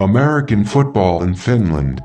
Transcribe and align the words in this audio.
American 0.00 0.64
football 0.64 1.24
in 1.24 1.34
Finland. 1.34 2.00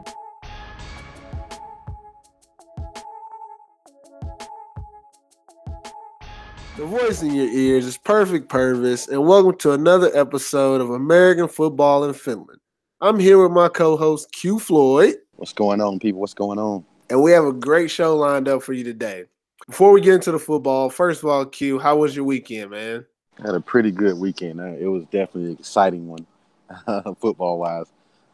The 6.76 6.86
voice 6.86 7.22
in 7.22 7.34
your 7.36 7.48
ears 7.50 7.86
is 7.86 7.98
Perfect 7.98 8.50
Purvis, 8.50 9.08
and 9.08 9.26
welcome 9.28 9.56
to 9.60 9.74
another 9.74 10.10
episode 10.16 10.82
of 10.82 10.90
American 10.90 11.48
Football 11.48 12.04
in 12.06 12.14
Finland. 12.14 12.60
I'm 13.00 13.20
here 13.20 13.42
with 13.42 13.52
my 13.52 13.70
co-host 13.70 14.32
Q 14.32 14.60
Floyd, 14.60 15.16
What's 15.36 15.54
going 15.54 15.82
on, 15.82 16.00
people? 16.00 16.22
What's 16.22 16.34
going 16.34 16.60
on? 16.60 16.84
and 17.10 17.22
we 17.22 17.32
have 17.32 17.44
a 17.46 17.54
great 17.54 17.92
show 17.92 18.16
lined 18.16 18.48
up 18.48 18.64
for 18.64 18.74
you 18.74 18.84
today. 18.84 19.26
Before 19.68 19.92
we 19.92 20.02
get 20.02 20.16
into 20.16 20.32
the 20.32 20.40
football, 20.40 20.90
first 20.90 21.22
of 21.22 21.30
all, 21.30 21.46
Q, 21.46 21.78
how 21.80 21.98
was 21.98 22.16
your 22.16 22.26
weekend, 22.26 22.72
man? 22.72 23.06
Had 23.44 23.54
a 23.56 23.60
pretty 23.62 23.92
good 23.92 24.18
weekend. 24.18 24.60
Uh, 24.60 24.74
It 24.80 24.88
was 24.88 25.04
definitely 25.06 25.52
an 25.52 25.58
exciting 25.60 26.08
one, 26.08 26.26
football 27.20 27.60
wise. 27.60 27.88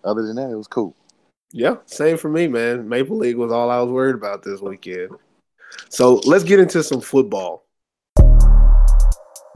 Other 0.03 0.23
than 0.23 0.35
that, 0.37 0.49
it 0.49 0.55
was 0.55 0.67
cool. 0.67 0.95
Yeah, 1.51 1.77
same 1.85 2.17
for 2.17 2.29
me, 2.29 2.47
man. 2.47 2.87
Maple 2.87 3.17
League 3.17 3.37
was 3.37 3.51
all 3.51 3.69
I 3.69 3.79
was 3.79 3.89
worried 3.89 4.15
about 4.15 4.43
this 4.43 4.61
weekend. 4.61 5.11
So 5.89 6.15
let's 6.25 6.43
get 6.43 6.59
into 6.59 6.83
some 6.83 7.01
football. 7.01 7.65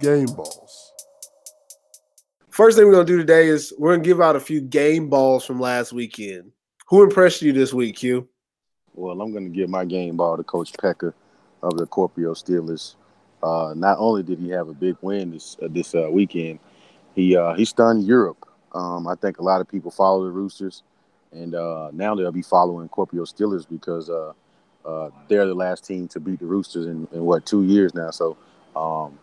Game 0.02 0.26
balls. 0.26 0.92
First 2.50 2.78
thing 2.78 2.86
we're 2.86 2.94
gonna 2.94 3.06
do 3.06 3.18
today 3.18 3.48
is 3.48 3.74
we're 3.78 3.94
gonna 3.94 4.04
give 4.04 4.22
out 4.22 4.36
a 4.36 4.40
few 4.40 4.62
game 4.62 5.10
balls 5.10 5.46
from 5.46 5.60
last 5.60 5.94
weekend. 5.94 6.52
Who 6.88 7.04
impressed 7.04 7.42
you 7.42 7.54
this 7.54 7.74
week, 7.74 7.96
Q? 7.96 8.28
Well, 8.94 9.20
I'm 9.22 9.32
going 9.32 9.46
to 9.46 9.50
give 9.50 9.70
my 9.70 9.86
game 9.86 10.18
ball 10.18 10.38
to 10.38 10.44
Coach 10.44 10.74
Pekka 10.74 11.14
of 11.64 11.78
the 11.78 11.88
Kuopio 11.88 12.36
Steelers. 12.36 12.96
Uh, 13.42 13.74
not 13.76 13.98
only 14.00 14.24
did 14.24 14.40
he 14.40 14.50
have 14.50 14.70
a 14.70 14.74
big 14.74 14.96
win 15.02 15.32
this 15.32 15.58
uh, 15.62 15.68
this 15.70 15.96
uh, 15.96 16.08
weekend, 16.12 16.60
he 17.16 17.36
uh, 17.36 17.54
he 17.56 17.66
stunned 17.66 18.06
Europe. 18.06 18.48
Um, 18.74 19.08
I 19.08 19.16
think 19.16 19.40
a 19.40 19.44
lot 19.44 19.62
of 19.62 19.68
people 19.68 19.92
follow 19.92 20.26
the 20.26 20.32
Roosters, 20.32 20.84
and 21.32 21.56
uh, 21.56 21.90
now 21.94 22.16
they'll 22.16 22.32
be 22.32 22.42
following 22.42 22.90
Kuopio 22.90 23.22
Steelers 23.22 23.68
because 23.68 24.10
uh, 24.10 24.34
uh, 24.86 25.10
they're 25.28 25.46
the 25.46 25.54
last 25.54 25.86
team 25.86 26.08
to 26.10 26.20
beat 26.20 26.40
the 26.40 26.46
Roosters 26.46 26.88
in, 26.88 27.08
in 27.12 27.24
what 27.24 27.46
two 27.46 27.64
years 27.64 27.94
now. 27.94 28.12
So, 28.12 28.38
um, 28.76 29.18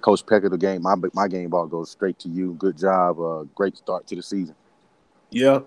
Coach 0.00 0.24
Pekka, 0.24 0.50
the 0.50 0.58
game 0.58 0.82
my 0.82 0.94
my 1.12 1.28
game 1.28 1.50
ball 1.50 1.66
goes 1.66 1.90
straight 1.90 2.18
to 2.20 2.28
you. 2.28 2.54
Good 2.54 2.78
job. 2.78 3.20
Uh, 3.20 3.44
great 3.54 3.76
start 3.76 4.06
to 4.08 4.16
the 4.16 4.22
season. 4.22 4.54
Yeah. 5.30 5.60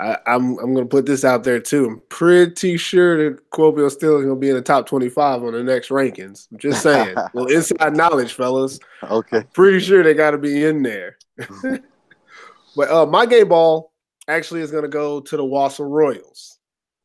I, 0.00 0.18
I'm 0.26 0.58
I'm 0.58 0.74
gonna 0.74 0.86
put 0.86 1.06
this 1.06 1.24
out 1.24 1.44
there 1.44 1.60
too. 1.60 1.86
I'm 1.86 2.02
pretty 2.08 2.76
sure 2.76 3.30
that 3.30 3.50
Kuopio 3.50 3.88
Steelers 3.88 4.20
is 4.20 4.24
gonna 4.24 4.36
be 4.36 4.48
in 4.48 4.56
the 4.56 4.62
top 4.62 4.86
25 4.86 5.44
on 5.44 5.52
the 5.52 5.62
next 5.62 5.90
rankings. 5.90 6.48
I'm 6.50 6.58
just 6.58 6.82
saying. 6.82 7.16
well, 7.34 7.46
inside 7.46 7.96
knowledge, 7.96 8.32
fellas. 8.32 8.80
Okay. 9.04 9.44
Pretty 9.52 9.78
sure 9.78 10.02
they 10.02 10.14
got 10.14 10.32
to 10.32 10.38
be 10.38 10.64
in 10.64 10.82
there. 10.82 11.18
but 12.76 12.90
uh, 12.90 13.06
my 13.06 13.26
game 13.26 13.48
ball 13.48 13.92
actually 14.28 14.60
is 14.60 14.70
going 14.70 14.84
to 14.84 14.88
go 14.88 15.20
to 15.20 15.36
the 15.36 15.42
Vaasa 15.42 15.88
Royals. 15.88 16.58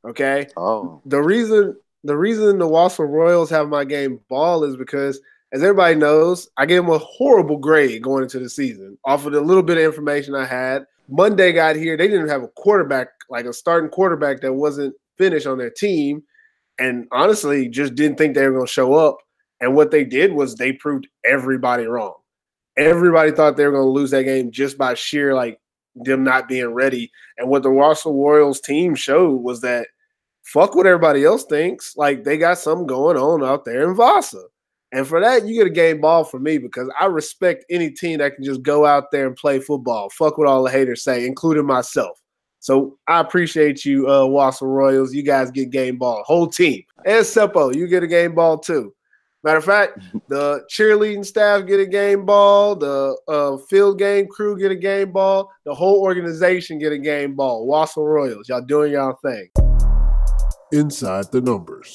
Okay, 0.06 0.48
Oh. 0.56 1.02
the 1.06 1.22
reason 1.22 1.76
the 2.04 2.16
reason 2.16 2.60
the 2.60 2.66
Vaasa 2.66 3.08
Royals 3.08 3.50
have 3.50 3.68
my 3.68 3.84
game 3.84 4.20
ball 4.30 4.64
is 4.64 4.78
because, 4.78 5.20
as 5.52 5.62
everybody 5.64 5.96
knows, 5.96 6.48
I 6.56 6.66
gave 6.66 6.84
them 6.84 6.92
a 6.94 7.00
horrible 7.00 7.58
grade 7.58 8.02
going 8.04 8.24
into 8.24 8.40
the 8.40 8.50
season 8.50 8.98
off 9.04 9.26
of 9.26 9.34
the 9.34 9.42
little 9.42 9.64
bit 9.64 9.78
of 9.78 9.84
information 9.84 10.36
I 10.36 10.46
had. 10.46 10.86
Monday 11.10 11.52
got 11.54 11.76
here, 11.76 11.98
they 11.98 12.08
didn't 12.08 12.30
have 12.30 12.44
a 12.44 12.48
quarterback, 12.50 13.08
like 13.30 13.46
a 13.46 13.52
starting 13.54 13.90
quarterback 13.90 14.42
that 14.42 14.54
wasn't 14.54 14.94
finished 15.18 15.48
on 15.48 15.58
their 15.58 15.70
team, 15.72 16.24
and 16.80 17.08
honestly, 17.12 17.68
just 17.68 17.96
didn't 17.96 18.18
think 18.18 18.36
they 18.36 18.46
were 18.46 18.54
going 18.54 18.68
to 18.68 18.72
show 18.72 18.94
up. 18.94 19.18
And 19.60 19.76
what 19.76 19.90
they 19.90 20.04
did 20.04 20.32
was 20.34 20.56
they 20.56 20.74
proved 20.74 21.08
everybody 21.26 21.86
wrong. 21.86 22.14
Everybody 22.78 23.32
thought 23.32 23.58
they 23.58 23.66
were 23.66 23.72
going 23.72 23.86
to 23.86 23.90
lose 23.90 24.12
that 24.12 24.24
game 24.24 24.52
just 24.52 24.78
by 24.78 24.94
sheer 24.94 25.34
like 25.34 25.60
them 25.96 26.24
not 26.24 26.48
being 26.48 26.74
ready. 26.74 27.12
And 27.38 27.50
what 27.50 27.64
the 27.64 27.70
Vaasa 27.70 28.06
Royals 28.06 28.62
team 28.62 28.96
showed 28.96 29.42
was 29.42 29.62
that 29.62 29.88
fuck 30.44 30.76
what 30.76 30.86
everybody 30.86 31.24
else 31.24 31.44
thinks. 31.44 31.98
Like 31.98 32.24
they 32.24 32.38
got 32.38 32.60
something 32.60 32.88
going 32.88 33.18
on 33.18 33.44
out 33.44 33.66
there 33.66 33.90
in 33.90 33.96
Vasa. 33.96 34.44
And 34.94 35.06
for 35.06 35.20
that, 35.20 35.46
you 35.46 35.56
get 35.56 35.68
a 35.68 35.72
game 35.72 36.00
ball 36.00 36.24
for 36.24 36.40
me 36.40 36.58
because 36.58 36.90
I 37.00 37.06
respect 37.06 37.66
any 37.70 37.90
team 37.90 38.20
that 38.20 38.36
can 38.36 38.46
just 38.46 38.62
go 38.62 38.86
out 38.86 39.12
there 39.12 39.28
and 39.28 39.36
play 39.36 39.60
football. 39.60 40.10
Fuck 40.10 40.38
what 40.38 40.48
all 40.48 40.64
the 40.64 40.72
haters 40.72 41.04
say, 41.04 41.26
including 41.26 41.66
myself. 41.66 42.22
So 42.60 42.98
I 43.08 43.20
appreciate 43.20 43.86
you, 43.86 44.08
uh, 44.08 44.24
Vaasa 44.28 44.62
Royals. 44.62 45.14
You 45.14 45.24
guys 45.24 45.52
get 45.52 45.70
game 45.70 45.98
ball, 45.98 46.24
whole 46.26 46.48
team. 46.48 46.84
And 47.06 47.26
Seppo, 47.26 47.76
you 47.76 47.88
get 47.88 48.04
a 48.04 48.08
game 48.08 48.34
ball 48.34 48.58
too. 48.58 48.94
Matter 49.44 49.60
of 49.60 49.66
fact, 49.66 50.00
the 50.30 50.66
cheerleading 50.70 51.24
staff 51.24 51.68
get 51.68 51.80
a 51.80 51.86
game 51.86 52.26
ball, 52.26 52.76
the 52.76 53.16
uh, 53.28 53.58
field 53.70 54.00
game 54.00 54.28
crew 54.28 54.58
get 54.58 54.72
a 54.72 54.76
game 54.76 55.12
ball, 55.12 55.52
the 55.64 55.76
whole 55.76 56.02
organization 56.02 56.80
get 56.80 56.92
a 56.92 56.98
game 56.98 57.36
ball. 57.36 57.68
Vaasa 57.68 57.98
Royals, 57.98 58.50
y'all 58.50 58.62
doing 58.62 58.94
y'all 58.94 59.18
thing. 59.24 59.50
Inside 60.72 61.32
the 61.32 61.42
numbers. 61.42 61.94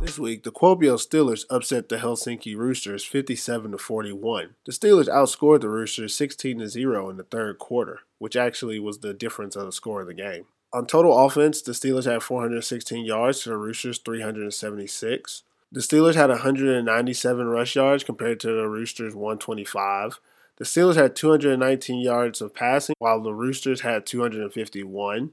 This 0.00 0.18
week, 0.18 0.44
the 0.44 0.50
Kuopio 0.50 0.96
Steelers 0.96 1.44
upset 1.50 1.88
the 1.88 1.98
Helsinki 1.98 2.56
Roosters 2.56 3.04
57 3.04 3.70
to 3.70 3.78
41. 3.78 4.54
The 4.64 4.72
Steelers 4.72 5.08
outscored 5.08 5.60
the 5.60 5.68
Roosters 5.68 6.16
16 6.16 6.58
to 6.58 6.68
0 6.68 7.10
in 7.10 7.18
the 7.18 7.22
third 7.22 7.58
quarter, 7.58 8.00
which 8.18 8.34
actually 8.34 8.80
was 8.80 8.98
the 8.98 9.14
difference 9.14 9.56
of 9.56 9.66
the 9.66 9.72
score 9.72 10.00
of 10.00 10.08
the 10.08 10.14
game. 10.14 10.46
On 10.74 10.86
total 10.86 11.18
offense, 11.26 11.60
the 11.60 11.72
Steelers 11.72 12.10
had 12.10 12.22
416 12.22 13.04
yards 13.04 13.42
to 13.42 13.50
the 13.50 13.56
Roosters 13.58 13.98
376. 13.98 15.42
The 15.70 15.80
Steelers 15.80 16.14
had 16.14 16.30
197 16.30 17.46
rush 17.46 17.76
yards 17.76 18.04
compared 18.04 18.40
to 18.40 18.48
the 18.48 18.68
Roosters 18.68 19.14
125. 19.14 20.18
The 20.56 20.64
Steelers 20.64 20.96
had 20.96 21.14
219 21.14 22.00
yards 22.00 22.40
of 22.40 22.54
passing, 22.54 22.94
while 22.98 23.20
the 23.20 23.34
Roosters 23.34 23.82
had 23.82 24.06
251. 24.06 25.32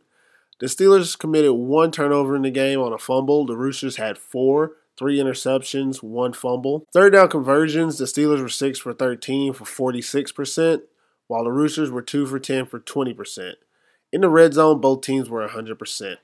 The 0.60 0.66
Steelers 0.66 1.18
committed 1.18 1.54
one 1.54 1.92
turnover 1.92 2.36
in 2.36 2.42
the 2.42 2.52
game 2.52 2.82
on 2.82 2.92
a 2.92 2.98
fumble. 2.98 3.46
The 3.46 3.56
Roosters 3.56 3.96
had 3.96 4.18
four, 4.18 4.74
three 4.98 5.20
interceptions, 5.20 6.04
one 6.04 6.34
fumble. 6.34 6.86
Third 6.92 7.14
down 7.14 7.30
conversions, 7.30 7.98
the 7.98 8.06
Steelers 8.06 8.42
were 8.42 8.50
6 8.50 8.80
for 8.80 8.94
13 8.94 9.54
for 9.54 9.64
46%, 9.64 10.82
while 11.28 11.46
the 11.46 11.52
Roosters 11.52 11.92
were 11.92 12.02
2 12.02 12.26
for 12.26 12.40
10 12.40 12.66
for 12.66 12.80
20%. 12.82 13.54
In 14.12 14.22
the 14.22 14.30
red 14.30 14.54
zone, 14.54 14.82
both 14.82 15.02
teams 15.02 15.30
were 15.30 15.48
100%. 15.48 16.16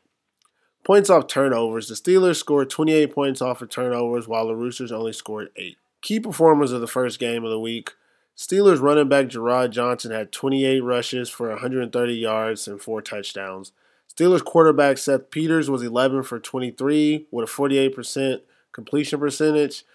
Points 0.83 1.09
off 1.09 1.27
turnovers, 1.27 1.87
the 1.87 1.95
Steelers 1.95 2.37
scored 2.37 2.69
28 2.69 3.13
points 3.13 3.41
off 3.41 3.61
of 3.61 3.69
turnovers, 3.69 4.27
while 4.27 4.47
the 4.47 4.55
Roosters 4.55 4.91
only 4.91 5.13
scored 5.13 5.49
8. 5.55 5.77
Key 6.01 6.19
performers 6.19 6.71
of 6.71 6.81
the 6.81 6.87
first 6.87 7.19
game 7.19 7.43
of 7.43 7.49
the 7.49 7.59
week 7.59 7.93
Steelers 8.37 8.81
running 8.81 9.07
back 9.07 9.27
Gerard 9.27 9.71
Johnson 9.71 10.11
had 10.11 10.31
28 10.31 10.81
rushes 10.81 11.29
for 11.29 11.49
130 11.49 12.13
yards 12.13 12.67
and 12.67 12.81
4 12.81 13.01
touchdowns. 13.01 13.71
Steelers 14.13 14.43
quarterback 14.43 14.97
Seth 14.97 15.31
Peters 15.31 15.69
was 15.69 15.81
11 15.81 16.23
for 16.23 16.39
23 16.39 17.27
with 17.31 17.49
a 17.49 17.51
48% 17.51 18.41
completion 18.73 19.19
percentage 19.19 19.85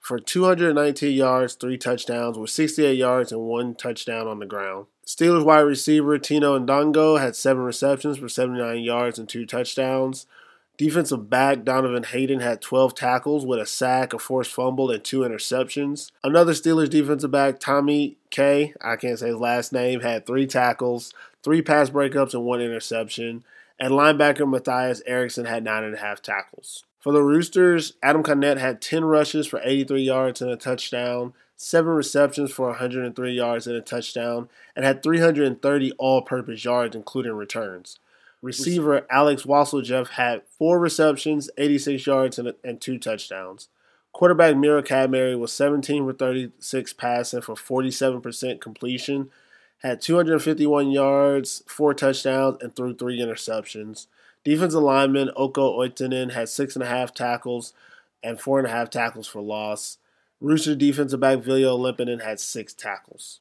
for 0.00 0.18
219 0.18 1.14
yards, 1.14 1.54
three 1.54 1.76
touchdowns 1.76 2.38
with 2.38 2.48
68 2.48 2.96
yards 2.96 3.32
and 3.32 3.42
one 3.42 3.74
touchdown 3.74 4.26
on 4.26 4.38
the 4.38 4.46
ground. 4.46 4.86
Steelers 5.10 5.44
wide 5.44 5.62
receiver 5.62 6.18
Tino 6.18 6.56
Ndongo 6.56 7.18
had 7.20 7.34
seven 7.34 7.64
receptions 7.64 8.18
for 8.18 8.28
79 8.28 8.78
yards 8.78 9.18
and 9.18 9.28
two 9.28 9.44
touchdowns. 9.44 10.24
Defensive 10.76 11.28
back 11.28 11.64
Donovan 11.64 12.04
Hayden 12.04 12.38
had 12.38 12.62
12 12.62 12.94
tackles 12.94 13.44
with 13.44 13.58
a 13.58 13.66
sack, 13.66 14.14
a 14.14 14.20
forced 14.20 14.52
fumble, 14.52 14.88
and 14.88 15.02
two 15.02 15.22
interceptions. 15.22 16.12
Another 16.22 16.52
Steelers 16.52 16.88
defensive 16.88 17.32
back, 17.32 17.58
Tommy 17.58 18.18
K, 18.30 18.72
I 18.80 18.94
can't 18.94 19.18
say 19.18 19.26
his 19.26 19.36
last 19.36 19.72
name, 19.72 19.98
had 19.98 20.26
three 20.26 20.46
tackles, 20.46 21.12
three 21.42 21.60
pass 21.60 21.90
breakups, 21.90 22.32
and 22.32 22.44
one 22.44 22.60
interception. 22.60 23.42
And 23.80 23.94
linebacker 23.94 24.48
Matthias 24.48 25.02
Erickson 25.06 25.46
had 25.46 25.64
nine 25.64 25.82
and 25.82 25.96
a 25.96 25.98
half 25.98 26.22
tackles. 26.22 26.84
For 27.00 27.12
the 27.12 27.24
Roosters, 27.24 27.94
Adam 28.00 28.22
Cornett 28.22 28.58
had 28.58 28.80
10 28.80 29.04
rushes 29.04 29.48
for 29.48 29.60
83 29.64 30.02
yards 30.02 30.40
and 30.40 30.52
a 30.52 30.56
touchdown, 30.56 31.32
seven 31.62 31.92
receptions 31.92 32.50
for 32.50 32.68
103 32.68 33.32
yards 33.32 33.66
and 33.66 33.76
a 33.76 33.82
touchdown, 33.82 34.48
and 34.74 34.82
had 34.82 35.02
330 35.02 35.92
all 35.98 36.22
purpose 36.22 36.64
yards, 36.64 36.96
including 36.96 37.34
returns. 37.34 37.98
Receiver 38.40 39.06
Alex 39.10 39.42
Wasseljeff 39.42 40.08
had 40.12 40.40
four 40.58 40.80
receptions, 40.80 41.50
86 41.58 42.06
yards, 42.06 42.38
and, 42.38 42.54
and 42.64 42.80
two 42.80 42.96
touchdowns. 42.96 43.68
Quarterback 44.10 44.56
Miro 44.56 44.82
Cadbury 44.82 45.36
was 45.36 45.52
17 45.52 46.06
for 46.06 46.14
36 46.14 46.94
passing 46.94 47.42
for 47.42 47.54
47% 47.54 48.58
completion, 48.62 49.28
had 49.82 50.00
251 50.00 50.90
yards, 50.90 51.62
four 51.66 51.92
touchdowns, 51.92 52.56
and 52.62 52.74
threw 52.74 52.94
three 52.94 53.20
interceptions. 53.20 54.06
Defensive 54.44 54.80
lineman 54.80 55.30
Oko 55.36 55.78
Oitonen 55.78 56.32
had 56.32 56.48
six 56.48 56.74
and 56.74 56.82
a 56.82 56.88
half 56.88 57.12
tackles 57.12 57.74
and 58.22 58.40
four 58.40 58.58
and 58.58 58.66
a 58.66 58.70
half 58.70 58.88
tackles 58.88 59.28
for 59.28 59.42
loss. 59.42 59.98
Rooster 60.40 60.74
defensive 60.74 61.20
back 61.20 61.38
Viljo 61.38 61.78
Limpinen 61.78 62.24
had 62.24 62.40
six 62.40 62.72
tackles. 62.72 63.40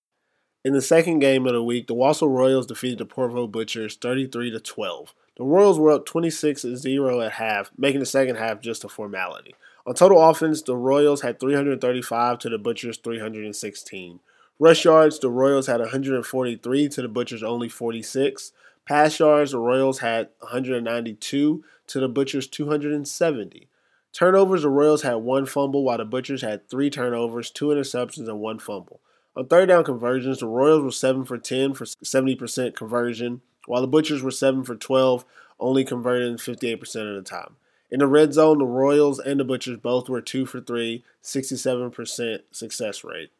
In 0.66 0.74
the 0.74 0.81
second 0.81 1.19
game 1.19 1.46
of 1.48 1.54
the 1.54 1.63
week, 1.63 1.88
the 1.88 1.96
Vaasa 1.96 2.28
Royals 2.28 2.68
defeated 2.68 2.98
the 2.98 3.06
Porvoo 3.06 3.50
Butchers 3.50 3.96
33 3.96 4.51
to 4.51 4.60
12. 4.60 5.13
The 5.38 5.46
Royals 5.46 5.80
were 5.80 5.92
up 5.92 6.06
26 6.06 6.63
0 6.63 7.22
at 7.22 7.31
half, 7.34 7.72
making 7.78 8.01
the 8.01 8.06
second 8.06 8.36
half 8.36 8.60
just 8.60 8.84
a 8.84 8.90
formality. 8.90 9.56
On 9.88 9.96
total 9.96 10.22
offense, 10.22 10.62
the 10.62 10.75
Royals 10.75 11.22
had 11.22 11.40
335 11.40 12.40
to 12.40 12.50
the 12.50 12.57
Butchers 12.57 12.98
316. 12.98 14.19
Rush 14.60 14.84
yards, 14.84 15.19
the 15.19 15.30
Royals 15.30 15.68
had 15.68 15.80
143 15.80 16.90
to 16.90 17.01
the 17.01 17.07
Butchers 17.07 17.42
only 17.42 17.69
46. 17.69 18.51
Pass 18.86 19.19
yards, 19.19 19.51
the 19.51 19.60
Royals 19.60 20.00
had 20.00 20.28
192 20.40 21.63
to 21.88 22.00
the 22.01 22.10
Butchers 22.10 22.48
270. 22.48 23.69
Turnovers, 24.12 24.64
the 24.64 24.70
Royals 24.70 25.04
had 25.04 25.16
one 25.16 25.46
fumble 25.46 25.84
while 25.84 25.98
the 25.98 26.06
Butchers 26.06 26.42
had 26.42 26.68
three 26.68 26.90
turnovers, 26.90 27.52
two 27.52 27.68
interceptions, 27.68 28.28
and 28.28 28.40
one 28.40 28.60
fumble. 28.60 29.02
On 29.36 29.48
third 29.48 29.70
down 29.70 29.84
conversions, 29.84 30.40
the 30.40 30.48
Royals 30.48 30.84
were 30.84 30.92
7 30.92 31.24
for 31.26 31.38
10 31.38 31.74
for 31.74 31.86
70% 31.86 32.76
conversion, 32.76 33.42
while 33.68 33.82
the 33.82 33.88
Butchers 33.88 34.24
were 34.24 34.32
7 34.32 34.64
for 34.64 34.76
12, 34.76 35.24
only 35.60 35.86
converting 35.86 36.38
58% 36.38 36.84
of 37.10 37.16
the 37.16 37.30
time. 37.30 37.56
In 37.92 38.00
the 38.00 38.08
red 38.08 38.34
zone, 38.34 38.58
the 38.58 38.66
Royals 38.66 39.20
and 39.20 39.40
the 39.40 39.44
Butchers 39.44 39.78
both 39.78 40.10
were 40.10 40.22
2 40.22 40.46
for 40.46 40.60
3, 40.60 41.04
67% 41.24 42.40
success 42.52 43.04
rate. 43.04 43.32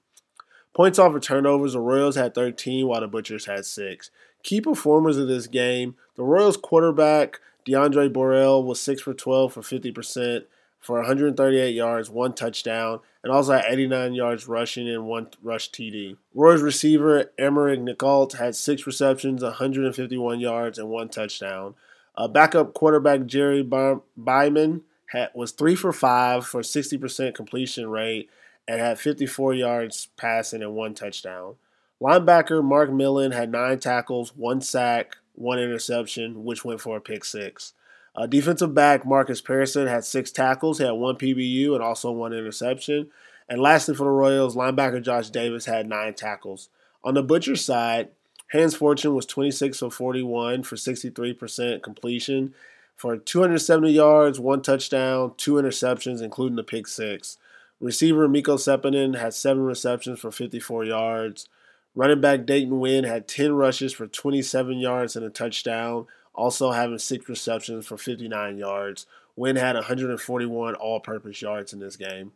Points 0.74 1.00
off 1.00 1.16
of 1.16 1.22
turnovers, 1.22 1.74
the 1.74 1.80
Royals 1.80 2.16
had 2.16 2.36
13 2.36 2.88
while 2.88 3.02
the 3.02 3.08
Butchers 3.08 3.46
had 3.46 3.66
6. 3.66 4.12
Key 4.44 4.62
performers 4.62 5.18
of 5.18 5.28
this 5.28 5.48
game, 5.48 5.96
the 6.16 6.24
Royals 6.24 6.58
quarterback 6.58 7.40
DeAndre 7.68 8.12
Borel 8.12 8.64
was 8.64 8.80
6 8.80 9.02
for 9.02 9.14
12 9.14 9.54
for 9.54 9.62
50% 9.62 10.46
for 10.80 10.98
138 10.98 11.72
yards, 11.72 12.10
one 12.10 12.34
touchdown, 12.34 13.00
and 13.24 13.32
also 13.32 13.54
had 13.54 13.66
89 13.68 14.14
yards 14.14 14.48
rushing 14.48 14.88
and 14.90 15.06
one 15.06 15.28
rush 15.42 15.72
TD. 15.72 16.18
Roy's 16.34 16.62
receiver 16.62 17.32
Emerick 17.38 17.82
Nichols 17.82 18.36
had 18.36 18.56
six 18.56 18.88
receptions, 18.88 19.44
151 19.44 20.40
yards, 20.40 20.80
and 20.80 20.90
one 20.90 21.10
touchdown. 21.10 21.76
Uh, 22.16 22.28
backup 22.28 22.74
quarterback 22.74 23.26
Jerry 23.26 23.64
Byman 23.64 24.82
had, 25.08 25.30
was 25.34 25.52
three 25.52 25.76
for 25.76 25.94
five 25.94 26.46
for 26.46 26.62
60% 26.62 27.36
completion 27.36 27.90
rate 27.90 28.30
and 28.68 28.80
had 28.80 29.00
54 29.00 29.54
yards 29.54 30.10
passing 30.18 30.62
and 30.62 30.76
one 30.76 30.94
touchdown. 30.94 31.56
Linebacker 32.02 32.64
Mark 32.64 32.92
Millen 32.92 33.32
had 33.32 33.52
nine 33.52 33.80
tackles, 33.80 34.36
one 34.36 34.62
sack, 34.62 35.18
one 35.34 35.60
interception, 35.60 36.46
which 36.46 36.64
went 36.64 36.80
for 36.80 36.98
a 36.98 37.02
pick 37.02 37.26
six. 37.26 37.74
Uh, 38.16 38.26
defensive 38.26 38.74
back 38.74 39.06
Marcus 39.06 39.42
Pearson 39.42 39.88
had 39.88 40.04
six 40.04 40.32
tackles, 40.32 40.80
he 40.80 40.84
had 40.84 40.92
one 40.92 41.16
PBU, 41.16 41.74
and 41.74 41.84
also 41.84 42.12
one 42.12 42.34
interception. 42.34 43.10
And 43.48 43.62
lastly, 43.62 43.96
for 43.96 44.04
the 44.04 44.10
Royals, 44.10 44.56
linebacker 44.56 45.02
Josh 45.02 45.30
Davis 45.30 45.66
had 45.66 45.88
nine 45.88 46.14
tackles. 46.14 46.70
On 47.04 47.14
the 47.14 47.24
Butcher 47.24 47.56
side, 47.56 48.10
Hans 48.52 48.76
Fortune 48.76 49.16
was 49.16 49.26
26 49.26 49.82
of 49.82 49.94
41 49.94 50.64
for 50.64 50.76
63% 50.76 51.82
completion 51.82 52.54
for 52.96 53.16
270 53.16 53.92
yards, 53.92 54.40
one 54.40 54.62
touchdown, 54.62 55.34
two 55.38 55.54
interceptions, 55.54 56.22
including 56.22 56.58
the 56.58 56.64
pick 56.64 56.86
six. 56.86 57.38
Receiver 57.80 58.28
Miko 58.28 58.58
Sepinen 58.58 59.18
had 59.18 59.34
seven 59.34 59.64
receptions 59.64 60.20
for 60.20 60.32
54 60.32 60.84
yards. 60.84 61.48
Running 61.96 62.20
back 62.20 62.46
Dayton 62.46 62.80
Wynn 62.80 63.06
had 63.06 63.28
10 63.28 63.54
rushes 63.54 63.94
for 63.94 64.06
27 64.06 64.80
yards 64.80 65.16
and 65.16 65.26
a 65.26 65.30
touchdown, 65.30 66.08
also 66.40 66.72
having 66.72 66.98
six 66.98 67.28
receptions 67.28 67.86
for 67.86 67.98
59 67.98 68.58
yards. 68.58 69.06
Wynn 69.36 69.58
had 69.58 69.76
141 69.76 70.76
all 70.76 71.00
purpose 71.00 71.42
yards 71.42 71.74
in 71.74 71.80
this 71.80 71.96
game. 71.96 72.32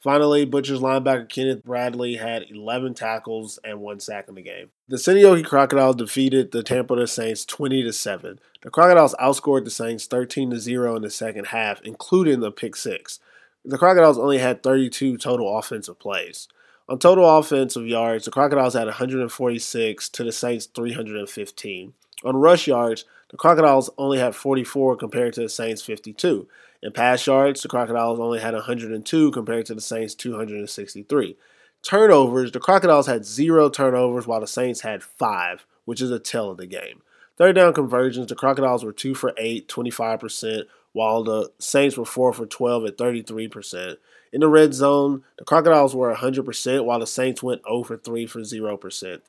Finally, 0.00 0.46
Butcher's 0.46 0.78
linebacker 0.78 1.28
Kenneth 1.28 1.64
Bradley 1.64 2.16
had 2.16 2.44
11 2.48 2.94
tackles 2.94 3.58
and 3.64 3.80
one 3.80 3.98
sack 3.98 4.28
in 4.28 4.36
the 4.36 4.42
game. 4.42 4.70
The 4.86 4.96
Diego 4.96 5.42
Crocodiles 5.42 5.96
defeated 5.96 6.52
the 6.52 6.62
Tampere 6.62 7.08
Saints 7.08 7.44
20 7.44 7.82
to 7.82 7.92
7. 7.92 8.38
The 8.62 8.70
Crocodiles 8.70 9.16
outscored 9.20 9.64
the 9.64 9.70
Saints 9.70 10.06
13 10.06 10.50
to 10.50 10.60
0 10.60 10.94
in 10.94 11.02
the 11.02 11.10
second 11.10 11.48
half, 11.48 11.80
including 11.82 12.38
the 12.38 12.52
pick 12.52 12.76
six. 12.76 13.18
The 13.64 13.76
Crocodiles 13.76 14.18
only 14.18 14.38
had 14.38 14.62
32 14.62 15.18
total 15.18 15.58
offensive 15.58 15.98
plays. 15.98 16.46
On 16.88 16.98
total 16.98 17.28
offensive 17.36 17.86
yards, 17.86 18.24
the 18.24 18.30
Crocodiles 18.30 18.74
had 18.74 18.86
146 18.86 20.08
to 20.10 20.24
the 20.24 20.32
Saints 20.32 20.66
315. 20.66 21.92
On 22.24 22.36
rush 22.36 22.68
yards, 22.68 23.04
the 23.30 23.36
Crocodiles 23.36 23.90
only 23.98 24.18
had 24.18 24.34
44 24.34 24.96
compared 24.96 25.34
to 25.34 25.42
the 25.42 25.48
Saints 25.48 25.82
52. 25.82 26.48
In 26.82 26.92
pass 26.92 27.26
yards, 27.26 27.60
the 27.60 27.68
Crocodiles 27.68 28.20
only 28.20 28.40
had 28.40 28.54
102 28.54 29.30
compared 29.32 29.66
to 29.66 29.74
the 29.74 29.80
Saints 29.80 30.14
263. 30.14 31.36
Turnovers, 31.82 32.52
the 32.52 32.60
Crocodiles 32.60 33.06
had 33.06 33.24
zero 33.24 33.68
turnovers 33.68 34.26
while 34.26 34.40
the 34.40 34.46
Saints 34.46 34.80
had 34.80 35.02
five, 35.02 35.66
which 35.84 36.00
is 36.00 36.10
a 36.10 36.18
tell 36.18 36.50
of 36.50 36.56
the 36.56 36.66
game. 36.66 37.02
Third 37.36 37.54
down 37.54 37.72
conversions, 37.72 38.26
the 38.26 38.34
Crocodiles 38.34 38.84
were 38.84 38.92
2 38.92 39.14
for 39.14 39.32
8, 39.36 39.68
25%, 39.68 40.64
while 40.92 41.22
the 41.22 41.52
Saints 41.58 41.96
were 41.96 42.04
4 42.04 42.32
for 42.32 42.46
12 42.46 42.84
at 42.86 42.98
33%. 42.98 43.96
In 44.32 44.40
the 44.40 44.48
red 44.48 44.74
zone, 44.74 45.22
the 45.38 45.44
Crocodiles 45.44 45.94
were 45.94 46.12
100%, 46.12 46.84
while 46.84 46.98
the 46.98 47.06
Saints 47.06 47.42
went 47.42 47.62
0 47.64 47.84
for 47.84 47.96
3 47.96 48.26
for 48.26 48.40
0%. 48.40 49.20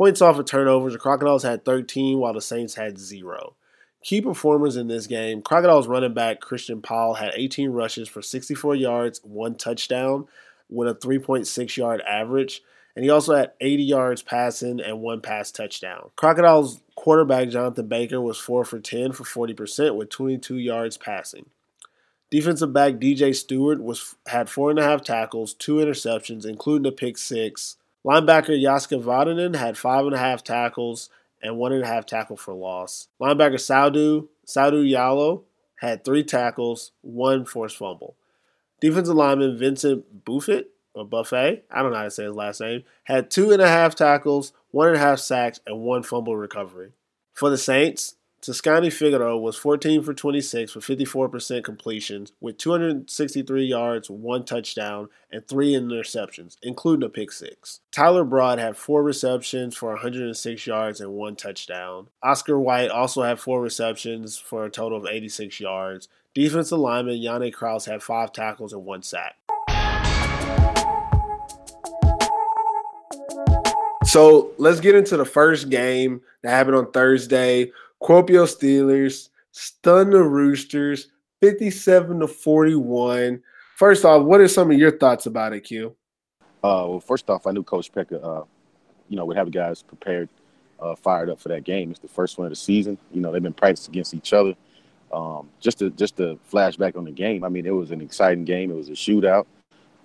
Points 0.00 0.22
off 0.22 0.38
of 0.38 0.46
turnovers, 0.46 0.94
the 0.94 0.98
Crocodiles 0.98 1.42
had 1.42 1.62
13, 1.62 2.18
while 2.18 2.32
the 2.32 2.40
Saints 2.40 2.76
had 2.76 2.98
0. 2.98 3.54
Key 4.02 4.22
performers 4.22 4.76
in 4.76 4.88
this 4.88 5.06
game 5.06 5.42
Crocodiles 5.42 5.88
running 5.88 6.14
back 6.14 6.40
Christian 6.40 6.80
Powell 6.80 7.12
had 7.12 7.32
18 7.34 7.68
rushes 7.68 8.08
for 8.08 8.22
64 8.22 8.76
yards, 8.76 9.20
one 9.22 9.56
touchdown, 9.56 10.26
with 10.70 10.88
a 10.88 10.94
3.6 10.94 11.76
yard 11.76 12.00
average. 12.08 12.62
And 12.96 13.04
he 13.04 13.10
also 13.10 13.34
had 13.34 13.52
80 13.60 13.82
yards 13.82 14.22
passing 14.22 14.80
and 14.80 15.02
one 15.02 15.20
pass 15.20 15.50
touchdown. 15.50 16.08
Crocodiles 16.16 16.80
quarterback 16.94 17.50
Jonathan 17.50 17.86
Baker 17.86 18.22
was 18.22 18.38
4 18.38 18.64
for 18.64 18.80
10 18.80 19.12
for 19.12 19.24
40% 19.24 19.96
with 19.96 20.08
22 20.08 20.56
yards 20.56 20.96
passing. 20.96 21.50
Defensive 22.30 22.72
back 22.72 22.94
DJ 22.94 23.36
Stewart 23.36 23.82
was 23.82 24.14
had 24.28 24.48
four 24.48 24.70
and 24.70 24.78
a 24.78 24.82
half 24.82 25.02
tackles, 25.02 25.52
two 25.52 25.74
interceptions, 25.74 26.46
including 26.46 26.90
a 26.90 26.92
pick 26.94 27.18
six. 27.18 27.76
Linebacker 28.06 28.60
Jaska 28.60 29.02
Vatanen 29.02 29.56
had 29.56 29.76
five 29.76 30.06
and 30.06 30.14
a 30.14 30.18
half 30.18 30.42
tackles 30.42 31.10
and 31.42 31.58
one 31.58 31.72
and 31.72 31.82
a 31.82 31.86
half 31.86 32.06
tackle 32.06 32.36
for 32.36 32.54
loss. 32.54 33.08
Linebacker 33.20 33.54
Saudu 33.54 34.28
Saudu 34.46 34.88
Yalo 34.88 35.42
had 35.76 36.04
three 36.04 36.24
tackles, 36.24 36.92
one 37.02 37.44
forced 37.44 37.76
fumble. 37.76 38.16
Defensive 38.80 39.14
lineman 39.14 39.56
Vincent 39.56 40.24
Buffett 40.24 40.70
or 40.94 41.04
Buffet, 41.04 41.64
I 41.70 41.82
don't 41.82 41.92
know 41.92 41.98
how 41.98 42.04
to 42.04 42.10
say 42.10 42.24
his 42.24 42.34
last 42.34 42.60
name, 42.60 42.84
had 43.04 43.30
two 43.30 43.50
and 43.52 43.62
a 43.62 43.68
half 43.68 43.94
tackles, 43.94 44.52
one 44.70 44.88
and 44.88 44.96
a 44.96 45.00
half 45.00 45.18
sacks, 45.18 45.60
and 45.66 45.80
one 45.80 46.02
fumble 46.02 46.36
recovery. 46.36 46.92
For 47.32 47.48
the 47.48 47.58
Saints, 47.58 48.16
Toscani 48.42 48.88
Figaro 48.88 49.36
was 49.36 49.56
14 49.56 50.02
for 50.02 50.14
26 50.14 50.74
with 50.74 50.84
54% 50.86 51.62
completions 51.62 52.32
with 52.40 52.56
263 52.56 53.66
yards, 53.66 54.08
one 54.08 54.46
touchdown, 54.46 55.10
and 55.30 55.46
three 55.46 55.74
interceptions, 55.74 56.56
including 56.62 57.06
a 57.06 57.10
pick 57.10 57.32
six. 57.32 57.80
Tyler 57.92 58.24
Broad 58.24 58.58
had 58.58 58.78
four 58.78 59.02
receptions 59.02 59.76
for 59.76 59.90
106 59.90 60.66
yards 60.66 61.02
and 61.02 61.12
one 61.12 61.36
touchdown. 61.36 62.06
Oscar 62.22 62.58
White 62.58 62.90
also 62.90 63.22
had 63.22 63.38
four 63.38 63.60
receptions 63.60 64.38
for 64.38 64.64
a 64.64 64.70
total 64.70 64.96
of 64.96 65.06
86 65.06 65.60
yards. 65.60 66.08
Defensive 66.34 66.78
lineman 66.78 67.16
Yannick 67.16 67.52
Kraus 67.52 67.84
had 67.84 68.02
five 68.02 68.32
tackles 68.32 68.72
and 68.72 68.86
one 68.86 69.02
sack. 69.02 69.36
So 74.06 74.50
let's 74.56 74.80
get 74.80 74.94
into 74.94 75.18
the 75.18 75.26
first 75.26 75.68
game 75.68 76.22
that 76.42 76.50
happened 76.50 76.76
on 76.76 76.90
Thursday. 76.90 77.70
Kuopio 78.02 78.46
Steelers 78.46 79.28
stun 79.52 80.10
the 80.10 80.22
Roosters 80.22 81.08
57 81.40 82.20
to 82.20 82.28
41. 82.28 83.42
First 83.76 84.04
off, 84.04 84.24
what 84.24 84.40
are 84.40 84.48
some 84.48 84.70
of 84.70 84.78
your 84.78 84.96
thoughts 84.96 85.26
about 85.26 85.52
it, 85.52 85.60
Q? 85.62 85.94
Uh, 86.62 86.84
well, 86.88 87.00
first 87.00 87.28
off, 87.30 87.46
I 87.46 87.52
knew 87.52 87.62
Coach 87.62 87.90
Pekka, 87.92 88.22
uh, 88.22 88.44
you 89.08 89.16
know, 89.16 89.24
would 89.24 89.36
have 89.36 89.50
guys 89.50 89.82
prepared, 89.82 90.28
uh, 90.78 90.94
fired 90.94 91.30
up 91.30 91.40
for 91.40 91.48
that 91.48 91.64
game. 91.64 91.90
It's 91.90 92.00
the 92.00 92.08
first 92.08 92.38
one 92.38 92.46
of 92.46 92.50
the 92.50 92.56
season. 92.56 92.98
You 93.12 93.20
know, 93.22 93.32
they've 93.32 93.42
been 93.42 93.54
practicing 93.54 93.92
against 93.92 94.14
each 94.14 94.32
other. 94.32 94.54
Um, 95.12 95.48
just 95.58 95.78
to 95.80 95.90
just 95.90 96.16
to 96.18 96.38
flashback 96.52 96.96
on 96.96 97.04
the 97.04 97.10
game, 97.10 97.42
I 97.42 97.48
mean, 97.48 97.66
it 97.66 97.74
was 97.74 97.90
an 97.90 98.00
exciting 98.00 98.44
game. 98.44 98.70
It 98.70 98.74
was 98.74 98.90
a 98.90 98.92
shootout. 98.92 99.46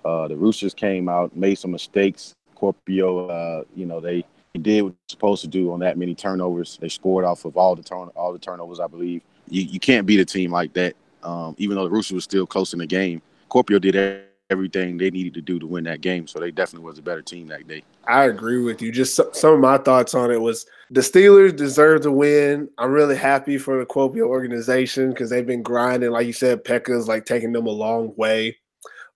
Uh, 0.04 0.28
the 0.28 0.36
Roosters 0.36 0.74
came 0.74 1.08
out, 1.10 1.36
made 1.36 1.56
some 1.56 1.72
mistakes. 1.72 2.34
Kuopio, 2.58 3.30
uh, 3.30 3.66
you 3.76 3.86
know, 3.86 4.00
they 4.00 4.26
did 4.58 4.82
what 4.84 4.94
supposed 5.08 5.42
to 5.42 5.48
do 5.48 5.72
on 5.72 5.80
that 5.80 5.98
many 5.98 6.16
turnovers. 6.16 6.78
They 6.80 6.90
scored 6.90 7.26
off 7.26 7.46
of 7.46 7.58
all 7.58 7.76
the 7.76 7.84
turn 7.84 8.10
all 8.16 8.34
the 8.34 8.40
turnovers, 8.40 8.80
I 8.80 8.88
believe. 8.88 9.22
You, 9.50 9.62
you 9.64 9.80
can't 9.80 10.06
beat 10.06 10.20
a 10.20 10.26
team 10.26 10.52
like 10.52 10.74
that, 10.74 10.96
um, 11.24 11.56
even 11.58 11.76
though 11.76 11.84
the 11.84 11.90
Roosters 11.90 12.16
was 12.16 12.24
still 12.24 12.46
close 12.46 12.74
in 12.74 12.80
the 12.80 12.88
game. 12.88 13.22
Kuopio 13.50 13.80
did 13.80 14.26
everything 14.50 14.98
they 14.98 15.10
needed 15.10 15.34
to 15.34 15.42
do 15.42 15.60
to 15.60 15.68
win 15.68 15.84
that 15.86 16.02
game, 16.02 16.28
so 16.28 16.40
they 16.40 16.52
definitely 16.52 16.86
was 16.86 17.00
a 17.00 17.02
better 17.02 17.22
team 17.22 17.48
that 17.48 17.68
day. 17.68 17.84
I 18.08 18.26
agree 18.26 18.62
with 18.62 18.82
you. 18.82 18.92
Just 18.92 19.20
some 19.36 19.54
of 19.54 19.60
my 19.60 19.78
thoughts 19.78 20.14
on 20.14 20.32
it 20.32 20.40
was 20.40 20.66
the 20.92 21.02
Steelers 21.02 21.56
deserve 21.56 22.02
to 22.04 22.12
win. 22.12 22.70
I'm 22.78 22.92
really 22.92 23.16
happy 23.16 23.58
for 23.58 23.80
the 23.80 23.86
Kuopio 23.86 24.28
organization 24.28 25.10
because 25.10 25.30
they've 25.30 25.46
been 25.46 25.64
grinding. 25.64 26.12
Like 26.12 26.28
you 26.28 26.34
said, 26.34 26.64
Pekka's 26.64 27.08
like 27.08 27.26
taking 27.26 27.52
them 27.52 27.66
a 27.66 27.72
long 27.72 28.14
way. 28.16 28.58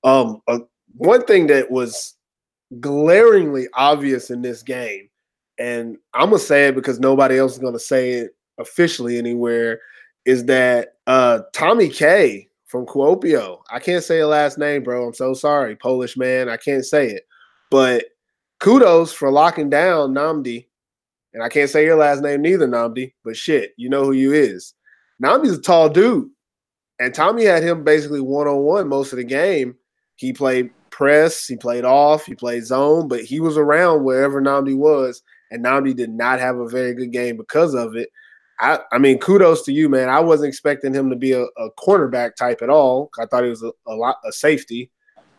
Um, 0.03 0.41
uh, 0.47 0.59
one 0.95 1.25
thing 1.25 1.47
that 1.47 1.69
was 1.69 2.15
glaringly 2.79 3.67
obvious 3.73 4.29
in 4.29 4.41
this 4.41 4.63
game 4.63 5.09
and 5.59 5.97
I'm 6.13 6.29
gonna 6.29 6.39
say 6.39 6.67
it 6.67 6.75
because 6.75 6.99
nobody 6.99 7.37
else 7.37 7.53
is 7.53 7.59
gonna 7.59 7.79
say 7.79 8.11
it 8.11 8.35
officially 8.57 9.17
anywhere, 9.17 9.79
is 10.25 10.45
that 10.45 10.95
uh, 11.07 11.41
Tommy 11.53 11.89
K 11.89 12.47
from 12.65 12.85
Kuopio. 12.85 13.59
I 13.71 13.79
can't 13.79 14.03
say 14.03 14.19
a 14.19 14.27
last 14.27 14.57
name, 14.57 14.83
bro. 14.83 15.07
I'm 15.07 15.13
so 15.13 15.33
sorry, 15.33 15.75
Polish 15.75 16.17
man. 16.17 16.49
I 16.49 16.57
can't 16.57 16.85
say 16.85 17.09
it, 17.09 17.27
but 17.69 18.05
kudos 18.59 19.11
for 19.11 19.31
locking 19.31 19.69
down 19.69 20.13
Nnamdi. 20.13 20.65
And 21.33 21.43
I 21.43 21.49
can't 21.49 21.69
say 21.69 21.85
your 21.85 21.95
last 21.95 22.23
name 22.23 22.41
neither, 22.41 22.67
Nnamdi, 22.67 23.13
but 23.23 23.37
shit, 23.37 23.73
you 23.77 23.89
know 23.89 24.03
who 24.03 24.13
you 24.13 24.33
is. 24.33 24.73
Nnamdi's 25.21 25.57
a 25.57 25.61
tall 25.61 25.89
dude. 25.89 26.29
And 26.99 27.13
Tommy 27.13 27.45
had 27.45 27.63
him 27.63 27.83
basically 27.83 28.19
one 28.19 28.47
on 28.47 28.57
one 28.57 28.87
most 28.87 29.13
of 29.13 29.17
the 29.17 29.23
game. 29.23 29.75
He 30.15 30.33
played 30.33 30.71
press, 30.89 31.45
he 31.45 31.55
played 31.55 31.85
off, 31.85 32.25
he 32.25 32.35
played 32.35 32.65
zone, 32.65 33.07
but 33.07 33.21
he 33.21 33.39
was 33.39 33.57
around 33.57 34.03
wherever 34.03 34.41
Nnamdi 34.41 34.75
was. 34.75 35.21
And 35.51 35.63
Nnamdi 35.63 35.95
did 35.95 36.11
not 36.11 36.39
have 36.39 36.57
a 36.57 36.67
very 36.67 36.93
good 36.93 37.11
game 37.11 37.37
because 37.37 37.73
of 37.73 37.95
it. 37.95 38.09
I, 38.59 38.79
I 38.91 38.97
mean, 38.97 39.19
kudos 39.19 39.63
to 39.63 39.71
you, 39.71 39.87
man. 39.87 40.09
I 40.09 40.19
wasn't 40.19 40.49
expecting 40.49 40.93
him 40.93 41.09
to 41.09 41.15
be 41.15 41.31
a, 41.31 41.43
a 41.43 41.71
cornerback 41.77 42.35
type 42.35 42.61
at 42.61 42.69
all. 42.69 43.09
I 43.19 43.25
thought 43.25 43.43
he 43.43 43.49
was 43.49 43.63
a, 43.63 43.71
a 43.87 43.93
lot 43.93 44.17
a 44.25 44.31
safety 44.31 44.91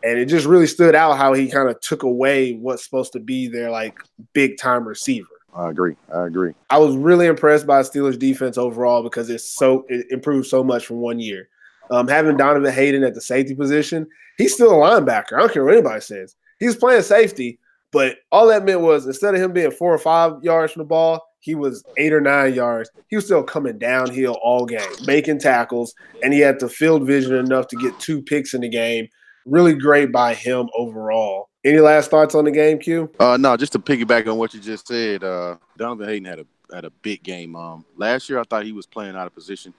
and 0.02 0.18
it 0.18 0.26
just 0.26 0.46
really 0.46 0.66
stood 0.66 0.94
out 0.94 1.18
how 1.18 1.32
he 1.32 1.48
kind 1.50 1.68
of 1.68 1.80
took 1.80 2.02
away 2.02 2.54
what's 2.54 2.84
supposed 2.84 3.12
to 3.12 3.20
be 3.20 3.48
their 3.48 3.70
like 3.70 3.98
big 4.32 4.56
time 4.58 4.86
receiver. 4.86 5.28
I 5.54 5.68
agree. 5.68 5.96
I 6.14 6.26
agree. 6.26 6.54
I 6.70 6.78
was 6.78 6.96
really 6.96 7.26
impressed 7.26 7.66
by 7.66 7.82
Steelers 7.82 8.18
defense 8.18 8.56
overall 8.56 9.02
because 9.02 9.28
it's 9.30 9.56
so 9.56 9.84
it 9.88 10.06
improved 10.10 10.46
so 10.46 10.62
much 10.62 10.86
from 10.86 10.98
one 10.98 11.18
year. 11.18 11.48
Um, 11.90 12.06
having 12.06 12.36
Donovan 12.36 12.72
Hayden 12.72 13.02
at 13.02 13.14
the 13.14 13.20
safety 13.20 13.54
position, 13.54 14.06
he's 14.38 14.54
still 14.54 14.70
a 14.70 14.74
linebacker. 14.74 15.32
I 15.32 15.40
don't 15.40 15.52
care 15.52 15.64
what 15.64 15.74
anybody 15.74 16.00
says. 16.00 16.36
He's 16.60 16.76
playing 16.76 17.02
safety, 17.02 17.58
but 17.92 18.16
all 18.30 18.46
that 18.48 18.64
meant 18.64 18.80
was 18.80 19.06
instead 19.06 19.34
of 19.34 19.40
him 19.40 19.52
being 19.52 19.70
four 19.70 19.92
or 19.92 19.98
five 19.98 20.34
yards 20.42 20.72
from 20.72 20.80
the 20.80 20.86
ball, 20.86 21.20
he 21.40 21.54
was 21.54 21.82
eight 21.96 22.12
or 22.12 22.20
nine 22.20 22.54
yards. 22.54 22.90
He 23.08 23.16
was 23.16 23.24
still 23.24 23.42
coming 23.42 23.78
downhill 23.78 24.38
all 24.42 24.66
game, 24.66 24.80
making 25.06 25.40
tackles, 25.40 25.94
and 26.22 26.32
he 26.32 26.40
had 26.40 26.60
the 26.60 26.68
field 26.68 27.06
vision 27.06 27.34
enough 27.34 27.66
to 27.68 27.76
get 27.76 27.98
two 27.98 28.22
picks 28.22 28.54
in 28.54 28.60
the 28.60 28.68
game 28.68 29.08
really 29.46 29.74
great 29.74 30.12
by 30.12 30.34
him 30.34 30.68
overall. 30.76 31.48
Any 31.64 31.80
last 31.80 32.10
thoughts 32.10 32.34
on 32.34 32.44
the 32.44 32.50
game, 32.50 32.78
Q? 32.78 33.10
Uh, 33.18 33.36
no, 33.36 33.56
just 33.56 33.72
to 33.72 33.78
piggyback 33.78 34.30
on 34.30 34.38
what 34.38 34.54
you 34.54 34.60
just 34.60 34.86
said, 34.86 35.22
uh, 35.22 35.56
Donovan 35.76 36.08
Hayden 36.08 36.24
had 36.24 36.40
a 36.40 36.46
had 36.72 36.84
a 36.84 36.90
big 36.90 37.22
game. 37.22 37.56
Um, 37.56 37.84
last 37.96 38.28
year 38.28 38.38
I 38.38 38.44
thought 38.44 38.64
he 38.64 38.72
was 38.72 38.86
playing 38.86 39.16
out 39.16 39.26
of 39.26 39.34
position. 39.34 39.74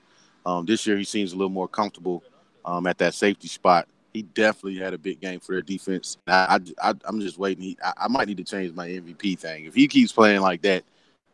Um, 0.46 0.66
this 0.66 0.86
year 0.86 0.98
he 0.98 1.04
seems 1.04 1.32
a 1.32 1.36
little 1.36 1.50
more 1.50 1.68
comfortable 1.68 2.22
um, 2.66 2.86
at 2.86 2.98
that 2.98 3.14
safety 3.14 3.48
spot. 3.48 3.88
He 4.14 4.24
definitely 4.24 4.80
had 4.80 4.94
a 4.94 4.98
big 4.98 5.22
game 5.22 5.40
for 5.40 5.54
their 5.54 5.62
defense. 5.62 6.18
I, 6.28 6.60
I, 6.82 6.94
am 7.08 7.20
just 7.22 7.38
waiting. 7.38 7.64
He, 7.64 7.78
I, 7.84 7.94
I, 7.98 8.08
might 8.08 8.28
need 8.28 8.38
to 8.38 8.44
change 8.44 8.74
my 8.74 8.88
MVP 8.88 9.40
thing. 9.40 9.66
If 9.66 9.76
he 9.76 9.88
keeps 9.88 10.12
playing 10.12 10.42
like 10.42 10.62
that, 10.64 10.84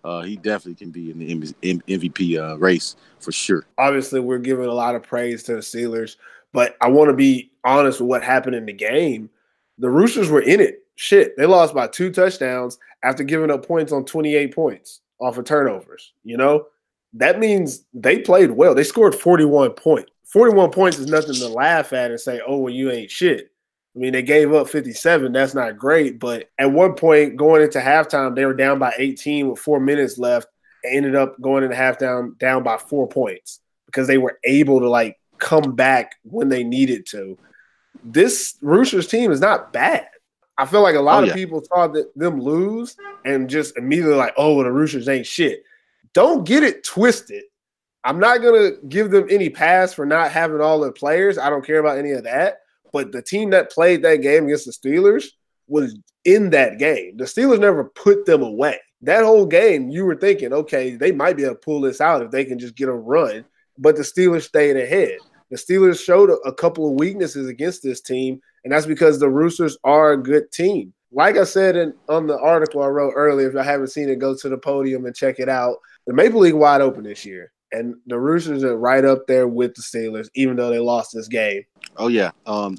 uh, 0.03 0.21
he 0.21 0.35
definitely 0.35 0.75
can 0.75 0.91
be 0.91 1.11
in 1.11 1.19
the 1.19 1.53
MVP 1.61 2.37
uh, 2.37 2.57
race 2.57 2.95
for 3.19 3.31
sure. 3.31 3.65
Obviously, 3.77 4.19
we're 4.19 4.37
giving 4.37 4.65
a 4.65 4.73
lot 4.73 4.95
of 4.95 5.03
praise 5.03 5.43
to 5.43 5.53
the 5.53 5.61
Steelers 5.61 6.15
but 6.53 6.75
I 6.81 6.87
want 6.89 7.09
to 7.09 7.13
be 7.13 7.51
honest 7.63 8.01
with 8.01 8.09
what 8.09 8.23
happened 8.23 8.55
in 8.55 8.65
the 8.65 8.73
game. 8.73 9.29
The 9.77 9.89
Roosters 9.89 10.29
were 10.29 10.41
in 10.41 10.59
it. 10.59 10.83
Shit, 10.95 11.37
they 11.37 11.45
lost 11.45 11.75
by 11.75 11.87
two 11.87 12.11
touchdowns 12.11 12.79
after 13.03 13.23
giving 13.23 13.51
up 13.51 13.67
points 13.67 13.91
on 13.91 14.05
28 14.05 14.55
points 14.55 15.01
off 15.19 15.37
of 15.37 15.45
turnovers. 15.45 16.13
You 16.23 16.37
know, 16.37 16.65
that 17.13 17.39
means 17.39 17.85
they 17.93 18.19
played 18.19 18.51
well. 18.51 18.73
They 18.73 18.83
scored 18.83 19.13
41 19.13 19.71
points. 19.71 20.11
41 20.27 20.71
points 20.71 20.99
is 20.99 21.07
nothing 21.07 21.35
to 21.35 21.47
laugh 21.47 21.93
at 21.93 22.11
and 22.11 22.19
say, 22.19 22.41
oh, 22.45 22.57
well, 22.57 22.73
you 22.73 22.91
ain't 22.91 23.11
shit. 23.11 23.51
I 23.95 23.99
mean, 23.99 24.13
they 24.13 24.21
gave 24.21 24.53
up 24.53 24.69
57. 24.69 25.31
That's 25.31 25.55
not 25.55 25.77
great. 25.77 26.19
But 26.19 26.49
at 26.59 26.71
one 26.71 26.93
point, 26.93 27.35
going 27.35 27.63
into 27.63 27.79
halftime, 27.79 28.35
they 28.35 28.45
were 28.45 28.53
down 28.53 28.77
by 28.77 28.93
18 28.97 29.49
with 29.49 29.59
four 29.59 29.79
minutes 29.79 30.17
left 30.17 30.47
and 30.83 30.95
ended 30.95 31.15
up 31.15 31.39
going 31.41 31.63
into 31.63 31.75
halftime 31.75 32.37
down 32.37 32.63
by 32.63 32.77
four 32.77 33.07
points 33.07 33.59
because 33.87 34.05
they 34.07 34.17
were 34.17 34.37
able 34.43 34.79
to 34.81 34.89
like 34.89 35.17
come 35.39 35.75
back 35.75 36.15
when 36.23 36.49
they 36.49 36.63
needed 36.63 37.05
to. 37.07 37.37
This 38.03 38.55
Roosters 38.61 39.07
team 39.07 39.31
is 39.31 39.41
not 39.41 39.73
bad. 39.73 40.07
I 40.57 40.65
feel 40.65 40.81
like 40.81 40.95
a 40.95 41.01
lot 41.01 41.23
oh, 41.23 41.25
yeah. 41.25 41.31
of 41.31 41.35
people 41.35 41.61
thought 41.61 41.93
that 41.93 42.11
them 42.15 42.39
lose 42.39 42.97
and 43.25 43.49
just 43.49 43.77
immediately 43.77 44.15
like, 44.15 44.33
oh, 44.37 44.61
the 44.63 44.71
Roosters 44.71 45.07
ain't 45.07 45.25
shit. 45.25 45.63
Don't 46.13 46.45
get 46.45 46.63
it 46.63 46.83
twisted. 46.83 47.43
I'm 48.03 48.19
not 48.19 48.41
gonna 48.41 48.71
give 48.87 49.11
them 49.11 49.27
any 49.29 49.49
pass 49.49 49.93
for 49.93 50.05
not 50.05 50.31
having 50.31 50.61
all 50.61 50.79
their 50.79 50.91
players. 50.91 51.37
I 51.37 51.49
don't 51.49 51.65
care 51.65 51.79
about 51.79 51.97
any 51.97 52.11
of 52.11 52.23
that. 52.23 52.59
But 52.93 53.11
the 53.11 53.21
team 53.21 53.49
that 53.49 53.71
played 53.71 54.03
that 54.03 54.17
game 54.17 54.45
against 54.45 54.65
the 54.65 54.71
Steelers 54.71 55.25
was 55.67 55.97
in 56.23 56.49
that 56.51 56.79
game. 56.79 57.17
The 57.17 57.25
Steelers 57.25 57.59
never 57.59 57.85
put 57.85 58.25
them 58.25 58.41
away. 58.41 58.79
That 59.01 59.23
whole 59.23 59.45
game, 59.45 59.89
you 59.89 60.05
were 60.05 60.15
thinking, 60.15 60.53
okay, 60.53 60.95
they 60.95 61.11
might 61.11 61.37
be 61.37 61.43
able 61.43 61.55
to 61.55 61.59
pull 61.59 61.81
this 61.81 62.01
out 62.01 62.21
if 62.21 62.31
they 62.31 62.45
can 62.45 62.57
just 62.57 62.75
get 62.75 62.89
a 62.89 62.93
run 62.93 63.45
but 63.77 63.95
the 63.95 64.01
Steelers 64.01 64.43
stayed 64.43 64.77
ahead. 64.77 65.17
The 65.49 65.57
Steelers 65.57 66.03
showed 66.03 66.29
a, 66.29 66.35
a 66.47 66.53
couple 66.53 66.87
of 66.87 66.99
weaknesses 66.99 67.47
against 67.47 67.83
this 67.83 68.01
team, 68.01 68.41
and 68.63 68.73
that's 68.73 68.85
because 68.85 69.19
the 69.19 69.29
Roosters 69.29 69.77
are 69.83 70.13
a 70.13 70.21
good 70.21 70.51
team. 70.51 70.93
Like 71.11 71.37
I 71.37 71.45
said 71.45 71.77
in 71.77 71.93
on 72.09 72.27
the 72.27 72.37
article 72.37 72.83
I 72.83 72.87
wrote 72.87 73.13
earlier, 73.15 73.49
if 73.49 73.55
I 73.55 73.63
haven't 73.63 73.87
seen 73.87 74.09
it, 74.09 74.19
go 74.19 74.35
to 74.35 74.49
the 74.49 74.57
podium 74.57 75.05
and 75.05 75.15
check 75.15 75.39
it 75.39 75.47
out. 75.47 75.77
The 76.05 76.13
Maple 76.13 76.41
League 76.41 76.53
wide 76.53 76.81
open 76.81 77.03
this 77.03 77.25
year, 77.25 77.51
and 77.71 77.95
the 78.05 78.19
Roosters 78.19 78.63
are 78.63 78.77
right 78.77 79.03
up 79.03 79.27
there 79.27 79.47
with 79.47 79.75
the 79.75 79.81
Steelers, 79.81 80.29
even 80.35 80.55
though 80.55 80.69
they 80.69 80.79
lost 80.79 81.13
this 81.13 81.27
game. 81.27 81.63
Oh 81.97 82.07
yeah, 82.07 82.31
um, 82.45 82.77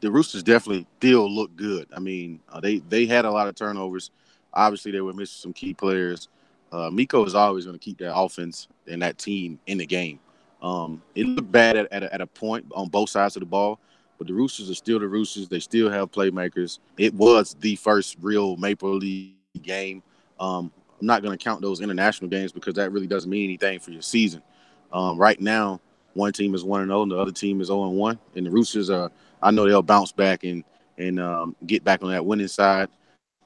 the 0.00 0.10
Roosters 0.10 0.42
definitely 0.42 0.86
still 0.98 1.30
look 1.30 1.54
good. 1.56 1.86
I 1.94 2.00
mean, 2.00 2.40
uh, 2.48 2.60
they 2.60 2.78
they 2.78 3.06
had 3.06 3.24
a 3.24 3.30
lot 3.30 3.48
of 3.48 3.54
turnovers. 3.54 4.10
Obviously, 4.52 4.92
they 4.92 5.00
were 5.00 5.12
missing 5.12 5.40
some 5.40 5.52
key 5.52 5.74
players. 5.74 6.28
Uh, 6.72 6.90
Miko 6.90 7.24
is 7.24 7.34
always 7.34 7.64
going 7.64 7.78
to 7.78 7.84
keep 7.84 7.98
that 7.98 8.14
offense 8.14 8.68
and 8.86 9.02
that 9.02 9.18
team 9.18 9.58
in 9.66 9.78
the 9.78 9.86
game. 9.86 10.20
Um, 10.62 11.02
it 11.14 11.26
looked 11.26 11.50
bad 11.50 11.76
at, 11.76 11.90
at 11.90 12.02
a, 12.02 12.14
at, 12.14 12.20
a, 12.20 12.26
point 12.26 12.66
on 12.74 12.88
both 12.88 13.08
sides 13.08 13.34
of 13.34 13.40
the 13.40 13.46
ball, 13.46 13.80
but 14.18 14.26
the 14.26 14.34
Roosters 14.34 14.70
are 14.70 14.74
still 14.74 15.00
the 15.00 15.08
Roosters. 15.08 15.48
They 15.48 15.58
still 15.58 15.90
have 15.90 16.12
playmakers. 16.12 16.78
It 16.98 17.14
was 17.14 17.56
the 17.60 17.76
first 17.76 18.18
real 18.20 18.56
Maple 18.56 18.96
League 18.96 19.34
game. 19.62 20.02
Um, 20.38 20.70
I'm 21.00 21.06
not 21.06 21.22
going 21.22 21.36
to 21.36 21.42
count 21.42 21.62
those 21.62 21.80
international 21.80 22.28
games 22.28 22.52
because 22.52 22.74
that 22.74 22.92
really 22.92 23.06
doesn't 23.06 23.30
mean 23.30 23.44
anything 23.44 23.80
for 23.80 23.90
your 23.90 24.02
season. 24.02 24.42
Um, 24.92 25.16
right 25.18 25.40
now, 25.40 25.80
one 26.14 26.32
team 26.32 26.54
is 26.54 26.64
one 26.64 26.82
and 26.82 26.88
zero, 26.88 26.98
oh, 26.98 27.02
and 27.02 27.12
the 27.12 27.18
other 27.18 27.32
team 27.32 27.60
is 27.60 27.68
zero 27.68 27.88
and 27.88 27.96
one. 27.96 28.18
And 28.34 28.46
the 28.46 28.50
Roosters 28.50 28.90
are, 28.90 29.10
I 29.42 29.50
know 29.50 29.66
they'll 29.66 29.82
bounce 29.82 30.12
back 30.12 30.44
and 30.44 30.64
and 30.98 31.18
um, 31.18 31.56
get 31.66 31.82
back 31.82 32.02
on 32.02 32.10
that 32.10 32.24
winning 32.24 32.48
side. 32.48 32.88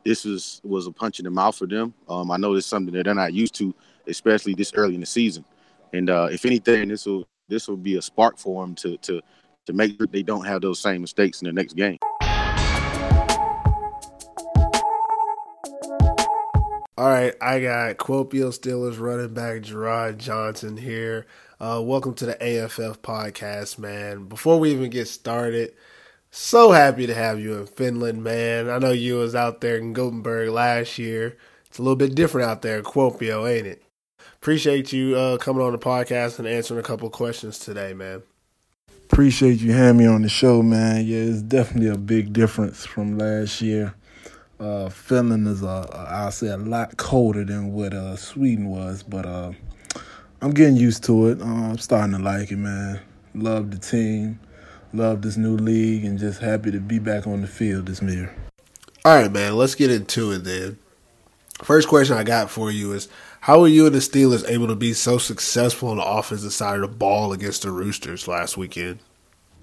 This 0.04 0.24
was 0.24 0.60
was 0.64 0.86
a 0.86 0.92
punch 0.92 1.20
in 1.20 1.24
the 1.24 1.30
mouth 1.30 1.56
for 1.56 1.66
them. 1.66 1.94
Um, 2.08 2.30
I 2.30 2.36
know 2.36 2.54
it's 2.54 2.66
something 2.66 2.92
that 2.94 3.04
they're 3.04 3.14
not 3.14 3.32
used 3.32 3.54
to, 3.56 3.74
especially 4.06 4.54
this 4.54 4.72
early 4.74 4.94
in 4.94 5.00
the 5.00 5.06
season. 5.06 5.44
And 5.92 6.10
uh, 6.10 6.28
if 6.30 6.44
anything, 6.44 6.88
this 6.88 7.06
will 7.06 7.26
this 7.48 7.68
will 7.68 7.76
be 7.76 7.96
a 7.96 8.02
spark 8.02 8.38
for 8.38 8.62
them 8.62 8.74
to 8.76 8.96
to 8.98 9.20
to 9.66 9.72
make 9.72 9.96
sure 9.96 10.06
they 10.06 10.22
don't 10.22 10.44
have 10.44 10.60
those 10.60 10.80
same 10.80 11.00
mistakes 11.00 11.40
in 11.40 11.46
the 11.46 11.52
next 11.52 11.74
game. 11.74 11.98
All 16.96 17.08
right, 17.08 17.34
I 17.40 17.60
got 17.60 17.96
Kuopio 17.96 18.50
Steelers 18.56 19.00
running 19.00 19.34
back 19.34 19.62
Jerrod 19.62 20.18
Johnson 20.18 20.76
here. 20.76 21.26
Uh, 21.58 21.82
welcome 21.82 22.14
to 22.14 22.26
the 22.26 22.34
AFF 22.40 23.02
podcast, 23.02 23.78
man. 23.78 24.26
Before 24.26 24.60
we 24.60 24.70
even 24.70 24.90
get 24.90 25.08
started, 25.08 25.74
so 26.30 26.70
happy 26.70 27.08
to 27.08 27.14
have 27.14 27.40
you 27.40 27.56
in 27.58 27.66
Finland, 27.66 28.22
man. 28.22 28.70
I 28.70 28.78
know 28.78 28.92
you 28.92 29.16
was 29.16 29.34
out 29.34 29.60
there 29.60 29.76
in 29.76 29.92
Gothenburg 29.92 30.50
last 30.50 30.96
year. 30.96 31.36
It's 31.66 31.80
a 31.80 31.82
little 31.82 31.96
bit 31.96 32.14
different 32.14 32.48
out 32.48 32.62
there 32.62 32.78
in 32.78 32.84
Kuopio, 32.84 33.50
ain't 33.50 33.66
it? 33.66 33.82
appreciate 34.44 34.92
you 34.92 35.16
uh, 35.16 35.38
coming 35.38 35.64
on 35.64 35.72
the 35.72 35.78
podcast 35.78 36.38
and 36.38 36.46
answering 36.46 36.78
a 36.78 36.82
couple 36.82 37.08
questions 37.10 37.58
today, 37.58 37.94
man. 37.94 38.22
Appreciate 39.10 39.58
you 39.58 39.72
having 39.72 39.96
me 39.96 40.06
on 40.06 40.22
the 40.22 40.28
show, 40.28 40.62
man. 40.62 41.04
Yeah, 41.06 41.18
it's 41.18 41.42
definitely 41.42 41.88
a 41.88 41.96
big 41.96 42.32
difference 42.32 42.86
from 42.86 43.18
last 43.18 43.62
year. 43.62 43.94
Uh, 44.64 44.88
Finland 44.88 45.46
is, 45.46 45.62
a, 45.62 45.86
I'll 46.08 46.30
say, 46.30 46.48
a 46.48 46.56
lot 46.56 46.96
colder 46.96 47.44
than 47.44 47.74
what 47.74 47.92
uh, 47.92 48.16
Sweden 48.16 48.70
was, 48.70 49.02
but 49.02 49.26
uh, 49.26 49.52
I'm 50.40 50.52
getting 50.52 50.76
used 50.76 51.04
to 51.04 51.26
it. 51.26 51.42
Uh, 51.42 51.44
I'm 51.44 51.76
starting 51.76 52.16
to 52.16 52.22
like 52.22 52.50
it, 52.50 52.56
man. 52.56 52.98
Love 53.34 53.70
the 53.70 53.76
team, 53.76 54.40
love 54.94 55.20
this 55.20 55.36
new 55.36 55.58
league, 55.58 56.06
and 56.06 56.18
just 56.18 56.40
happy 56.40 56.70
to 56.70 56.80
be 56.80 56.98
back 56.98 57.26
on 57.26 57.42
the 57.42 57.46
field 57.46 57.84
this 57.84 58.00
year. 58.00 58.34
All 59.04 59.14
right, 59.14 59.30
man. 59.30 59.54
Let's 59.54 59.74
get 59.74 59.90
into 59.90 60.30
it 60.32 60.44
then. 60.44 60.78
First 61.62 61.86
question 61.86 62.16
I 62.16 62.24
got 62.24 62.50
for 62.50 62.70
you 62.70 62.94
is 62.94 63.08
how 63.40 63.60
were 63.60 63.68
you 63.68 63.84
and 63.84 63.94
the 63.94 63.98
Steelers 63.98 64.48
able 64.48 64.68
to 64.68 64.74
be 64.74 64.94
so 64.94 65.18
successful 65.18 65.90
on 65.90 65.98
the 65.98 66.04
offensive 66.04 66.54
side 66.54 66.76
of 66.76 66.80
the 66.80 66.96
ball 66.96 67.34
against 67.34 67.62
the 67.62 67.70
Roosters 67.70 68.26
last 68.26 68.56
weekend? 68.56 69.00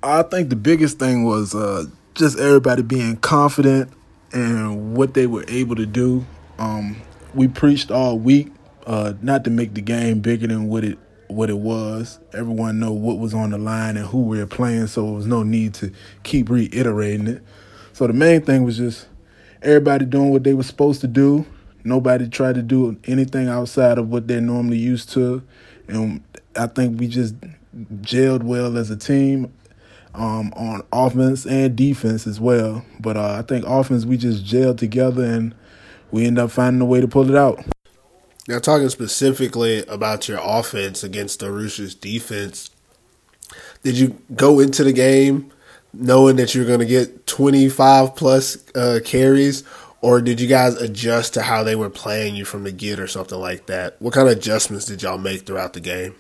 I 0.03 0.22
think 0.22 0.50
the 0.50 0.55
biggest 0.55 1.00
thing 1.00 1.24
was 1.24 1.55
uh, 1.55 1.86
just 2.13 2.38
everybody 2.38 2.84
being 2.84 3.17
confident 3.17 3.91
and 4.33 4.95
what 4.95 5.13
they 5.13 5.27
were 5.27 5.45
able 5.47 5.75
to 5.75 5.85
do. 5.85 6.25
Um, 6.57 7.01
we 7.33 7.47
preached 7.47 7.91
all 7.91 8.19
week 8.19 8.51
uh, 8.85 9.13
not 9.21 9.43
to 9.45 9.50
make 9.50 9.73
the 9.73 9.81
game 9.81 10.19
bigger 10.19 10.47
than 10.47 10.67
what 10.67 10.83
it 10.83 10.97
what 11.27 11.50
it 11.50 11.57
was. 11.57 12.19
Everyone 12.33 12.79
know 12.79 12.91
what 12.91 13.17
was 13.17 13.33
on 13.33 13.51
the 13.51 13.57
line 13.57 13.95
and 13.95 14.05
who 14.05 14.23
we 14.23 14.39
were 14.39 14.45
playing, 14.45 14.88
so 14.88 15.03
there 15.05 15.13
was 15.13 15.27
no 15.27 15.43
need 15.43 15.73
to 15.75 15.91
keep 16.23 16.50
reiterating 16.50 17.27
it. 17.27 17.43
So 17.93 18.05
the 18.07 18.13
main 18.13 18.41
thing 18.41 18.63
was 18.63 18.77
just 18.77 19.07
everybody 19.61 20.05
doing 20.05 20.31
what 20.31 20.43
they 20.43 20.53
were 20.53 20.63
supposed 20.63 21.01
to 21.01 21.07
do 21.07 21.45
Nobody 21.83 22.27
tried 22.27 22.55
to 22.55 22.61
do 22.61 22.97
anything 23.05 23.47
outside 23.47 23.97
of 23.97 24.09
what 24.09 24.27
they're 24.27 24.41
normally 24.41 24.77
used 24.77 25.09
to. 25.13 25.41
And 25.88 26.23
I 26.55 26.67
think 26.67 27.00
we 27.00 27.07
just 27.07 27.35
gelled 28.01 28.43
well 28.43 28.77
as 28.77 28.91
a 28.91 28.97
team 28.97 29.51
um, 30.13 30.51
on 30.53 30.83
offense 30.91 31.45
and 31.45 31.75
defense 31.75 32.27
as 32.27 32.39
well. 32.39 32.85
But 32.99 33.17
uh, 33.17 33.35
I 33.39 33.41
think 33.41 33.65
offense, 33.65 34.05
we 34.05 34.17
just 34.17 34.45
gelled 34.45 34.77
together 34.77 35.23
and 35.23 35.55
we 36.11 36.25
end 36.25 36.39
up 36.39 36.51
finding 36.51 36.81
a 36.81 36.85
way 36.85 37.01
to 37.01 37.07
pull 37.07 37.29
it 37.29 37.35
out. 37.35 37.63
Now, 38.47 38.59
talking 38.59 38.89
specifically 38.89 39.85
about 39.85 40.27
your 40.27 40.39
offense 40.41 41.03
against 41.03 41.39
the 41.39 41.51
Roosters' 41.51 41.95
defense, 41.95 42.69
did 43.83 43.97
you 43.97 44.19
go 44.35 44.59
into 44.59 44.83
the 44.83 44.93
game 44.93 45.51
knowing 45.93 46.37
that 46.37 46.55
you're 46.55 46.65
going 46.65 46.79
to 46.79 46.85
get 46.85 47.27
25 47.27 48.15
plus 48.15 48.57
uh, 48.75 48.99
carries, 49.03 49.63
or 50.01 50.21
did 50.21 50.39
you 50.41 50.47
guys 50.47 50.75
adjust 50.75 51.33
to 51.35 51.41
how 51.41 51.63
they 51.63 51.75
were 51.75 51.89
playing 51.89 52.35
you 52.35 52.45
from 52.45 52.63
the 52.63 52.71
get 52.71 52.99
or 52.99 53.07
something 53.07 53.39
like 53.39 53.67
that? 53.67 54.01
What 54.01 54.13
kind 54.13 54.27
of 54.27 54.37
adjustments 54.37 54.85
did 54.85 55.03
y'all 55.03 55.17
make 55.17 55.45
throughout 55.45 55.73
the 55.73 55.79
game? 55.79 56.15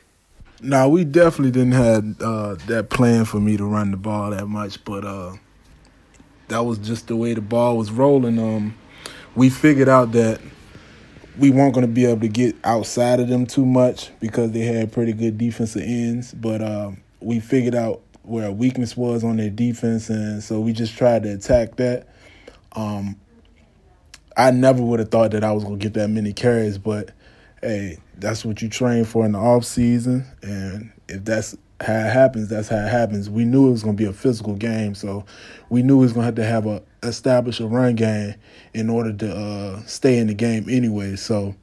No, 0.63 0.87
we 0.89 1.05
definitely 1.05 1.49
didn't 1.49 1.71
have 1.71 2.21
uh, 2.21 2.55
that 2.67 2.91
plan 2.91 3.25
for 3.25 3.39
me 3.39 3.57
to 3.57 3.65
run 3.65 3.89
the 3.89 3.97
ball 3.97 4.29
that 4.29 4.45
much, 4.45 4.83
but 4.85 5.03
uh, 5.03 5.33
that 6.49 6.59
was 6.59 6.77
just 6.77 7.07
the 7.07 7.15
way 7.15 7.33
the 7.33 7.41
ball 7.41 7.77
was 7.77 7.89
rolling. 7.89 8.37
Um, 8.37 8.77
we 9.33 9.49
figured 9.49 9.89
out 9.89 10.11
that 10.11 10.39
we 11.39 11.49
weren't 11.49 11.73
going 11.73 11.87
to 11.87 11.91
be 11.91 12.05
able 12.05 12.21
to 12.21 12.27
get 12.27 12.55
outside 12.63 13.19
of 13.19 13.27
them 13.27 13.47
too 13.47 13.65
much 13.65 14.11
because 14.19 14.51
they 14.51 14.59
had 14.59 14.91
pretty 14.91 15.13
good 15.13 15.39
defensive 15.39 15.81
ends, 15.81 16.31
but 16.31 16.61
uh, 16.61 16.91
we 17.21 17.39
figured 17.39 17.73
out 17.73 18.01
where 18.21 18.45
our 18.45 18.51
weakness 18.51 18.95
was 18.95 19.23
on 19.23 19.37
their 19.37 19.49
defense, 19.49 20.09
and 20.11 20.43
so 20.43 20.59
we 20.59 20.73
just 20.73 20.95
tried 20.95 21.23
to 21.23 21.33
attack 21.33 21.77
that. 21.77 22.07
Um, 22.73 23.15
I 24.37 24.51
never 24.51 24.83
would 24.83 24.99
have 24.99 25.09
thought 25.09 25.31
that 25.31 25.43
I 25.43 25.53
was 25.53 25.63
going 25.63 25.79
to 25.79 25.83
get 25.83 25.95
that 25.95 26.09
many 26.09 26.33
carries, 26.33 26.77
but 26.77 27.09
hey, 27.61 27.97
that's 28.21 28.45
what 28.45 28.61
you 28.61 28.69
train 28.69 29.03
for 29.03 29.25
in 29.25 29.33
the 29.33 29.39
off 29.39 29.65
season, 29.65 30.25
and 30.41 30.91
if 31.09 31.25
that's 31.25 31.57
how 31.81 31.93
it 31.93 32.13
happens, 32.13 32.47
that's 32.47 32.69
how 32.69 32.77
it 32.77 32.89
happens. 32.89 33.29
We 33.29 33.43
knew 33.43 33.67
it 33.67 33.71
was 33.71 33.83
going 33.83 33.97
to 33.97 34.03
be 34.03 34.09
a 34.09 34.13
physical 34.13 34.55
game, 34.55 34.95
so 34.95 35.25
we 35.69 35.81
knew 35.81 35.97
we 35.97 36.05
was 36.05 36.13
going 36.13 36.21
to 36.21 36.25
have 36.25 36.35
to 36.35 36.45
have 36.45 36.65
a 36.67 36.83
establish 37.03 37.59
a 37.59 37.67
run 37.67 37.95
game 37.95 38.35
in 38.73 38.89
order 38.89 39.11
to 39.11 39.35
uh, 39.35 39.81
stay 39.85 40.17
in 40.19 40.27
the 40.27 40.33
game 40.33 40.67
anyway. 40.69 41.15
So 41.15 41.55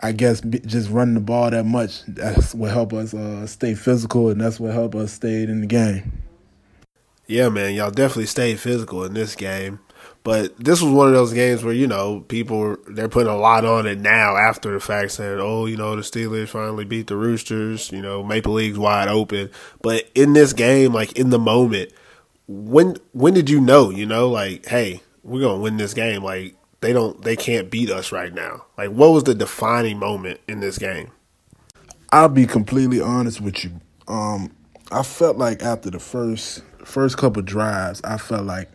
I 0.00 0.12
guess 0.12 0.40
just 0.42 0.90
running 0.90 1.14
the 1.14 1.20
ball 1.20 1.50
that 1.50 1.64
much 1.64 2.04
that's 2.06 2.54
what 2.54 2.70
help 2.70 2.92
us 2.92 3.14
uh, 3.14 3.46
stay 3.46 3.74
physical, 3.74 4.28
and 4.28 4.40
that's 4.40 4.60
what 4.60 4.72
help 4.72 4.94
us 4.94 5.12
stay 5.12 5.42
in 5.42 5.60
the 5.60 5.66
game. 5.66 6.22
Yeah, 7.26 7.48
man, 7.50 7.74
y'all 7.74 7.90
definitely 7.90 8.26
stayed 8.26 8.58
physical 8.58 9.04
in 9.04 9.14
this 9.14 9.34
game. 9.36 9.80
But 10.24 10.56
this 10.58 10.82
was 10.82 10.92
one 10.92 11.08
of 11.08 11.14
those 11.14 11.32
games 11.32 11.64
where 11.64 11.74
you 11.74 11.86
know 11.86 12.20
people 12.28 12.76
they're 12.88 13.08
putting 13.08 13.32
a 13.32 13.36
lot 13.36 13.64
on 13.64 13.86
it 13.86 13.98
now 13.98 14.36
after 14.36 14.72
the 14.72 14.80
fact, 14.80 15.12
saying, 15.12 15.38
"Oh, 15.40 15.66
you 15.66 15.76
know, 15.76 15.96
the 15.96 16.02
Steelers 16.02 16.48
finally 16.48 16.84
beat 16.84 17.06
the 17.06 17.16
Roosters." 17.16 17.90
You 17.92 18.02
know, 18.02 18.22
Maple 18.22 18.54
League's 18.54 18.78
wide 18.78 19.08
open. 19.08 19.50
But 19.82 20.08
in 20.14 20.32
this 20.32 20.52
game, 20.52 20.92
like 20.92 21.18
in 21.18 21.30
the 21.30 21.38
moment, 21.38 21.92
when 22.46 22.96
when 23.12 23.34
did 23.34 23.48
you 23.48 23.60
know? 23.60 23.90
You 23.90 24.06
know, 24.06 24.28
like, 24.28 24.66
hey, 24.66 25.02
we're 25.22 25.42
gonna 25.42 25.60
win 25.60 25.76
this 25.76 25.94
game. 25.94 26.22
Like 26.22 26.56
they 26.80 26.92
don't, 26.92 27.22
they 27.22 27.36
can't 27.36 27.70
beat 27.70 27.90
us 27.90 28.12
right 28.12 28.32
now. 28.32 28.64
Like, 28.76 28.90
what 28.90 29.10
was 29.10 29.24
the 29.24 29.34
defining 29.34 29.98
moment 29.98 30.40
in 30.48 30.60
this 30.60 30.78
game? 30.78 31.10
I'll 32.10 32.28
be 32.28 32.46
completely 32.46 33.00
honest 33.00 33.40
with 33.40 33.64
you. 33.64 33.72
Um, 34.06 34.54
I 34.90 35.02
felt 35.02 35.36
like 35.36 35.62
after 35.62 35.90
the 35.90 35.98
first 35.98 36.62
first 36.84 37.18
couple 37.18 37.42
drives, 37.42 38.00
I 38.04 38.16
felt 38.16 38.46
like 38.46 38.70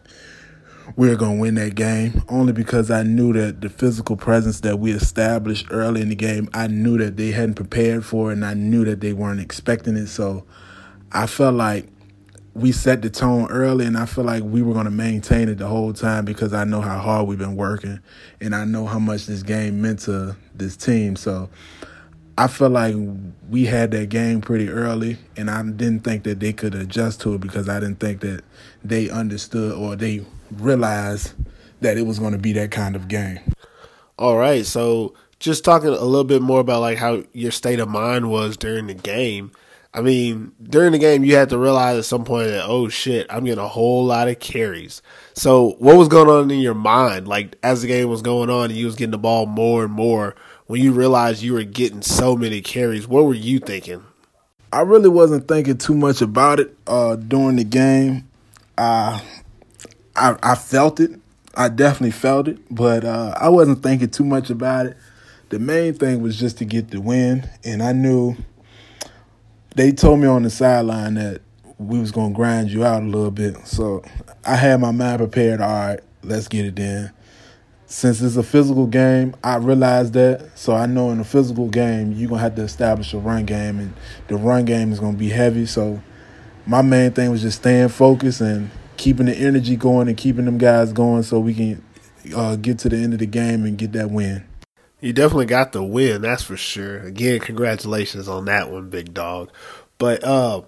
we 0.96 1.10
were 1.10 1.16
going 1.16 1.38
to 1.38 1.42
win 1.42 1.56
that 1.56 1.76
game 1.76 2.24
only 2.30 2.54
because 2.54 2.92
I 2.92 3.04
knew 3.04 3.34
that 3.34 3.62
the 3.62 3.70
physical 3.70 4.16
presence 4.16 4.60
that 4.62 4.80
we 4.80 4.92
established 4.92 5.68
early 5.72 6.02
in 6.02 6.10
the 6.10 6.16
game, 6.16 6.50
I 6.54 6.68
knew 6.68 6.98
that 6.98 7.18
they 7.18 7.32
hadn't 7.32 7.56
prepared 7.56 8.06
for 8.06 8.32
it 8.32 8.34
and 8.34 8.46
I 8.46 8.54
knew 8.54 8.86
that 8.86 9.02
they 9.02 9.14
weren't 9.14 9.40
expecting 9.40 9.96
it. 9.96 10.08
So 10.08 10.46
I 11.12 11.28
felt 11.28 11.56
like 11.56 11.88
we 12.54 12.72
set 12.72 13.02
the 13.02 13.10
tone 13.10 13.50
early 13.50 13.86
and 13.86 13.98
I 13.98 14.06
feel 14.06 14.24
like 14.24 14.44
we 14.44 14.62
were 14.62 14.74
going 14.74 14.86
to 14.86 14.92
maintain 14.92 15.50
it 15.50 15.58
the 15.58 15.68
whole 15.68 15.94
time 15.94 16.26
because 16.26 16.54
I 16.54 16.66
know 16.66 16.82
how 16.82 17.00
hard 17.00 17.28
we've 17.28 17.40
been 17.40 17.56
working 17.56 18.00
and 18.42 18.54
I 18.54 18.66
know 18.66 18.86
how 18.86 19.00
much 19.00 19.26
this 19.26 19.42
game 19.42 19.82
meant 19.82 20.00
to 20.02 20.36
this 20.54 20.78
team. 20.78 21.16
So 21.16 21.50
I 22.38 22.48
felt 22.48 22.72
like 22.72 22.96
we 23.50 23.66
had 23.66 23.92
that 23.92 24.10
game 24.10 24.42
pretty 24.42 24.68
early, 24.68 25.18
and 25.38 25.52
I 25.52 25.62
didn't 25.62 26.00
think 26.00 26.24
that 26.24 26.40
they 26.40 26.52
could 26.52 26.74
adjust 26.74 27.22
to 27.22 27.36
it 27.36 27.42
because 27.42 27.70
I 27.70 27.80
didn't 27.80 28.00
think 28.00 28.22
that 28.22 28.44
they 28.84 29.08
understood 29.12 29.74
or 29.74 29.96
they 29.96 30.26
realized 30.62 31.34
that 31.82 31.98
it 31.98 32.06
was 32.06 32.20
going 32.20 32.34
to 32.34 32.38
be 32.38 32.54
that 32.54 32.72
kind 32.72 32.96
of 32.96 33.08
game. 33.08 33.40
All 34.18 34.38
right, 34.38 34.66
so 34.66 35.14
just 35.40 35.66
talking 35.66 35.90
a 35.90 35.92
little 35.92 36.24
bit 36.24 36.42
more 36.42 36.60
about 36.60 36.82
like 36.82 36.98
how 36.98 37.24
your 37.34 37.52
state 37.52 37.80
of 37.80 37.90
mind 37.90 38.30
was 38.30 38.58
during 38.58 38.88
the 38.88 38.94
game. 38.94 39.52
I 39.96 40.02
mean, 40.02 40.54
during 40.62 40.92
the 40.92 40.98
game, 40.98 41.24
you 41.24 41.36
had 41.36 41.50
to 41.50 41.58
realize 41.58 41.98
at 41.98 42.06
some 42.06 42.24
point 42.24 42.48
that 42.50 42.66
oh 42.66 42.90
shit, 42.90 43.28
I'm 43.30 43.44
getting 43.44 43.64
a 43.64 43.68
whole 43.68 44.06
lot 44.06 44.28
of 44.28 44.40
carries. 44.40 45.02
So, 45.34 45.76
what 45.80 45.98
was 45.98 46.08
going 46.08 46.30
on 46.30 46.50
in 46.50 46.60
your 46.60 46.74
mind, 46.74 47.28
like 47.28 47.56
as 47.62 47.82
the 47.82 47.88
game 47.88 48.10
was 48.10 48.22
going 48.22 48.50
on, 48.50 48.66
and 48.66 48.76
you 48.76 48.86
was 48.86 48.96
getting 48.96 49.12
the 49.12 49.18
ball 49.18 49.46
more 49.46 49.84
and 49.84 49.94
more? 49.94 50.36
when 50.68 50.82
you 50.82 50.92
realized 50.92 51.44
you 51.44 51.54
were 51.54 51.64
getting 51.64 52.02
so 52.02 52.36
many 52.36 52.62
carries, 52.62 53.08
what 53.08 53.26
were 53.26 53.34
you 53.34 53.60
thinking? 53.60 54.04
I 54.72 54.82
really 54.82 55.10
wasn't 55.10 55.48
thinking 55.48 55.78
too 55.78 55.94
much 55.94 56.22
about 56.22 56.60
it 56.60 56.76
uh, 56.88 57.16
during 57.16 57.58
the 57.58 57.64
game. 57.64 58.28
Uh, 58.78 59.20
I, 60.16 60.38
I 60.42 60.56
felt 60.56 61.00
it. 61.00 61.20
I 61.56 61.70
definitely 61.70 62.12
felt 62.12 62.48
it, 62.48 62.60
but 62.72 63.04
uh, 63.06 63.36
I 63.40 63.50
wasn't 63.50 63.84
thinking 63.84 64.10
too 64.10 64.26
much 64.26 64.50
about 64.50 64.88
it. 64.88 64.98
The 65.50 65.60
main 65.60 65.94
thing 65.94 66.22
was 66.22 66.40
just 66.40 66.58
to 66.60 66.66
get 66.66 66.90
the 66.90 67.00
win, 67.00 67.48
and 67.64 67.84
I 67.84 67.92
knew 67.92 68.36
they 69.76 69.92
told 69.92 70.20
me 70.20 70.28
on 70.28 70.44
the 70.44 70.50
sideline 70.50 71.14
that 71.16 71.42
we 71.78 72.00
was 72.00 72.12
gonna 72.12 72.34
grind 72.34 72.72
you 72.72 72.84
out 72.84 73.04
a 73.04 73.06
little 73.06 73.32
bit. 73.32 73.68
So 73.68 74.04
I 74.46 74.56
had 74.56 74.80
my 74.80 74.92
mind 74.92 75.20
prepared. 75.20 75.62
All 75.62 75.72
right, 75.72 76.00
let's 76.24 76.48
get 76.48 76.66
it 76.66 76.80
in 76.80 77.12
since 77.94 78.22
it's 78.22 78.38
a 78.38 78.44
physical 78.44 78.88
game, 78.88 79.36
I 79.44 79.58
realized 79.58 80.14
that. 80.14 80.50
So 80.58 80.74
I 80.74 80.88
know 80.88 81.12
in 81.12 81.20
a 81.20 81.24
physical 81.24 81.70
game, 81.70 82.12
you're 82.12 82.28
gonna 82.28 82.42
have 82.42 82.56
to 82.56 82.64
establish 82.64 83.14
a 83.14 83.20
run 83.20 83.46
game, 83.46 83.80
and 83.80 83.94
the 84.28 84.36
run 84.36 84.66
game 84.66 84.92
is 84.92 85.00
gonna 85.00 85.16
be 85.16 85.30
heavy. 85.30 85.68
So 85.68 86.02
my 86.66 86.82
main 86.82 87.12
thing 87.12 87.30
was 87.30 87.44
just 87.44 87.60
staying 87.60 87.90
focused 87.90 88.42
and 88.42 88.72
keeping 89.04 89.26
the 89.26 89.36
energy 89.36 89.76
going 89.76 90.08
and 90.08 90.16
keeping 90.16 90.46
them 90.46 90.58
guys 90.58 90.94
going, 90.94 91.24
so 91.24 91.38
we 91.38 91.54
can 91.54 91.84
uh, 92.34 92.56
get 92.56 92.80
to 92.80 92.88
the 92.88 92.96
end 92.96 93.12
of 93.12 93.20
the 93.20 93.26
game 93.26 93.66
and 93.66 93.78
get 93.78 93.92
that 93.92 94.10
win. 94.10 94.46
You 95.02 95.12
definitely 95.12 95.48
got 95.48 95.74
the 95.74 95.84
win, 95.84 96.22
that's 96.22 96.44
for 96.44 96.56
sure. 96.56 97.00
Again, 97.00 97.42
congratulations 97.42 98.30
on 98.30 98.46
that 98.46 98.72
one, 98.72 98.90
big 98.90 99.14
dog. 99.14 99.52
But 99.98 100.24
uh, 100.24 100.62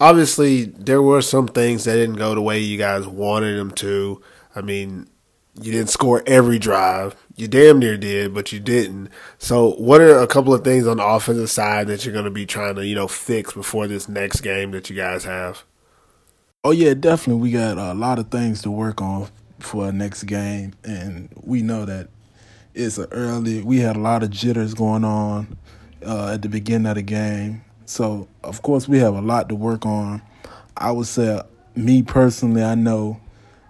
obviously, 0.00 0.64
there 0.64 1.00
were 1.00 1.22
some 1.22 1.46
things 1.46 1.84
that 1.84 1.94
didn't 1.94 2.16
go 2.16 2.34
the 2.34 2.42
way 2.42 2.58
you 2.58 2.76
guys 2.76 3.06
wanted 3.06 3.56
them 3.56 3.70
to. 3.76 4.20
I 4.56 4.62
mean, 4.62 5.06
you 5.54 5.70
didn't 5.70 5.90
score 5.90 6.24
every 6.26 6.58
drive. 6.58 7.14
You 7.36 7.46
damn 7.46 7.78
near 7.78 7.96
did, 7.96 8.34
but 8.34 8.50
you 8.50 8.58
didn't. 8.58 9.10
So, 9.38 9.74
what 9.74 10.00
are 10.00 10.18
a 10.18 10.26
couple 10.26 10.52
of 10.52 10.64
things 10.64 10.88
on 10.88 10.96
the 10.96 11.06
offensive 11.06 11.50
side 11.50 11.86
that 11.86 12.04
you're 12.04 12.12
going 12.12 12.24
to 12.24 12.32
be 12.32 12.46
trying 12.46 12.74
to, 12.74 12.84
you 12.84 12.96
know, 12.96 13.06
fix 13.06 13.52
before 13.52 13.86
this 13.86 14.08
next 14.08 14.40
game 14.40 14.72
that 14.72 14.90
you 14.90 14.96
guys 14.96 15.22
have? 15.22 15.62
Oh 16.62 16.72
yeah, 16.72 16.92
definitely. 16.92 17.40
We 17.40 17.52
got 17.52 17.78
a 17.78 17.94
lot 17.94 18.18
of 18.18 18.28
things 18.28 18.60
to 18.62 18.70
work 18.70 19.00
on 19.00 19.28
for 19.60 19.86
our 19.86 19.92
next 19.92 20.24
game, 20.24 20.74
and 20.84 21.30
we 21.42 21.62
know 21.62 21.86
that 21.86 22.08
it's 22.74 22.98
early. 22.98 23.62
We 23.62 23.78
had 23.78 23.96
a 23.96 24.00
lot 24.00 24.22
of 24.22 24.28
jitters 24.28 24.74
going 24.74 25.02
on 25.02 25.56
uh, 26.04 26.32
at 26.34 26.42
the 26.42 26.50
beginning 26.50 26.86
of 26.86 26.96
the 26.96 27.02
game, 27.02 27.64
so 27.86 28.28
of 28.44 28.60
course 28.60 28.86
we 28.86 28.98
have 28.98 29.14
a 29.14 29.22
lot 29.22 29.48
to 29.48 29.54
work 29.54 29.86
on. 29.86 30.20
I 30.76 30.90
would 30.92 31.06
say, 31.06 31.40
me 31.76 32.02
personally, 32.02 32.62
I 32.62 32.74
know 32.74 33.18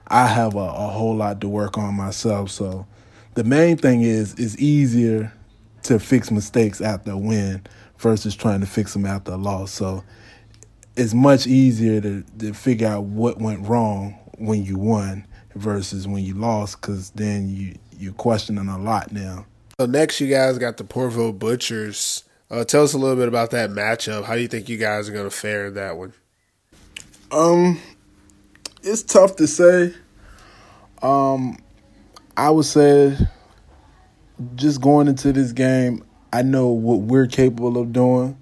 I 0.08 0.26
have 0.26 0.56
a, 0.56 0.58
a 0.58 0.88
whole 0.88 1.14
lot 1.14 1.40
to 1.42 1.48
work 1.48 1.78
on 1.78 1.94
myself. 1.94 2.50
So 2.50 2.88
the 3.34 3.44
main 3.44 3.76
thing 3.76 4.02
is 4.02 4.34
it's 4.34 4.58
easier 4.58 5.32
to 5.84 6.00
fix 6.00 6.32
mistakes 6.32 6.80
after 6.80 7.12
a 7.12 7.16
win 7.16 7.62
versus 7.98 8.34
trying 8.34 8.60
to 8.62 8.66
fix 8.66 8.94
them 8.94 9.06
after 9.06 9.30
a 9.30 9.36
loss. 9.36 9.70
So 9.70 10.02
it's 10.96 11.14
much 11.14 11.46
easier 11.46 12.00
to, 12.00 12.22
to 12.38 12.52
figure 12.52 12.88
out 12.88 13.04
what 13.04 13.38
went 13.38 13.66
wrong 13.66 14.18
when 14.38 14.64
you 14.64 14.78
won 14.78 15.26
versus 15.54 16.06
when 16.06 16.24
you 16.24 16.34
lost 16.34 16.80
because 16.80 17.10
then 17.10 17.48
you, 17.48 17.74
you're 17.98 18.12
questioning 18.12 18.68
a 18.68 18.78
lot 18.78 19.12
now. 19.12 19.46
So 19.78 19.86
next 19.86 20.20
you 20.20 20.28
guys 20.28 20.58
got 20.58 20.76
the 20.76 20.84
Porvoo 20.84 21.38
Butchers. 21.38 22.24
Uh, 22.50 22.64
tell 22.64 22.82
us 22.82 22.92
a 22.94 22.98
little 22.98 23.16
bit 23.16 23.28
about 23.28 23.50
that 23.52 23.70
matchup. 23.70 24.24
How 24.24 24.34
do 24.34 24.40
you 24.40 24.48
think 24.48 24.68
you 24.68 24.76
guys 24.76 25.08
are 25.08 25.12
going 25.12 25.28
to 25.28 25.30
fare 25.30 25.66
in 25.66 25.74
that 25.74 25.96
one? 25.96 26.12
Um, 27.30 27.80
it's 28.82 29.02
tough 29.02 29.36
to 29.36 29.46
say. 29.46 29.94
Um, 31.02 31.58
I 32.36 32.50
would 32.50 32.64
say 32.64 33.16
just 34.54 34.80
going 34.80 35.08
into 35.08 35.32
this 35.32 35.52
game, 35.52 36.04
I 36.32 36.42
know 36.42 36.68
what 36.68 37.00
we're 37.00 37.26
capable 37.26 37.78
of 37.78 37.92
doing. 37.92 38.39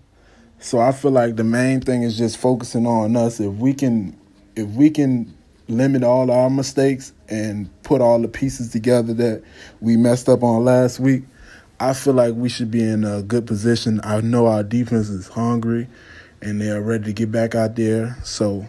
So 0.60 0.80
I 0.80 0.90
feel 0.90 1.12
like 1.12 1.36
the 1.36 1.44
main 1.44 1.80
thing 1.80 2.02
is 2.02 2.18
just 2.18 2.36
focusing 2.36 2.86
on 2.86 3.16
us. 3.16 3.38
If 3.38 3.54
we 3.54 3.74
can, 3.74 4.18
if 4.56 4.68
we 4.70 4.90
can 4.90 5.32
limit 5.68 6.02
all 6.02 6.30
our 6.30 6.50
mistakes 6.50 7.12
and 7.28 7.70
put 7.84 8.00
all 8.00 8.20
the 8.20 8.28
pieces 8.28 8.70
together 8.70 9.14
that 9.14 9.42
we 9.80 9.96
messed 9.96 10.28
up 10.28 10.42
on 10.42 10.64
last 10.64 10.98
week, 10.98 11.24
I 11.78 11.92
feel 11.92 12.14
like 12.14 12.34
we 12.34 12.48
should 12.48 12.72
be 12.72 12.82
in 12.82 13.04
a 13.04 13.22
good 13.22 13.46
position. 13.46 14.00
I 14.02 14.20
know 14.20 14.46
our 14.46 14.64
defense 14.64 15.08
is 15.08 15.28
hungry 15.28 15.86
and 16.42 16.60
they're 16.60 16.82
ready 16.82 17.04
to 17.04 17.12
get 17.12 17.30
back 17.30 17.54
out 17.54 17.76
there. 17.76 18.16
So 18.24 18.66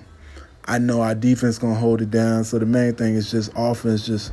I 0.65 0.78
know 0.78 1.02
our 1.02 1.15
defense 1.15 1.58
gonna 1.58 1.73
hold 1.73 2.04
it 2.04 2.12
down. 2.12 2.43
So 2.43 2.60
the 2.60 2.67
main 2.67 2.93
thing 2.93 3.15
is 3.15 3.32
just 3.32 3.52
offense, 3.56 4.06
just 4.06 4.32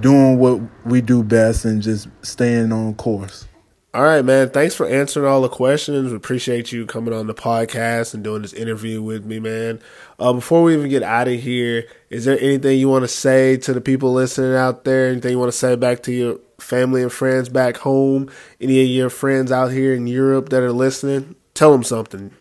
doing 0.00 0.38
what 0.38 0.60
we 0.84 1.00
do 1.00 1.22
best 1.22 1.64
and 1.64 1.80
just 1.80 2.08
staying 2.20 2.70
on 2.70 2.94
course. 2.96 3.46
All 3.94 4.02
right, 4.02 4.24
man. 4.24 4.50
Thanks 4.50 4.74
for 4.74 4.88
answering 4.88 5.30
all 5.30 5.40
the 5.40 5.48
questions. 5.48 6.10
We 6.10 6.16
appreciate 6.16 6.72
you 6.72 6.84
coming 6.84 7.14
on 7.14 7.28
the 7.28 7.34
podcast 7.34 8.12
and 8.12 8.24
doing 8.24 8.42
this 8.42 8.52
interview 8.52 9.00
with 9.00 9.24
me, 9.24 9.38
man. 9.38 9.80
Uh, 10.18 10.32
before 10.32 10.64
we 10.64 10.74
even 10.74 10.90
get 10.90 11.04
out 11.04 11.28
of 11.28 11.38
here, 11.38 11.86
is 12.10 12.24
there 12.24 12.36
anything 12.40 12.76
you 12.76 12.88
want 12.88 13.04
to 13.04 13.08
say 13.08 13.56
to 13.58 13.72
the 13.72 13.80
people 13.80 14.12
listening 14.12 14.56
out 14.56 14.82
there? 14.82 15.06
Anything 15.06 15.30
you 15.30 15.38
want 15.38 15.52
to 15.52 15.56
say 15.56 15.76
back 15.76 16.02
to 16.02 16.12
your 16.12 16.40
family 16.58 17.02
and 17.02 17.12
friends 17.12 17.48
back 17.48 17.76
home? 17.76 18.28
Any 18.60 18.82
of 18.82 18.88
your 18.88 19.10
friends 19.10 19.52
out 19.52 19.70
here 19.70 19.94
in 19.94 20.08
Europe 20.08 20.48
that 20.48 20.64
are 20.64 20.72
listening? 20.72 21.36
Tell 21.54 21.70
them 21.70 21.84
something. 21.84 22.32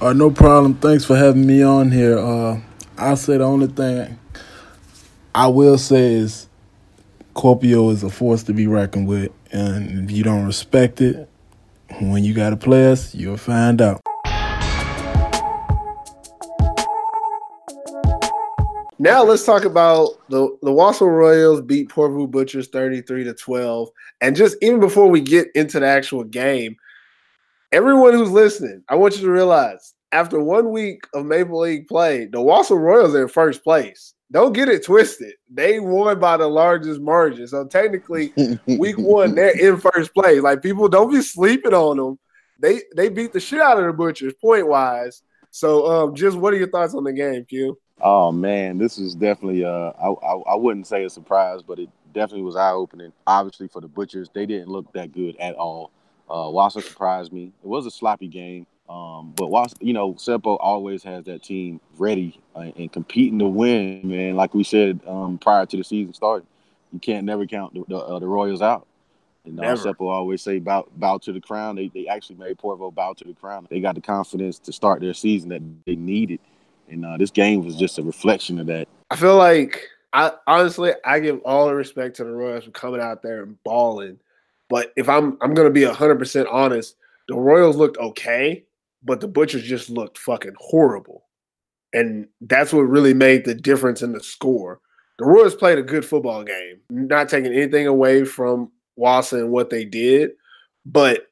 Uh, 0.00 0.12
no 0.12 0.30
problem. 0.30 0.74
Thanks 0.74 1.04
for 1.04 1.16
having 1.16 1.44
me 1.44 1.60
on 1.60 1.90
here. 1.90 2.16
Uh, 2.20 2.60
I'll 2.98 3.16
say 3.16 3.36
the 3.36 3.42
only 3.42 3.66
thing 3.66 4.16
I 5.34 5.48
will 5.48 5.76
say 5.76 6.12
is 6.12 6.46
Kuopio 7.34 7.90
is 7.90 8.04
a 8.04 8.10
force 8.10 8.44
to 8.44 8.52
be 8.52 8.68
reckoned 8.68 9.08
with, 9.08 9.32
and 9.54 10.10
if 10.10 10.16
you 10.16 10.24
don't 10.24 10.44
respect 10.44 11.00
it, 11.00 11.28
when 12.00 12.24
you 12.24 12.34
got 12.34 12.50
to 12.50 12.56
play 12.56 12.90
us, 12.90 13.14
you'll 13.14 13.36
find 13.36 13.80
out. 13.80 14.00
Now 18.98 19.22
let's 19.22 19.44
talk 19.44 19.64
about 19.64 20.10
the 20.28 20.56
the 20.62 20.70
Vaasa 20.70 21.06
Royals 21.06 21.60
beat 21.60 21.88
Porvoo 21.88 22.30
Butchers 22.30 22.68
33 22.68 23.24
to 23.24 23.34
12. 23.34 23.90
And 24.20 24.34
just 24.34 24.56
even 24.62 24.80
before 24.80 25.08
we 25.08 25.20
get 25.20 25.48
into 25.54 25.80
the 25.80 25.86
actual 25.86 26.24
game, 26.24 26.76
everyone 27.72 28.14
who's 28.14 28.30
listening, 28.30 28.82
I 28.88 28.94
want 28.94 29.16
you 29.16 29.22
to 29.22 29.30
realize 29.30 29.93
after 30.14 30.40
one 30.40 30.70
week 30.70 31.06
of 31.12 31.26
Maple 31.26 31.60
League 31.60 31.88
play, 31.88 32.26
the 32.26 32.38
Vaasa 32.38 32.78
Royals 32.78 33.14
are 33.16 33.22
in 33.22 33.28
first 33.28 33.64
place. 33.64 34.14
Don't 34.30 34.52
get 34.52 34.68
it 34.68 34.84
twisted. 34.84 35.34
They 35.52 35.80
won 35.80 36.20
by 36.20 36.36
the 36.36 36.46
largest 36.46 37.00
margin. 37.00 37.46
So 37.48 37.66
technically, 37.66 38.32
week 38.66 38.96
one, 38.96 39.34
they're 39.34 39.58
in 39.58 39.78
first 39.78 40.14
place. 40.14 40.40
Like 40.40 40.62
people 40.62 40.88
don't 40.88 41.10
be 41.10 41.20
sleeping 41.20 41.74
on 41.74 41.96
them. 41.96 42.18
They 42.60 42.82
they 42.96 43.08
beat 43.08 43.32
the 43.32 43.40
shit 43.40 43.60
out 43.60 43.78
of 43.78 43.86
the 43.86 43.92
Butchers 43.92 44.34
point 44.40 44.68
wise. 44.68 45.22
So 45.50 45.86
um, 45.86 46.14
just 46.14 46.36
what 46.36 46.54
are 46.54 46.58
your 46.58 46.70
thoughts 46.70 46.94
on 46.94 47.04
the 47.04 47.12
game, 47.12 47.44
Q? 47.44 47.76
Oh 48.00 48.30
man, 48.30 48.78
this 48.78 48.98
is 48.98 49.14
definitely 49.14 49.64
uh 49.64 49.92
I, 50.00 50.08
I, 50.08 50.34
I 50.52 50.54
wouldn't 50.54 50.86
say 50.86 51.04
a 51.04 51.10
surprise, 51.10 51.60
but 51.62 51.80
it 51.80 51.88
definitely 52.12 52.42
was 52.42 52.56
eye 52.56 52.70
opening. 52.70 53.12
Obviously 53.26 53.66
for 53.66 53.80
the 53.80 53.88
Butchers, 53.88 54.28
they 54.32 54.46
didn't 54.46 54.68
look 54.68 54.92
that 54.92 55.12
good 55.12 55.36
at 55.38 55.56
all. 55.56 55.90
Uh 56.30 56.46
Vaasa 56.46 56.82
surprised 56.82 57.32
me. 57.32 57.52
It 57.62 57.66
was 57.66 57.86
a 57.86 57.90
sloppy 57.90 58.28
game. 58.28 58.66
Um, 58.88 59.32
but 59.36 59.46
Vaasa, 59.46 59.74
you 59.80 59.92
know, 59.92 60.14
Seppo 60.14 60.58
always 60.60 61.02
has 61.04 61.24
that 61.24 61.42
team 61.42 61.80
ready 61.98 62.40
uh, 62.54 62.70
and 62.76 62.92
competing 62.92 63.38
to 63.38 63.46
win, 63.46 64.02
man. 64.04 64.36
Like 64.36 64.54
we 64.54 64.62
said 64.62 65.00
um, 65.06 65.38
prior 65.38 65.66
to 65.66 65.76
the 65.76 65.84
season 65.84 66.12
starting, 66.12 66.46
you 66.92 66.98
can't 66.98 67.24
never 67.24 67.46
count 67.46 67.74
the, 67.74 67.84
the, 67.88 67.96
uh, 67.96 68.18
the 68.18 68.26
Royals 68.26 68.62
out. 68.62 68.86
And 69.46 69.60
uh, 69.60 69.74
Seppo 69.74 70.08
always 70.10 70.42
say 70.42 70.58
bow, 70.58 70.88
bow 70.96 71.18
to 71.18 71.32
the 71.32 71.40
crown. 71.40 71.76
They, 71.76 71.88
they 71.88 72.06
actually 72.06 72.36
made 72.36 72.58
Porvoo 72.58 72.94
bow 72.94 73.12
to 73.14 73.24
the 73.24 73.34
crown. 73.34 73.66
They 73.70 73.80
got 73.80 73.94
the 73.94 74.00
confidence 74.00 74.58
to 74.60 74.72
start 74.72 75.00
their 75.00 75.14
season 75.14 75.50
that 75.50 75.62
they 75.86 75.96
needed. 75.96 76.40
And 76.88 77.04
uh, 77.04 77.16
this 77.16 77.30
game 77.30 77.64
was 77.64 77.76
just 77.76 77.98
a 77.98 78.02
reflection 78.02 78.58
of 78.58 78.66
that. 78.66 78.88
I 79.10 79.16
feel 79.16 79.36
like 79.36 79.82
I 80.12 80.32
honestly 80.46 80.92
I 81.04 81.20
give 81.20 81.40
all 81.44 81.66
the 81.66 81.74
respect 81.74 82.16
to 82.16 82.24
the 82.24 82.30
Royals 82.30 82.64
for 82.64 82.70
coming 82.70 83.00
out 83.00 83.22
there 83.22 83.42
and 83.42 83.62
balling. 83.64 84.18
But 84.68 84.92
if 84.96 85.08
I'm 85.08 85.36
I'm 85.40 85.54
gonna 85.54 85.70
be 85.70 85.84
hundred 85.84 86.18
percent 86.18 86.48
honest, 86.50 86.96
the 87.28 87.34
Royals 87.34 87.76
looked 87.76 87.98
okay, 87.98 88.64
but 89.04 89.20
the 89.20 89.28
Butchers 89.28 89.64
just 89.64 89.90
looked 89.90 90.18
fucking 90.18 90.54
horrible. 90.58 91.24
And 91.92 92.28
that's 92.40 92.72
what 92.72 92.82
really 92.82 93.14
made 93.14 93.44
the 93.44 93.54
difference 93.54 94.02
in 94.02 94.12
the 94.12 94.22
score. 94.22 94.80
The 95.18 95.26
Royals 95.26 95.54
played 95.54 95.78
a 95.78 95.82
good 95.82 96.04
football 96.04 96.42
game, 96.42 96.80
not 96.90 97.28
taking 97.28 97.52
anything 97.52 97.86
away 97.86 98.24
from 98.24 98.72
Vaasa 98.98 99.38
and 99.38 99.50
what 99.50 99.70
they 99.70 99.84
did, 99.84 100.32
but 100.84 101.28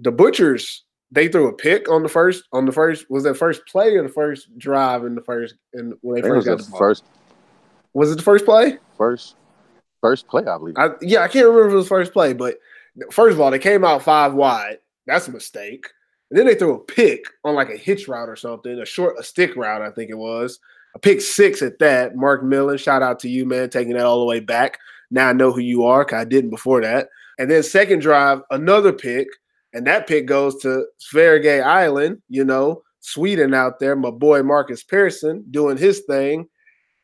the 0.00 0.10
Butchers 0.10 0.84
they 1.12 1.28
threw 1.28 1.46
a 1.46 1.52
pick 1.52 1.90
on 1.90 2.02
the 2.02 2.08
first 2.08 2.44
on 2.52 2.64
the 2.64 2.72
first 2.72 3.08
was 3.10 3.22
that 3.24 3.36
first 3.36 3.64
play 3.66 3.94
or 3.94 4.02
the 4.02 4.08
first 4.08 4.48
drive 4.58 5.04
in 5.04 5.14
the 5.14 5.20
first 5.20 5.54
and 5.74 5.94
when 6.00 6.20
they 6.20 6.28
first 6.28 6.46
got 6.46 6.58
the 6.58 6.70
ball? 6.70 6.78
first 6.78 7.04
was 7.92 8.10
it 8.10 8.16
the 8.16 8.22
first 8.22 8.44
play 8.44 8.78
first 8.96 9.36
first 10.00 10.26
play 10.26 10.42
I 10.42 10.58
believe 10.58 10.74
I, 10.78 10.88
yeah 11.02 11.20
I 11.20 11.28
can't 11.28 11.46
remember 11.46 11.68
if 11.68 11.72
it 11.74 11.76
was 11.76 11.88
first 11.88 12.12
play 12.12 12.32
but 12.32 12.56
first 13.10 13.34
of 13.34 13.40
all 13.40 13.50
they 13.50 13.58
came 13.58 13.84
out 13.84 14.02
five 14.02 14.32
wide 14.32 14.78
that's 15.06 15.28
a 15.28 15.32
mistake 15.32 15.86
and 16.32 16.38
then 16.38 16.46
they 16.46 16.54
threw 16.54 16.74
a 16.74 16.80
pick 16.80 17.26
on 17.44 17.54
like 17.54 17.68
a 17.68 17.76
hitch 17.76 18.08
route 18.08 18.28
or 18.28 18.36
something 18.36 18.78
a 18.78 18.86
short 18.86 19.18
a 19.18 19.22
stick 19.22 19.54
route 19.54 19.82
I 19.82 19.90
think 19.90 20.10
it 20.10 20.18
was 20.18 20.58
a 20.94 20.98
pick 20.98 21.20
six 21.20 21.60
at 21.62 21.78
that 21.78 22.16
Mark 22.16 22.42
Millen 22.42 22.78
shout 22.78 23.02
out 23.02 23.20
to 23.20 23.28
you 23.28 23.44
man 23.44 23.68
taking 23.68 23.92
that 23.94 24.06
all 24.06 24.20
the 24.20 24.26
way 24.26 24.40
back 24.40 24.78
now 25.10 25.28
I 25.28 25.32
know 25.32 25.52
who 25.52 25.60
you 25.60 25.84
are 25.84 26.06
I 26.12 26.24
didn't 26.24 26.50
before 26.50 26.80
that 26.80 27.08
and 27.38 27.50
then 27.50 27.62
second 27.62 28.00
drive 28.00 28.40
another 28.50 28.92
pick 28.92 29.28
and 29.72 29.86
that 29.86 30.06
pick 30.06 30.26
goes 30.26 30.56
to 30.62 30.86
Sverige 30.98 31.62
Island, 31.64 32.20
you 32.28 32.44
know, 32.44 32.82
Sweden 33.00 33.54
out 33.54 33.80
there, 33.80 33.96
my 33.96 34.10
boy 34.10 34.42
Marcus 34.42 34.84
Pearson 34.84 35.44
doing 35.50 35.76
his 35.76 36.00
thing. 36.00 36.48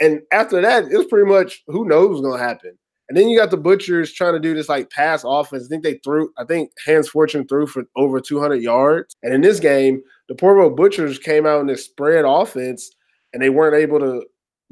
And 0.00 0.20
after 0.32 0.60
that, 0.60 0.84
it 0.84 0.96
was 0.96 1.06
pretty 1.06 1.28
much 1.28 1.62
who 1.66 1.86
knows 1.86 2.10
what's 2.10 2.20
gonna 2.20 2.42
happen. 2.42 2.78
And 3.08 3.16
then 3.16 3.28
you 3.28 3.38
got 3.38 3.50
the 3.50 3.56
Butchers 3.56 4.12
trying 4.12 4.34
to 4.34 4.40
do 4.40 4.54
this 4.54 4.68
like 4.68 4.90
pass 4.90 5.24
offense. 5.26 5.64
I 5.64 5.68
think 5.68 5.82
they 5.82 5.98
threw, 6.04 6.30
I 6.36 6.44
think 6.44 6.70
Hans 6.84 7.08
Fortune 7.08 7.46
threw 7.46 7.66
for 7.66 7.84
over 7.96 8.20
200 8.20 8.56
yards. 8.56 9.16
And 9.22 9.32
in 9.32 9.40
this 9.40 9.60
game, 9.60 10.02
the 10.28 10.34
Porvoo 10.34 10.76
Butchers 10.76 11.18
came 11.18 11.46
out 11.46 11.60
in 11.60 11.66
this 11.66 11.86
spread 11.86 12.26
offense 12.26 12.90
and 13.32 13.42
they 13.42 13.48
weren't 13.48 13.76
able 13.76 13.98
to 14.00 14.24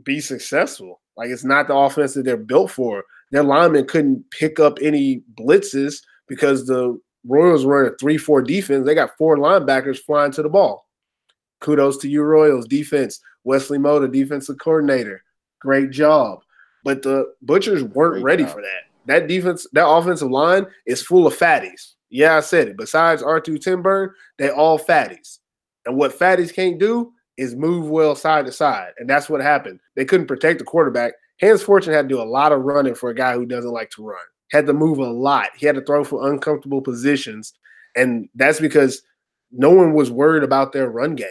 be 0.03 0.21
successful. 0.21 1.01
Like 1.17 1.31
it's 1.31 1.45
not 1.45 1.67
the 1.67 1.75
offense 1.75 2.13
that 2.15 2.25
they're 2.25 2.37
built 2.37 2.71
for. 2.71 3.05
Their 3.31 3.43
linemen 3.43 3.87
couldn't 3.87 4.31
pick 4.31 4.61
up 4.61 4.79
any 4.83 5.23
blitzes 5.39 6.03
because 6.29 6.67
the 6.67 6.99
Royals 7.27 7.65
run 7.65 7.87
a 7.87 7.97
3 7.97 8.19
4 8.19 8.43
defense. 8.43 8.87
They 8.87 8.95
got 8.95 9.17
four 9.19 9.37
linebackers 9.37 9.99
flying 9.99 10.33
to 10.33 10.43
the 10.43 10.49
ball. 10.49 10.87
Kudos 11.61 11.97
to 11.99 12.09
you, 12.09 12.23
Royals 12.23 12.67
defense. 12.67 13.21
Wesley 13.45 13.79
Moda, 13.79 14.11
defensive 14.11 14.59
coordinator. 14.59 15.23
Great 15.61 15.91
job. 15.91 16.41
But 16.87 17.03
the 17.03 17.35
Butchers 17.43 17.83
weren't 17.83 18.23
Great 18.23 18.25
ready 18.25 18.45
job. 18.45 18.55
for 18.55 18.63
that. 18.63 18.83
That 19.07 19.29
defense, 19.29 19.67
that 19.73 19.87
offensive 19.87 20.31
line 20.31 20.67
is 20.87 21.03
full 21.03 21.27
of 21.27 21.37
fatties. 21.37 21.93
Yeah, 22.09 22.37
I 22.37 22.41
said 22.41 22.69
it. 22.69 22.79
Besides 22.79 23.23
R2 23.23 23.59
Timburn, 23.59 24.11
they 24.39 24.49
all 24.49 24.79
fatties. 24.79 25.39
And 25.85 25.97
what 25.97 26.19
fatties 26.19 26.55
can't 26.55 26.79
do 26.81 27.13
is 27.37 27.55
move 27.55 27.91
well 27.91 28.17
side 28.17 28.47
to 28.47 28.53
side. 28.53 28.93
And 28.99 29.11
that's 29.11 29.29
what 29.29 29.43
happened. 29.43 29.81
They 29.97 30.07
couldn't 30.07 30.27
protect 30.27 30.61
the 30.61 30.65
quarterback. 30.65 31.13
Hans 31.43 31.63
Fortune 31.63 31.93
had 31.93 32.09
to 32.09 32.15
do 32.15 32.23
a 32.23 32.25
lot 32.25 32.53
of 32.53 32.63
running 32.63 32.95
for 32.95 33.11
a 33.11 33.15
guy 33.15 33.35
who 33.35 33.45
doesn't 33.45 33.71
like 33.71 33.91
to 33.91 34.03
run 34.03 34.19
had 34.51 34.67
to 34.67 34.73
move 34.73 34.99
a 34.99 35.11
lot. 35.11 35.51
He 35.57 35.67
had 35.67 35.75
to 35.77 35.83
throw 35.83 36.05
for 36.05 36.31
uncomfortable 36.31 36.81
positions. 36.81 37.53
And 37.97 38.29
that's 38.35 38.61
because 38.61 39.03
no 39.53 39.71
one 39.71 39.95
was 39.95 40.11
worried 40.11 40.43
about 40.43 40.73
their 40.73 40.89
run 40.89 41.15
game. 41.15 41.29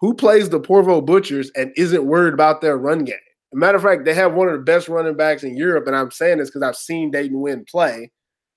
Who 0.00 0.14
plays 0.14 0.48
the 0.48 0.60
Porvoo 0.60 1.04
Butchers 1.04 1.50
and 1.56 1.72
isn't 1.76 2.04
worried 2.04 2.34
about 2.34 2.60
their 2.60 2.76
run 2.76 3.04
game? 3.04 3.16
Matter 3.58 3.76
of 3.76 3.82
fact, 3.82 4.04
they 4.04 4.14
have 4.14 4.34
one 4.34 4.48
of 4.48 4.54
the 4.54 4.64
best 4.64 4.88
running 4.88 5.16
backs 5.16 5.42
in 5.42 5.56
Europe. 5.56 5.86
And 5.86 5.96
I'm 5.96 6.10
saying 6.10 6.38
this 6.38 6.48
because 6.48 6.62
I've 6.62 6.76
seen 6.76 7.10
Dayton 7.10 7.40
Wynn 7.40 7.64
play, 7.70 8.10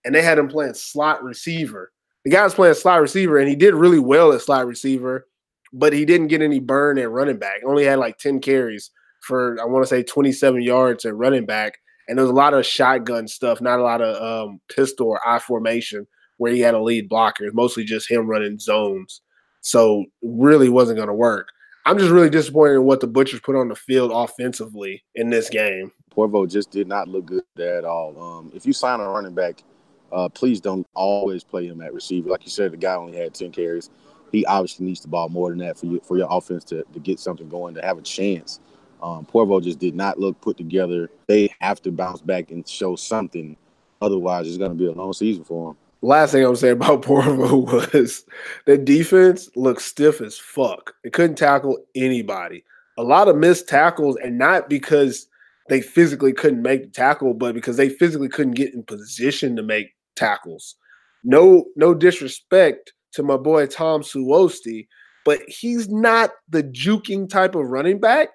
and 0.06 0.14
they 0.14 0.22
had 0.22 0.38
him 0.38 0.48
playing 0.48 0.74
slot 0.74 1.24
receiver. 1.24 1.92
The 2.26 2.32
guy 2.32 2.44
was 2.44 2.54
playing 2.54 2.76
slot 2.76 3.02
receiver, 3.02 3.38
and 3.38 3.48
he 3.48 3.56
did 3.56 3.76
really 3.76 4.00
well 4.00 4.34
at 4.34 4.42
slot 4.42 4.68
receiver, 4.68 5.28
but 5.72 5.94
he 5.94 6.06
didn't 6.06 6.28
get 6.28 6.42
any 6.42 6.60
burn 6.60 6.98
at 6.98 7.12
running 7.12 7.38
back. 7.38 7.62
Only 7.66 7.86
had 7.86 8.00
like 8.00 8.18
10 8.18 8.40
carries 8.42 8.92
for, 9.22 9.58
I 9.62 9.66
want 9.66 9.84
to 9.84 9.90
say, 9.90 10.04
27 10.04 10.62
yards 10.62 11.06
at 11.06 11.16
running 11.16 11.46
back 11.46 11.80
and 12.10 12.18
there 12.18 12.26
was 12.26 12.32
a 12.32 12.36
lot 12.36 12.56
of 12.56 12.66
shotgun 12.66 13.28
stuff, 13.28 13.62
not 13.62 13.80
a 13.80 13.84
lot 13.84 14.02
of 14.02 14.50
um, 14.50 14.60
pistol 14.68 15.08
or 15.08 15.26
I 15.26 15.38
formation 15.38 16.08
where 16.38 16.52
he 16.52 16.60
had 16.60 16.74
a 16.74 16.82
lead 16.82 17.08
blocker. 17.08 17.48
Mostly 17.54 17.84
just 17.84 18.10
him 18.10 18.28
running 18.28 18.58
zones. 18.58 19.22
So 19.62 20.06
really 20.24 20.70
wasn't 20.70 20.98
going 20.98 21.08
to 21.08 21.14
work. 21.14 21.50
I'm 21.86 21.98
just 21.98 22.12
really 22.12 22.30
disappointed 22.30 22.76
in 22.76 22.84
what 22.84 23.00
the 23.00 23.08
Butchers 23.08 23.40
put 23.40 23.56
on 23.56 23.70
the 23.70 23.76
field 23.76 24.12
offensively 24.14 25.04
in 25.16 25.30
this 25.30 25.50
game. 25.50 25.92
Porvoo 26.12 26.50
just 26.50 26.72
did 26.72 26.88
not 26.88 27.08
look 27.08 27.26
good 27.26 27.44
there 27.56 27.78
at 27.78 27.86
all. 27.86 28.22
Um, 28.22 28.52
if 28.54 28.66
you 28.66 28.74
sign 28.74 29.00
a 29.00 29.10
running 29.10 29.34
back, 29.34 29.64
uh, 30.12 30.30
please 30.30 30.60
don't 30.60 30.88
always 30.94 31.44
play 31.44 31.68
him 31.68 31.82
at 31.82 31.94
receiver. 31.94 32.30
Like 32.30 32.44
you 32.44 32.52
said, 32.52 32.72
the 32.72 32.78
guy 32.78 32.96
only 32.96 33.18
had 33.18 33.34
10 33.34 33.52
carries. 33.52 33.90
He 34.32 34.46
obviously 34.46 34.86
needs 34.86 35.02
the 35.02 35.08
ball 35.08 35.30
more 35.30 35.50
than 35.50 35.60
that 35.60 35.78
for 35.78 35.88
you 35.88 36.02
for 36.04 36.18
your 36.18 36.28
offense 36.30 36.64
to, 36.66 36.84
to 36.94 37.00
get 37.00 37.20
something 37.20 37.50
going, 37.50 37.74
to 37.76 37.82
have 37.82 37.98
a 37.98 38.02
chance 38.02 38.60
um, 39.02 39.26
Porvoo 39.26 39.62
just 39.64 39.80
did 39.80 39.96
not 39.96 40.20
look 40.20 40.40
put 40.42 40.58
together. 40.58 41.10
They 41.28 41.54
have 41.60 41.82
to 41.84 41.92
bounce 41.92 42.22
back 42.22 42.52
and 42.52 42.68
show 42.68 42.96
something. 42.96 43.56
Otherwise, 44.02 44.48
it's 44.48 44.58
going 44.58 44.72
to 44.72 44.78
be 44.78 44.88
a 44.88 44.92
long 44.92 45.14
season 45.14 45.44
for 45.44 45.70
them. 45.70 45.78
Last 46.02 46.32
thing 46.32 46.46
I'm 46.46 46.56
saying 46.56 46.74
about 46.74 47.02
Porvoo 47.06 47.66
was 47.66 48.24
the 48.66 48.78
defense 48.78 49.50
looked 49.56 49.82
stiff 49.82 50.22
as 50.22 50.38
fuck. 50.38 50.94
They 51.04 51.10
couldn't 51.10 51.38
tackle 51.38 51.78
anybody. 51.96 52.64
A 52.98 53.04
lot 53.04 53.28
of 53.28 53.38
missed 53.38 53.68
tackles, 53.68 54.18
and 54.24 54.38
not 54.38 54.70
because 54.70 55.28
they 55.70 55.82
physically 55.82 56.34
couldn't 56.34 56.62
make 56.62 56.84
the 56.84 56.90
tackle, 56.90 57.34
but 57.34 57.54
because 57.54 57.78
they 57.78 57.90
physically 57.90 58.30
couldn't 58.30 58.56
get 58.56 58.74
in 58.74 58.84
position 58.84 59.56
to 59.56 59.64
make 59.64 59.94
tackles. 60.16 60.76
No, 61.24 61.66
no 61.76 61.94
disrespect 61.94 62.94
to 63.14 63.24
my 63.24 63.38
boy 63.38 63.68
Tom 63.68 64.02
Suosti, 64.02 64.88
but 65.26 65.40
he's 65.48 65.90
not 65.90 66.32
the 66.50 66.64
juking 66.64 67.30
type 67.30 67.56
of 67.56 67.68
running 67.68 68.00
back 68.00 68.30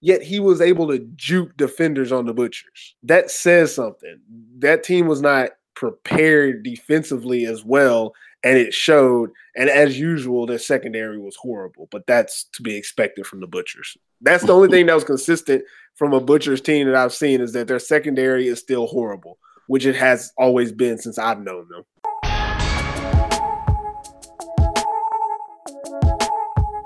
yet 0.00 0.22
he 0.22 0.40
was 0.40 0.60
able 0.60 0.88
to 0.88 0.98
juke 1.16 1.56
defenders 1.56 2.12
on 2.12 2.26
the 2.26 2.34
Butchers. 2.34 2.96
That 3.02 3.30
says 3.30 3.74
something. 3.74 4.20
That 4.58 4.82
team 4.84 5.06
was 5.06 5.20
not 5.20 5.50
prepared 5.78 6.64
defensively 6.64 7.46
as 7.46 7.64
well, 7.64 8.12
and 8.42 8.58
it 8.58 8.74
showed. 8.74 9.30
And 9.56 9.70
as 9.70 9.96
usual, 9.96 10.44
their 10.44 10.58
secondary 10.58 11.20
was 11.20 11.36
horrible, 11.36 11.86
but 11.92 12.04
that's 12.08 12.48
to 12.54 12.62
be 12.62 12.76
expected 12.76 13.28
from 13.28 13.38
the 13.38 13.46
Butchers. 13.46 13.96
That's 14.20 14.44
the 14.44 14.52
only 14.52 14.68
thing 14.72 14.86
that 14.86 14.94
was 14.94 15.04
consistent 15.04 15.62
from 15.94 16.12
a 16.12 16.20
Butchers 16.20 16.60
team 16.60 16.88
that 16.88 16.96
I've 16.96 17.14
seen 17.14 17.40
is 17.40 17.52
that 17.52 17.68
their 17.68 17.78
secondary 17.78 18.48
is 18.48 18.58
still 18.58 18.88
horrible, 18.88 19.38
which 19.68 19.86
it 19.86 19.94
has 19.94 20.32
always 20.36 20.72
been 20.72 20.98
since 20.98 21.16
I've 21.16 21.40
known 21.40 21.68
them. 21.68 21.84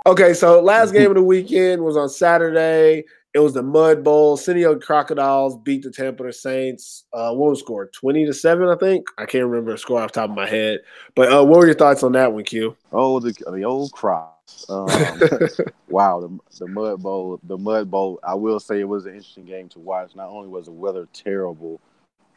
Okay, 0.07 0.35
so 0.35 0.61
last 0.61 0.93
game 0.93 1.11
of 1.11 1.15
the 1.15 1.23
weekend 1.23 1.83
was 1.83 1.97
on 1.97 2.11
Saturday. 2.11 3.05
It 3.35 3.39
was 3.39 3.55
the 3.55 3.63
Mud 3.63 4.05
Bowl. 4.05 4.37
Seinäjoki 4.37 4.83
Crocodiles 4.83 5.57
beat 5.65 5.83
the 5.83 5.91
Tampa 5.91 6.25
Bay 6.25 6.33
Saints. 6.33 7.05
Uh, 7.13 7.33
what 7.33 7.51
was 7.51 7.61
the 7.61 7.65
score? 7.65 7.87
Twenty 7.87 8.27
to 8.27 8.35
seven, 8.35 8.69
I 8.69 8.77
think. 8.77 9.07
I 9.17 9.25
can't 9.25 9.47
remember 9.47 9.73
the 9.73 9.79
score 9.79 10.03
off 10.03 10.13
the 10.13 10.21
top 10.21 10.31
of 10.31 10.37
my 10.37 10.47
head. 10.47 10.81
But 11.15 11.33
uh, 11.33 11.45
what 11.45 11.61
were 11.61 11.67
your 11.67 11.75
thoughts 11.75 12.03
on 12.03 12.13
that 12.13 12.33
one, 12.33 12.45
Q? 12.45 12.77
Oh, 12.93 13.21
the 13.21 13.33
the 13.51 13.65
old 13.65 13.93
Crocs. 13.93 14.67
Um, 14.69 14.87
wow, 15.89 16.21
the 16.21 16.39
the 16.59 16.67
Mud 16.69 17.03
Bowl. 17.03 17.41
The 17.45 17.57
Mud 17.57 17.91
Bowl. 17.91 18.21
I 18.23 18.35
will 18.35 18.61
say 18.61 18.81
it 18.81 18.89
was 18.89 19.07
an 19.07 19.15
interesting 19.15 19.47
game 19.47 19.69
to 19.71 19.79
watch. 19.79 20.15
Not 20.15 20.29
only 20.29 20.49
was 20.49 20.67
the 20.67 20.73
weather 20.73 21.09
terrible, 21.15 21.81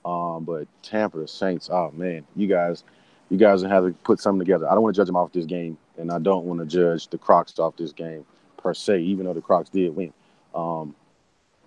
um, 0.05 0.45
but 0.45 0.67
Tampa 0.81 1.27
Saints. 1.27 1.69
Oh 1.69 1.91
man, 1.91 2.25
you 2.38 2.47
guys, 2.47 2.86
you 3.29 3.38
guys 3.38 3.62
have 3.63 3.86
to 3.86 3.91
put 4.03 4.21
something 4.21 4.39
together. 4.39 4.69
I 4.69 4.73
don't 4.73 4.84
want 4.84 4.95
to 4.95 4.99
judge 5.01 5.08
them 5.08 5.17
off 5.17 5.34
this 5.34 5.45
game 5.45 5.77
and 5.97 6.12
I 6.12 6.19
don't 6.19 6.45
want 6.45 6.60
to 6.60 6.65
judge 6.65 7.08
the 7.08 7.17
Crocs 7.17 7.58
off 7.60 7.75
this 7.77 7.91
game 7.91 8.25
per 8.58 8.73
se, 8.73 8.99
even 9.01 9.25
though 9.25 9.34
the 9.34 9.41
Crocs 9.41 9.69
did 9.69 9.95
win. 9.95 10.13
Um, 10.56 10.96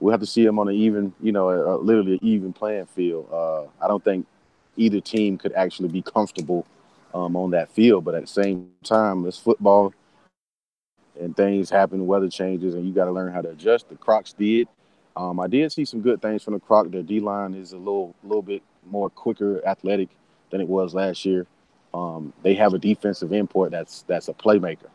we'll 0.01 0.12
have 0.12 0.20
to 0.20 0.27
see 0.27 0.44
them 0.44 0.59
on 0.59 0.68
an 0.68 0.74
even, 0.74 1.12
you 1.20 1.33
know, 1.33 1.48
a, 1.51 1.77
a 1.77 1.79
literally 1.79 2.14
an 2.14 2.20
even 2.22 2.53
playing 2.53 2.87
field. 2.87 3.29
Uh, 3.33 3.64
I 3.85 3.88
don't 3.88 4.03
think 4.03 4.27
either 4.77 5.01
team 5.01 5.38
could 5.38 5.53
actually 5.53 5.88
be 5.88 6.03
comfortable 6.03 6.66
um, 7.14 7.37
on 7.37 7.51
that 7.51 7.70
field, 7.70 8.05
but 8.05 8.14
at 8.14 8.22
the 8.22 8.27
same 8.27 8.70
time, 8.85 9.27
it's 9.27 9.38
football 9.38 9.92
and 11.20 11.37
things 11.37 11.70
happen, 11.70 12.07
weather 12.07 12.29
changes, 12.29 12.74
and 12.74 12.87
you 12.87 12.92
got 12.92 13.07
to 13.07 13.12
learn 13.12 13.33
how 13.33 13.40
to 13.40 13.51
adjust. 13.51 13.88
The 13.88 13.96
Crocs 13.96 14.33
did. 14.33 14.68
Um, 15.16 15.40
I 15.40 15.48
did 15.48 15.72
see 15.72 15.85
some 15.85 16.01
good 16.01 16.22
things 16.22 16.44
from 16.44 16.55
the 16.55 16.61
Croc. 16.61 16.90
Their 16.90 17.03
D 17.03 17.18
line 17.20 17.55
is 17.55 17.72
a 17.72 17.79
little, 17.79 18.14
little 18.22 18.42
bit 18.42 18.62
more 18.87 19.11
quicker, 19.11 19.66
athletic 19.66 20.09
than 20.51 20.61
it 20.61 20.68
was 20.68 20.94
last 20.94 21.24
year. 21.24 21.46
Um, 21.92 22.33
they 22.42 22.55
have 22.55 22.74
a 22.74 22.79
defensive 22.79 23.33
import 23.33 23.72
that's 23.72 24.03
that's 24.03 24.29
a 24.29 24.35
playmaker. 24.35 24.88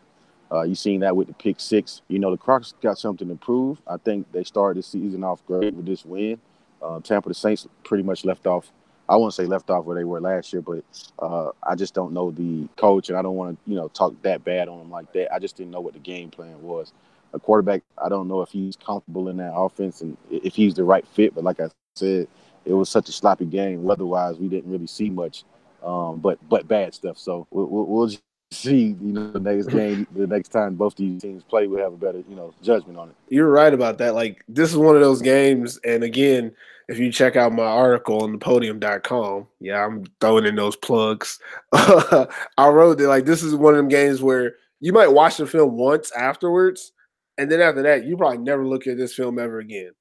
Uh, 0.51 0.63
you 0.63 0.75
seen 0.75 0.99
that 1.01 1.15
with 1.15 1.27
the 1.27 1.33
pick 1.33 1.59
six. 1.59 2.01
You 2.07 2.19
know 2.19 2.31
the 2.31 2.37
Crocs 2.37 2.73
got 2.81 2.97
something 2.97 3.27
to 3.27 3.35
prove. 3.35 3.81
I 3.87 3.97
think 3.97 4.31
they 4.31 4.43
started 4.43 4.79
the 4.79 4.83
season 4.83 5.23
off 5.23 5.45
great 5.45 5.73
with 5.73 5.85
this 5.85 6.05
win. 6.05 6.39
Uh, 6.81 6.99
Tampa 6.99 7.29
the 7.29 7.35
Saints 7.35 7.67
pretty 7.83 8.03
much 8.03 8.25
left 8.25 8.45
off. 8.47 8.71
I 9.09 9.15
won't 9.17 9.33
say 9.33 9.45
left 9.45 9.69
off 9.69 9.85
where 9.85 9.97
they 9.97 10.03
were 10.03 10.21
last 10.21 10.53
year, 10.53 10.61
but 10.61 10.83
uh, 11.19 11.51
I 11.67 11.75
just 11.75 11.93
don't 11.93 12.13
know 12.13 12.31
the 12.31 12.67
coach, 12.77 13.09
and 13.09 13.17
I 13.17 13.21
don't 13.21 13.35
want 13.35 13.57
to 13.57 13.69
you 13.69 13.75
know 13.75 13.87
talk 13.89 14.13
that 14.21 14.43
bad 14.43 14.67
on 14.67 14.81
him 14.81 14.91
like 14.91 15.11
that. 15.13 15.33
I 15.33 15.39
just 15.39 15.57
didn't 15.57 15.71
know 15.71 15.81
what 15.81 15.93
the 15.93 15.99
game 15.99 16.29
plan 16.29 16.61
was. 16.61 16.93
A 17.33 17.39
quarterback, 17.39 17.81
I 17.97 18.09
don't 18.09 18.27
know 18.27 18.41
if 18.41 18.49
he's 18.49 18.75
comfortable 18.75 19.29
in 19.29 19.37
that 19.37 19.53
offense 19.53 20.01
and 20.01 20.17
if 20.29 20.55
he's 20.55 20.75
the 20.75 20.83
right 20.83 21.07
fit. 21.07 21.33
But 21.33 21.43
like 21.43 21.59
I 21.59 21.69
said, 21.95 22.27
it 22.63 22.73
was 22.73 22.89
such 22.89 23.09
a 23.09 23.11
sloppy 23.11 23.45
game. 23.45 23.83
Weather-wise, 23.83 24.37
we 24.37 24.47
didn't 24.47 24.71
really 24.71 24.85
see 24.87 25.09
much 25.09 25.43
um, 25.83 26.19
but 26.19 26.39
but 26.47 26.67
bad 26.67 26.93
stuff. 26.93 27.17
So 27.17 27.47
we'll, 27.51 27.67
we'll, 27.67 27.85
we'll 27.85 28.11
see. 28.53 28.95
You 29.01 29.13
know, 29.13 29.31
the 29.31 29.39
next 29.39 29.67
game, 29.67 30.07
the 30.15 30.27
next 30.27 30.49
time 30.49 30.75
both 30.75 30.95
these 30.95 31.21
teams 31.21 31.43
play, 31.43 31.67
we'll 31.67 31.83
have 31.83 31.93
a 31.93 31.97
better 31.97 32.23
you 32.29 32.35
know 32.35 32.53
judgment 32.61 32.97
on 32.97 33.09
it. 33.09 33.15
You're 33.29 33.49
right 33.49 33.73
about 33.73 33.97
that. 33.99 34.15
Like 34.15 34.43
this 34.47 34.69
is 34.69 34.77
one 34.77 34.95
of 34.95 35.01
those 35.01 35.21
games, 35.21 35.79
and 35.85 36.03
again, 36.03 36.53
if 36.87 36.99
you 36.99 37.11
check 37.11 37.35
out 37.35 37.53
my 37.53 37.63
article 37.63 38.23
on 38.23 38.31
the 38.31 38.37
podium.com, 38.37 39.47
yeah, 39.59 39.85
I'm 39.85 40.05
throwing 40.21 40.45
in 40.45 40.55
those 40.55 40.75
plugs. 40.75 41.39
I 41.73 42.27
wrote 42.59 42.97
that 42.99 43.07
like 43.07 43.25
this 43.25 43.43
is 43.43 43.55
one 43.55 43.73
of 43.73 43.77
them 43.77 43.89
games 43.89 44.21
where 44.21 44.55
you 44.79 44.93
might 44.93 45.11
watch 45.11 45.37
the 45.37 45.47
film 45.47 45.77
once 45.77 46.11
afterwards, 46.11 46.91
and 47.37 47.51
then 47.51 47.61
after 47.61 47.81
that, 47.83 48.05
you 48.05 48.17
probably 48.17 48.39
never 48.39 48.65
look 48.65 48.87
at 48.87 48.97
this 48.97 49.13
film 49.13 49.39
ever 49.39 49.59
again 49.59 49.91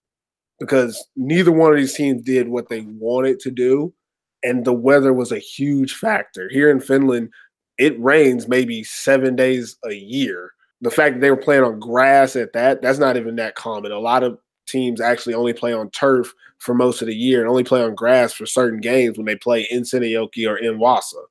because 0.61 1.05
neither 1.17 1.51
one 1.51 1.73
of 1.73 1.79
these 1.79 1.95
teams 1.95 2.23
did 2.23 2.49
what 2.49 2.69
they 2.69 2.83
wanted 2.83 3.41
to 3.41 3.51
do 3.51 3.93
and 4.43 4.65
the 4.65 4.73
weather 4.73 5.13
was 5.13 5.33
a 5.33 5.39
huge 5.39 5.95
factor. 5.95 6.49
Here 6.51 6.71
in 6.71 6.81
Finland, 6.81 7.31
it 7.83 8.01
rains 8.01 8.47
maybe 8.47 8.85
seven 8.85 9.35
days 9.35 9.77
a 9.85 9.93
year. 9.93 10.53
The 10.83 10.91
fact 10.91 11.17
that 11.17 11.21
they 11.21 11.31
were 11.31 11.37
playing 11.37 11.65
on 11.65 11.81
grass 11.81 12.37
at 12.37 12.53
that, 12.53 12.81
that's 12.81 13.01
not 13.01 13.17
even 13.17 13.35
that 13.37 13.57
common. 13.57 13.91
A 13.91 13.99
lot 13.99 14.23
of 14.23 14.39
teams 14.69 15.01
actually 15.01 15.35
only 15.35 15.53
play 15.53 15.73
on 15.73 15.91
turf 15.91 16.33
for 16.59 16.75
most 16.75 17.03
of 17.03 17.09
the 17.09 17.15
year 17.15 17.41
and 17.41 17.51
only 17.51 17.65
play 17.65 17.83
on 17.83 17.97
grass 17.97 18.33
for 18.33 18.47
certain 18.47 18.81
games 18.81 19.17
when 19.19 19.27
they 19.27 19.35
play 19.35 19.67
in 19.69 19.83
Seinäjoki 19.83 20.49
or 20.49 20.59
in 20.59 20.79
Vaasa. 20.79 21.25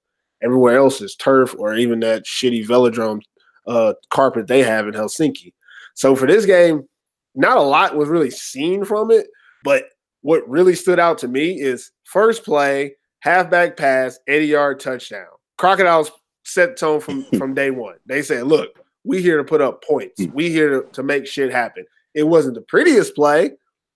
Everywhere 0.43 0.75
else 0.75 0.99
is 0.99 1.15
turf 1.15 1.55
or 1.57 1.73
even 1.75 2.01
that 2.01 2.25
shitty 2.25 2.67
velodrome 2.67 3.21
uh, 3.65 3.93
carpet 4.09 4.47
they 4.47 4.61
have 4.61 4.89
in 4.89 4.93
Helsinki. 4.93 5.53
So 5.93 6.17
for 6.17 6.27
this 6.27 6.45
game, 6.45 6.85
not 7.33 7.55
a 7.55 7.61
lot 7.61 7.95
was 7.95 8.09
really 8.09 8.31
seen 8.31 8.83
from 8.83 9.09
it, 9.09 9.27
but 9.63 9.85
what 10.19 10.47
really 10.49 10.75
stood 10.75 10.99
out 10.99 11.17
to 11.19 11.29
me 11.29 11.61
is 11.61 11.91
first 12.03 12.43
play, 12.43 12.95
halfback 13.21 13.77
pass, 13.77 14.19
80 14.27 14.45
yard 14.47 14.79
touchdown. 14.81 15.27
Crocodiles 15.57 16.11
set 16.43 16.77
tone 16.77 16.99
from 16.99 17.23
from 17.37 17.53
day 17.53 17.71
one. 17.71 17.95
They 18.05 18.21
said, 18.21 18.47
"Look, 18.47 18.69
we 19.03 19.21
here 19.21 19.37
to 19.37 19.43
put 19.43 19.61
up 19.61 19.83
points. 19.83 20.23
Hmm. 20.23 20.31
We 20.33 20.49
here 20.49 20.81
to, 20.81 20.91
to 20.91 21.03
make 21.03 21.27
shit 21.27 21.51
happen." 21.51 21.85
It 22.13 22.23
wasn't 22.23 22.55
the 22.55 22.61
prettiest 22.61 23.15
play. 23.15 23.51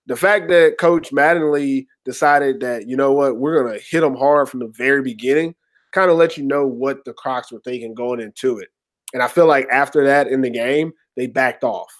The 0.06 0.16
fact 0.16 0.48
that 0.48 0.78
Coach 0.78 1.10
Mattingly 1.10 1.86
decided 2.04 2.60
that 2.60 2.88
you 2.88 2.96
know 2.96 3.12
what 3.12 3.36
we're 3.36 3.62
gonna 3.62 3.78
hit 3.78 4.00
them 4.00 4.16
hard 4.16 4.48
from 4.48 4.60
the 4.60 4.68
very 4.68 5.02
beginning 5.02 5.54
kind 5.96 6.10
of 6.10 6.18
let 6.18 6.36
you 6.36 6.44
know 6.44 6.66
what 6.66 7.04
the 7.04 7.12
Crocs 7.14 7.50
were 7.50 7.60
thinking 7.60 7.94
going 7.94 8.20
into 8.20 8.58
it. 8.58 8.68
And 9.14 9.22
I 9.22 9.28
feel 9.28 9.46
like 9.46 9.66
after 9.72 10.04
that 10.04 10.26
in 10.26 10.42
the 10.42 10.50
game, 10.50 10.92
they 11.16 11.26
backed 11.26 11.64
off. 11.64 11.90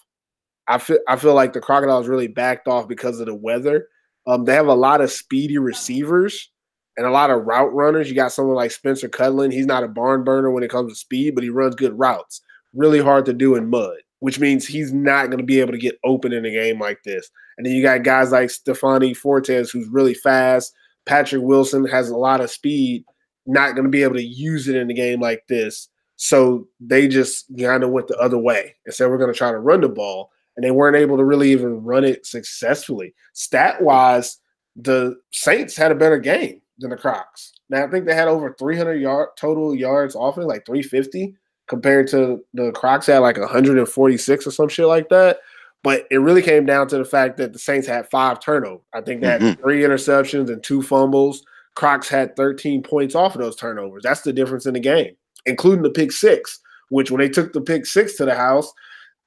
I 0.68 0.78
feel 0.78 0.98
I 1.08 1.16
feel 1.16 1.34
like 1.34 1.52
the 1.52 1.60
Crocodiles 1.60 2.08
really 2.08 2.26
backed 2.26 2.68
off 2.68 2.88
because 2.88 3.20
of 3.20 3.26
the 3.26 3.34
weather. 3.34 3.88
Um, 4.26 4.44
they 4.44 4.54
have 4.54 4.66
a 4.66 4.74
lot 4.74 5.00
of 5.00 5.10
speedy 5.10 5.56
receivers 5.56 6.50
and 6.96 7.06
a 7.06 7.10
lot 7.10 7.30
of 7.30 7.44
route 7.44 7.72
runners. 7.74 8.08
You 8.08 8.14
got 8.14 8.32
someone 8.32 8.56
like 8.56 8.70
Spencer 8.70 9.08
Cudlin. 9.08 9.52
He's 9.52 9.66
not 9.66 9.84
a 9.84 9.88
barn 9.88 10.24
burner 10.24 10.50
when 10.50 10.62
it 10.62 10.70
comes 10.70 10.92
to 10.92 10.98
speed, 10.98 11.34
but 11.34 11.44
he 11.44 11.50
runs 11.50 11.74
good 11.74 11.98
routes. 11.98 12.40
Really 12.74 13.00
hard 13.00 13.26
to 13.26 13.32
do 13.32 13.54
in 13.54 13.70
mud, 13.70 13.96
which 14.20 14.40
means 14.40 14.66
he's 14.66 14.92
not 14.92 15.26
going 15.26 15.38
to 15.38 15.44
be 15.44 15.60
able 15.60 15.72
to 15.72 15.78
get 15.78 15.98
open 16.04 16.32
in 16.32 16.44
a 16.44 16.50
game 16.50 16.80
like 16.80 17.02
this. 17.04 17.30
And 17.56 17.66
then 17.66 17.74
you 17.74 17.82
got 17.82 18.02
guys 18.02 18.32
like 18.32 18.50
Stefani 18.50 19.14
Fortes, 19.14 19.70
who's 19.70 19.88
really 19.88 20.14
fast. 20.14 20.72
Patrick 21.04 21.42
Wilson 21.42 21.86
has 21.86 22.10
a 22.10 22.16
lot 22.16 22.40
of 22.40 22.50
speed, 22.50 23.04
not 23.46 23.74
going 23.74 23.84
to 23.84 23.90
be 23.90 24.02
able 24.02 24.16
to 24.16 24.24
use 24.24 24.68
it 24.68 24.76
in 24.76 24.90
a 24.90 24.94
game 24.94 25.20
like 25.20 25.46
this. 25.48 25.88
So 26.16 26.66
they 26.80 27.08
just 27.08 27.46
kind 27.58 27.84
of 27.84 27.90
went 27.90 28.08
the 28.08 28.18
other 28.18 28.38
way 28.38 28.74
and 28.84 28.94
said, 28.94 29.08
we're 29.08 29.18
going 29.18 29.32
to 29.32 29.38
try 29.38 29.52
to 29.52 29.58
run 29.58 29.82
the 29.82 29.88
ball. 29.88 30.30
And 30.56 30.64
they 30.64 30.70
weren't 30.70 30.96
able 30.96 31.18
to 31.18 31.24
really 31.24 31.52
even 31.52 31.82
run 31.82 32.02
it 32.02 32.24
successfully. 32.24 33.14
Stat 33.34 33.82
wise, 33.82 34.38
the 34.74 35.16
Saints 35.30 35.76
had 35.76 35.92
a 35.92 35.94
better 35.94 36.18
game 36.18 36.62
than 36.78 36.90
the 36.90 36.96
Crocs. 36.96 37.52
Now 37.70 37.84
I 37.84 37.90
think 37.90 38.06
they 38.06 38.14
had 38.14 38.28
over 38.28 38.54
300 38.58 38.94
yard 38.94 39.30
total 39.38 39.74
yards 39.74 40.14
offense, 40.18 40.46
like 40.46 40.66
350, 40.66 41.34
compared 41.68 42.08
to 42.08 42.44
the 42.54 42.72
Crocs 42.72 43.06
had 43.06 43.18
like 43.18 43.38
146 43.38 44.46
or 44.46 44.50
some 44.50 44.68
shit 44.68 44.86
like 44.86 45.08
that. 45.08 45.38
But 45.82 46.06
it 46.10 46.18
really 46.18 46.42
came 46.42 46.66
down 46.66 46.88
to 46.88 46.98
the 46.98 47.04
fact 47.04 47.36
that 47.36 47.52
the 47.52 47.58
Saints 47.58 47.86
had 47.86 48.10
five 48.10 48.40
turnovers. 48.40 48.84
I 48.92 49.00
think 49.00 49.22
had 49.22 49.40
mm-hmm. 49.40 49.60
three 49.60 49.82
interceptions 49.82 50.50
and 50.50 50.62
two 50.62 50.82
fumbles. 50.82 51.44
Crocs 51.76 52.08
had 52.08 52.34
13 52.34 52.82
points 52.82 53.14
off 53.14 53.34
of 53.34 53.40
those 53.40 53.54
turnovers. 53.54 54.02
That's 54.02 54.22
the 54.22 54.32
difference 54.32 54.66
in 54.66 54.74
the 54.74 54.80
game, 54.80 55.14
including 55.44 55.82
the 55.82 55.90
pick 55.90 56.10
six, 56.10 56.58
which 56.88 57.10
when 57.10 57.20
they 57.20 57.28
took 57.28 57.52
the 57.52 57.60
pick 57.60 57.86
six 57.86 58.16
to 58.16 58.24
the 58.24 58.34
house, 58.34 58.72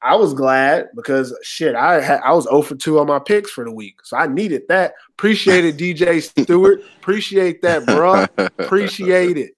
I 0.02 0.16
was 0.16 0.34
glad 0.34 0.90
because 0.96 1.38
shit, 1.44 1.76
I 1.76 2.02
had 2.02 2.22
I 2.22 2.32
was 2.32 2.46
0 2.46 2.62
for 2.62 2.76
2 2.76 3.00
on 3.00 3.08
my 3.08 3.20
picks 3.20 3.52
for 3.52 3.66
the 3.66 3.72
week. 3.72 4.00
So 4.04 4.16
I 4.18 4.28
needed 4.28 4.64
that. 4.70 4.94
Appreciate 5.10 5.66
it, 5.66 5.78
DJ 5.78 6.24
Stewart. 6.24 6.82
Appreciate 6.98 7.62
that, 7.64 7.86
bro. 7.86 8.26
Appreciate 8.38 9.38
it. 9.38 9.54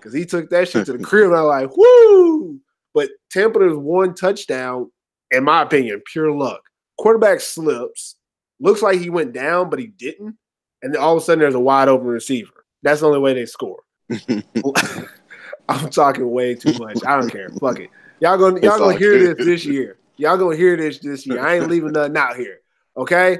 Cause 0.00 0.12
he 0.12 0.24
took 0.24 0.50
that 0.50 0.68
shit 0.68 0.86
to 0.86 0.92
the 0.92 1.02
crib. 1.02 1.30
And 1.30 1.36
I 1.36 1.42
was 1.42 1.62
like, 1.62 1.76
whoo. 1.76 2.60
But 2.94 3.10
Tampa 3.30 3.68
is 3.68 3.76
one 3.76 4.14
touchdown, 4.14 4.90
in 5.30 5.44
my 5.44 5.62
opinion, 5.62 6.02
pure 6.12 6.32
luck. 6.32 6.62
Quarterback 6.98 7.40
slips. 7.40 8.16
Looks 8.60 8.82
like 8.82 9.00
he 9.00 9.10
went 9.10 9.32
down, 9.32 9.68
but 9.68 9.78
he 9.78 9.88
didn't. 9.88 10.36
And 10.82 10.94
then 10.94 11.00
all 11.00 11.16
of 11.16 11.22
a 11.22 11.24
sudden 11.24 11.40
there's 11.40 11.54
a 11.54 11.60
wide 11.60 11.88
open 11.88 12.06
receiver. 12.06 12.64
That's 12.82 13.00
the 13.00 13.06
only 13.08 13.18
way 13.18 13.34
they 13.34 13.46
score. 13.46 13.80
I'm 15.68 15.90
talking 15.90 16.30
way 16.30 16.54
too 16.54 16.78
much. 16.78 16.98
I 17.04 17.20
don't 17.20 17.30
care. 17.30 17.48
Fuck 17.60 17.80
it. 17.80 17.90
Y'all 18.20 18.38
gonna 18.38 18.60
y'all 18.60 18.78
gonna 18.78 18.98
hear 18.98 19.34
this 19.34 19.44
this 19.44 19.64
year. 19.64 19.98
Y'all 20.16 20.38
gonna 20.38 20.56
hear 20.56 20.76
this 20.76 20.98
this 20.98 21.26
year. 21.26 21.44
I 21.44 21.56
ain't 21.56 21.68
leaving 21.68 21.92
nothing 21.92 22.16
out 22.16 22.36
here. 22.36 22.60
Okay. 22.96 23.38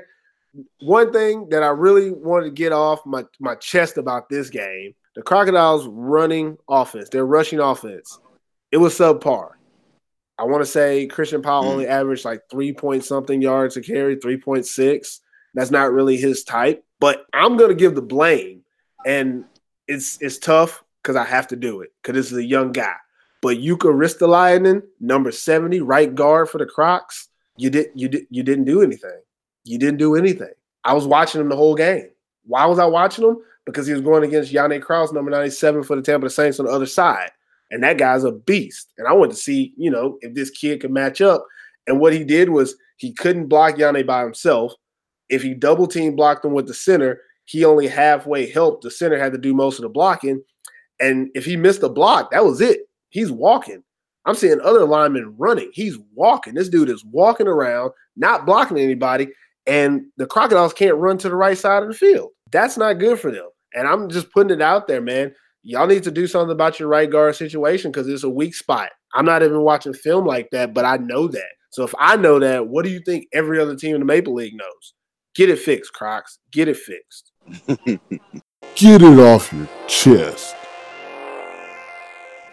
One 0.80 1.12
thing 1.12 1.48
that 1.50 1.62
I 1.62 1.68
really 1.68 2.10
wanted 2.10 2.46
to 2.46 2.50
get 2.50 2.72
off 2.72 3.04
my, 3.04 3.24
my 3.40 3.54
chest 3.56 3.98
about 3.98 4.30
this 4.30 4.48
game, 4.48 4.94
the 5.14 5.22
Crocodiles 5.22 5.86
running 5.86 6.56
offense, 6.68 7.10
their 7.10 7.26
rushing 7.26 7.60
offense, 7.60 8.18
it 8.72 8.78
was 8.78 8.98
subpar. 8.98 9.50
I 10.38 10.44
want 10.44 10.62
to 10.62 10.70
say 10.70 11.06
Christian 11.06 11.42
Powell 11.42 11.64
mm. 11.64 11.72
only 11.72 11.86
averaged 11.86 12.24
like 12.24 12.42
three 12.50 12.72
point 12.72 13.04
something 13.04 13.40
yards 13.40 13.74
to 13.74 13.80
carry, 13.80 14.16
3.6. 14.16 15.20
That's 15.54 15.70
not 15.70 15.92
really 15.92 16.16
his 16.16 16.44
type, 16.44 16.84
but 17.00 17.24
I'm 17.32 17.56
going 17.56 17.70
to 17.70 17.76
give 17.76 17.94
the 17.94 18.02
blame. 18.02 18.62
And 19.06 19.44
it's 19.88 20.20
it's 20.20 20.38
tough 20.38 20.82
because 21.02 21.16
I 21.16 21.24
have 21.24 21.46
to 21.48 21.56
do 21.56 21.80
it 21.80 21.90
because 22.02 22.14
this 22.14 22.32
is 22.32 22.38
a 22.38 22.44
young 22.44 22.72
guy. 22.72 22.96
But 23.46 23.58
Jukka 23.58 23.94
Ristolainen, 23.94 24.82
number 24.98 25.30
70, 25.30 25.80
right 25.80 26.12
guard 26.12 26.50
for 26.50 26.58
the 26.58 26.66
Crocs, 26.66 27.28
you 27.56 27.70
did 27.70 27.90
you 27.94 28.08
did 28.08 28.26
you 28.28 28.42
didn't 28.42 28.64
do 28.64 28.82
anything. 28.82 29.20
You 29.62 29.78
didn't 29.78 30.00
do 30.00 30.16
anything. 30.16 30.50
I 30.82 30.94
was 30.94 31.06
watching 31.06 31.40
him 31.40 31.48
the 31.48 31.54
whole 31.54 31.76
game. 31.76 32.10
Why 32.42 32.66
was 32.66 32.80
I 32.80 32.86
watching 32.86 33.24
him? 33.24 33.38
Because 33.64 33.86
he 33.86 33.92
was 33.92 34.02
going 34.02 34.24
against 34.24 34.52
Yannick 34.52 34.82
Kraus, 34.82 35.12
number 35.12 35.30
97 35.30 35.84
for 35.84 35.94
the 35.94 36.02
Tampere 36.02 36.28
Saints 36.28 36.58
on 36.58 36.66
the 36.66 36.72
other 36.72 36.86
side. 36.86 37.30
And 37.70 37.84
that 37.84 37.98
guy's 37.98 38.24
a 38.24 38.32
beast. 38.32 38.92
And 38.98 39.06
I 39.06 39.12
wanted 39.12 39.36
to 39.36 39.40
see, 39.40 39.72
you 39.76 39.92
know, 39.92 40.18
if 40.22 40.34
this 40.34 40.50
kid 40.50 40.80
could 40.80 40.90
match 40.90 41.20
up. 41.20 41.46
And 41.86 42.00
what 42.00 42.12
he 42.12 42.24
did 42.24 42.48
was 42.48 42.74
he 42.96 43.12
couldn't 43.12 43.46
block 43.46 43.76
Yannick 43.76 44.08
by 44.08 44.24
himself. 44.24 44.72
If 45.28 45.44
he 45.44 45.54
double 45.54 45.86
team 45.86 46.16
blocked 46.16 46.44
him 46.44 46.52
with 46.52 46.66
the 46.66 46.74
center, 46.74 47.20
he 47.44 47.64
only 47.64 47.86
halfway 47.86 48.50
helped. 48.50 48.82
The 48.82 48.90
center 48.90 49.16
had 49.16 49.34
to 49.34 49.38
do 49.38 49.54
most 49.54 49.78
of 49.78 49.84
the 49.84 49.88
blocking. 49.88 50.42
And 50.98 51.30
if 51.36 51.44
he 51.44 51.56
missed 51.56 51.84
a 51.84 51.88
block, 51.88 52.32
that 52.32 52.44
was 52.44 52.60
it. 52.60 52.80
He's 53.16 53.32
walking. 53.32 53.82
I'm 54.26 54.34
seeing 54.34 54.60
other 54.60 54.84
linemen 54.84 55.34
running. 55.38 55.70
He's 55.72 55.96
walking. 56.14 56.52
This 56.52 56.68
dude 56.68 56.90
is 56.90 57.02
walking 57.02 57.46
around, 57.46 57.92
not 58.14 58.44
blocking 58.44 58.76
anybody. 58.76 59.28
And 59.66 60.08
the 60.18 60.26
Crocodiles 60.26 60.74
can't 60.74 60.98
run 60.98 61.16
to 61.18 61.30
the 61.30 61.34
right 61.34 61.56
side 61.56 61.82
of 61.82 61.88
the 61.88 61.94
field. 61.94 62.32
That's 62.52 62.76
not 62.76 62.98
good 62.98 63.18
for 63.18 63.30
them. 63.30 63.48
And 63.72 63.88
I'm 63.88 64.10
just 64.10 64.30
putting 64.32 64.52
it 64.52 64.60
out 64.60 64.86
there, 64.86 65.00
man. 65.00 65.34
Y'all 65.62 65.86
need 65.86 66.02
to 66.02 66.10
do 66.10 66.26
something 66.26 66.52
about 66.52 66.78
your 66.78 66.90
right 66.90 67.08
guard 67.08 67.36
situation 67.36 67.90
because 67.90 68.06
it's 68.06 68.22
a 68.22 68.28
weak 68.28 68.54
spot. 68.54 68.90
I'm 69.14 69.24
not 69.24 69.42
even 69.42 69.62
watching 69.62 69.94
film 69.94 70.26
like 70.26 70.50
that, 70.50 70.74
but 70.74 70.84
I 70.84 70.98
know 70.98 71.26
that. 71.26 71.52
So 71.70 71.84
if 71.84 71.94
I 71.98 72.16
know 72.16 72.38
that, 72.38 72.68
what 72.68 72.84
do 72.84 72.90
you 72.90 73.00
think 73.00 73.28
every 73.32 73.58
other 73.58 73.76
team 73.76 73.94
in 73.94 74.02
the 74.02 74.04
Maple 74.04 74.34
League 74.34 74.54
knows? 74.54 74.92
Get 75.34 75.48
it 75.48 75.58
fixed, 75.58 75.94
Crocs. 75.94 76.38
Get 76.52 76.68
it 76.68 76.76
fixed. 76.76 77.32
Get 78.74 79.00
it 79.00 79.20
off 79.20 79.52
your 79.54 79.68
chest. 79.86 80.55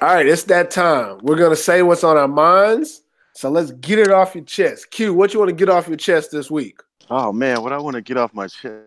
All 0.04 0.14
right, 0.14 0.28
it's 0.28 0.44
that 0.44 0.70
time. 0.70 1.20
We're 1.22 1.38
gonna 1.38 1.56
say 1.56 1.82
what's 1.82 2.04
on 2.04 2.18
our 2.18 2.28
minds. 2.28 3.04
So 3.36 3.50
let's 3.50 3.72
get 3.72 4.00
it 4.00 4.12
off 4.12 4.36
your 4.36 4.44
chest. 4.44 4.92
Q, 4.92 5.14
what 5.14 5.34
you 5.34 5.40
want 5.40 5.48
to 5.48 5.56
get 5.56 5.70
off 5.70 5.88
your 5.88 5.96
chest 5.96 6.30
this 6.30 6.52
week? 6.52 6.82
Oh 7.10 7.32
man, 7.32 7.64
what 7.64 7.72
I 7.72 7.78
want 7.78 7.96
to 7.96 8.02
get 8.02 8.18
off 8.18 8.34
my 8.34 8.48
chest 8.48 8.84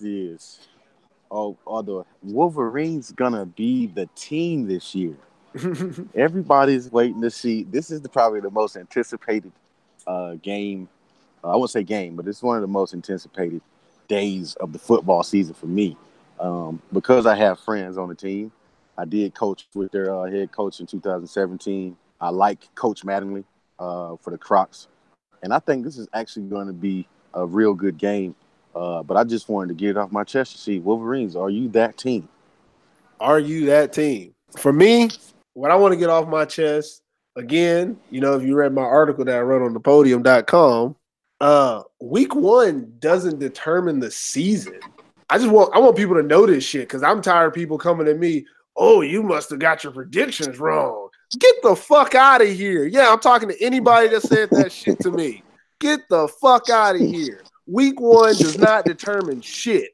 is, 0.00 0.58
oh, 1.30 1.56
are 1.68 1.84
the 1.84 2.02
Wolverines 2.20 3.12
gonna 3.12 3.46
be 3.46 3.86
the 3.86 4.08
team 4.16 4.66
this 4.66 4.92
year? 4.92 5.14
Everybody's 6.16 6.90
waiting 6.90 7.22
to 7.22 7.30
see. 7.30 7.62
This 7.62 7.92
is 7.92 8.00
the, 8.00 8.08
probably 8.08 8.40
the 8.40 8.50
most 8.50 8.76
anticipated 8.76 9.52
uh, 10.04 10.34
game. 10.42 10.88
Uh, 11.44 11.52
I 11.52 11.56
won't 11.56 11.70
say 11.70 11.84
game, 11.84 12.16
but 12.16 12.26
it's 12.26 12.42
one 12.42 12.56
of 12.56 12.62
the 12.62 12.66
most 12.66 12.92
anticipated 12.92 13.60
days 14.08 14.56
of 14.56 14.72
the 14.72 14.80
football 14.80 15.22
season 15.22 15.54
for 15.54 15.66
me 15.66 15.96
um, 16.40 16.82
because 16.92 17.24
I 17.24 17.36
have 17.36 17.60
friends 17.60 17.96
on 17.96 18.08
the 18.08 18.16
team. 18.16 18.50
I 18.98 19.04
did 19.04 19.34
coach 19.34 19.66
with 19.74 19.92
their 19.92 20.14
uh, 20.14 20.24
head 20.24 20.52
coach 20.52 20.80
in 20.80 20.86
2017. 20.86 21.96
I 22.20 22.28
like 22.30 22.74
Coach 22.74 23.02
Mattingly 23.02 23.44
uh, 23.78 24.16
for 24.16 24.30
the 24.30 24.38
Crocs, 24.38 24.88
and 25.42 25.52
I 25.52 25.58
think 25.58 25.84
this 25.84 25.98
is 25.98 26.08
actually 26.14 26.46
going 26.46 26.66
to 26.66 26.72
be 26.72 27.06
a 27.34 27.46
real 27.46 27.74
good 27.74 27.98
game. 27.98 28.34
Uh, 28.74 29.02
but 29.02 29.16
I 29.16 29.24
just 29.24 29.48
wanted 29.48 29.68
to 29.68 29.74
get 29.74 29.90
it 29.90 29.96
off 29.96 30.12
my 30.12 30.24
chest 30.24 30.52
to 30.52 30.58
see 30.58 30.78
Wolverines. 30.80 31.36
Are 31.36 31.50
you 31.50 31.68
that 31.70 31.96
team? 31.96 32.28
Are 33.20 33.38
you 33.38 33.66
that 33.66 33.92
team? 33.92 34.34
For 34.58 34.72
me, 34.72 35.10
what 35.54 35.70
I 35.70 35.76
want 35.76 35.92
to 35.92 35.98
get 35.98 36.10
off 36.10 36.28
my 36.28 36.44
chest 36.44 37.02
again, 37.36 37.98
you 38.10 38.20
know, 38.20 38.34
if 38.34 38.42
you 38.42 38.54
read 38.54 38.72
my 38.72 38.82
article 38.82 39.24
that 39.24 39.36
I 39.36 39.40
wrote 39.40 39.64
on 39.64 39.72
the 39.72 39.80
podium.com, 39.80 40.96
uh, 41.40 41.82
week 42.00 42.34
one 42.34 42.92
doesn't 42.98 43.38
determine 43.38 44.00
the 44.00 44.10
season. 44.10 44.80
I 45.28 45.38
just 45.38 45.50
want 45.50 45.74
I 45.74 45.78
want 45.78 45.96
people 45.96 46.14
to 46.14 46.22
know 46.22 46.46
this 46.46 46.64
shit 46.64 46.88
because 46.88 47.02
I'm 47.02 47.20
tired 47.20 47.48
of 47.48 47.54
people 47.54 47.78
coming 47.78 48.06
at 48.08 48.18
me 48.18 48.46
oh, 48.76 49.00
you 49.00 49.22
must 49.22 49.50
have 49.50 49.58
got 49.58 49.84
your 49.84 49.92
predictions 49.92 50.58
wrong. 50.58 51.08
Get 51.38 51.54
the 51.62 51.74
fuck 51.74 52.14
out 52.14 52.42
of 52.42 52.48
here. 52.48 52.86
Yeah, 52.86 53.10
I'm 53.10 53.20
talking 53.20 53.48
to 53.48 53.62
anybody 53.62 54.08
that 54.08 54.22
said 54.22 54.50
that 54.50 54.70
shit 54.72 55.00
to 55.00 55.10
me. 55.10 55.42
Get 55.80 56.00
the 56.08 56.28
fuck 56.40 56.70
out 56.70 56.94
of 56.94 57.00
here. 57.00 57.42
Week 57.66 58.00
one 58.00 58.36
does 58.36 58.58
not 58.58 58.84
determine 58.84 59.40
shit. 59.40 59.90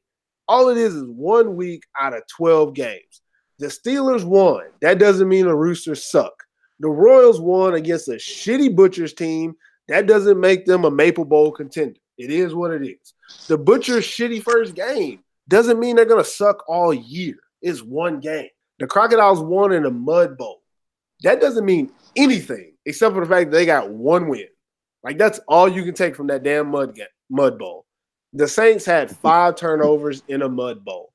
All 0.46 0.68
it 0.68 0.76
is 0.76 0.94
is 0.94 1.04
one 1.04 1.56
week 1.56 1.84
out 1.98 2.14
of 2.14 2.22
12 2.36 2.74
games. 2.74 3.22
The 3.58 3.68
Steelers 3.68 4.24
won. 4.24 4.64
That 4.80 4.98
doesn't 4.98 5.28
mean 5.28 5.46
the 5.46 5.54
Roosters 5.54 6.04
suck. 6.04 6.34
The 6.80 6.88
Royals 6.88 7.40
won 7.40 7.74
against 7.74 8.08
a 8.08 8.12
shitty 8.12 8.74
Butchers 8.74 9.14
team. 9.14 9.54
That 9.88 10.06
doesn't 10.06 10.38
make 10.38 10.66
them 10.66 10.84
a 10.84 10.90
Maple 10.90 11.24
Bowl 11.24 11.52
contender. 11.52 11.98
It 12.18 12.30
is 12.30 12.54
what 12.54 12.72
it 12.72 12.82
is. 12.82 13.14
The 13.46 13.56
Butchers' 13.56 14.06
shitty 14.06 14.42
first 14.42 14.74
game 14.74 15.20
doesn't 15.48 15.80
mean 15.80 15.96
they're 15.96 16.04
going 16.04 16.22
to 16.22 16.28
suck 16.28 16.64
all 16.68 16.92
year. 16.92 17.36
It's 17.60 17.82
one 17.82 18.20
game. 18.20 18.48
The 18.82 18.88
Crocodiles 18.88 19.40
won 19.40 19.70
in 19.70 19.84
a 19.84 19.92
mud 19.92 20.36
bowl. 20.36 20.60
That 21.22 21.40
doesn't 21.40 21.64
mean 21.64 21.92
anything 22.16 22.72
except 22.84 23.14
for 23.14 23.20
the 23.20 23.32
fact 23.32 23.52
that 23.52 23.56
they 23.56 23.64
got 23.64 23.90
one 23.90 24.26
win. 24.26 24.48
Like 25.04 25.18
that's 25.18 25.38
all 25.46 25.68
you 25.68 25.84
can 25.84 25.94
take 25.94 26.16
from 26.16 26.26
that 26.26 26.42
damn 26.42 26.72
mud 26.72 26.98
mud 27.30 27.60
bowl. 27.60 27.86
The 28.32 28.48
Saints 28.48 28.84
had 28.84 29.16
five 29.18 29.54
turnovers 29.54 30.24
in 30.26 30.42
a 30.42 30.48
mud 30.48 30.84
bowl. 30.84 31.12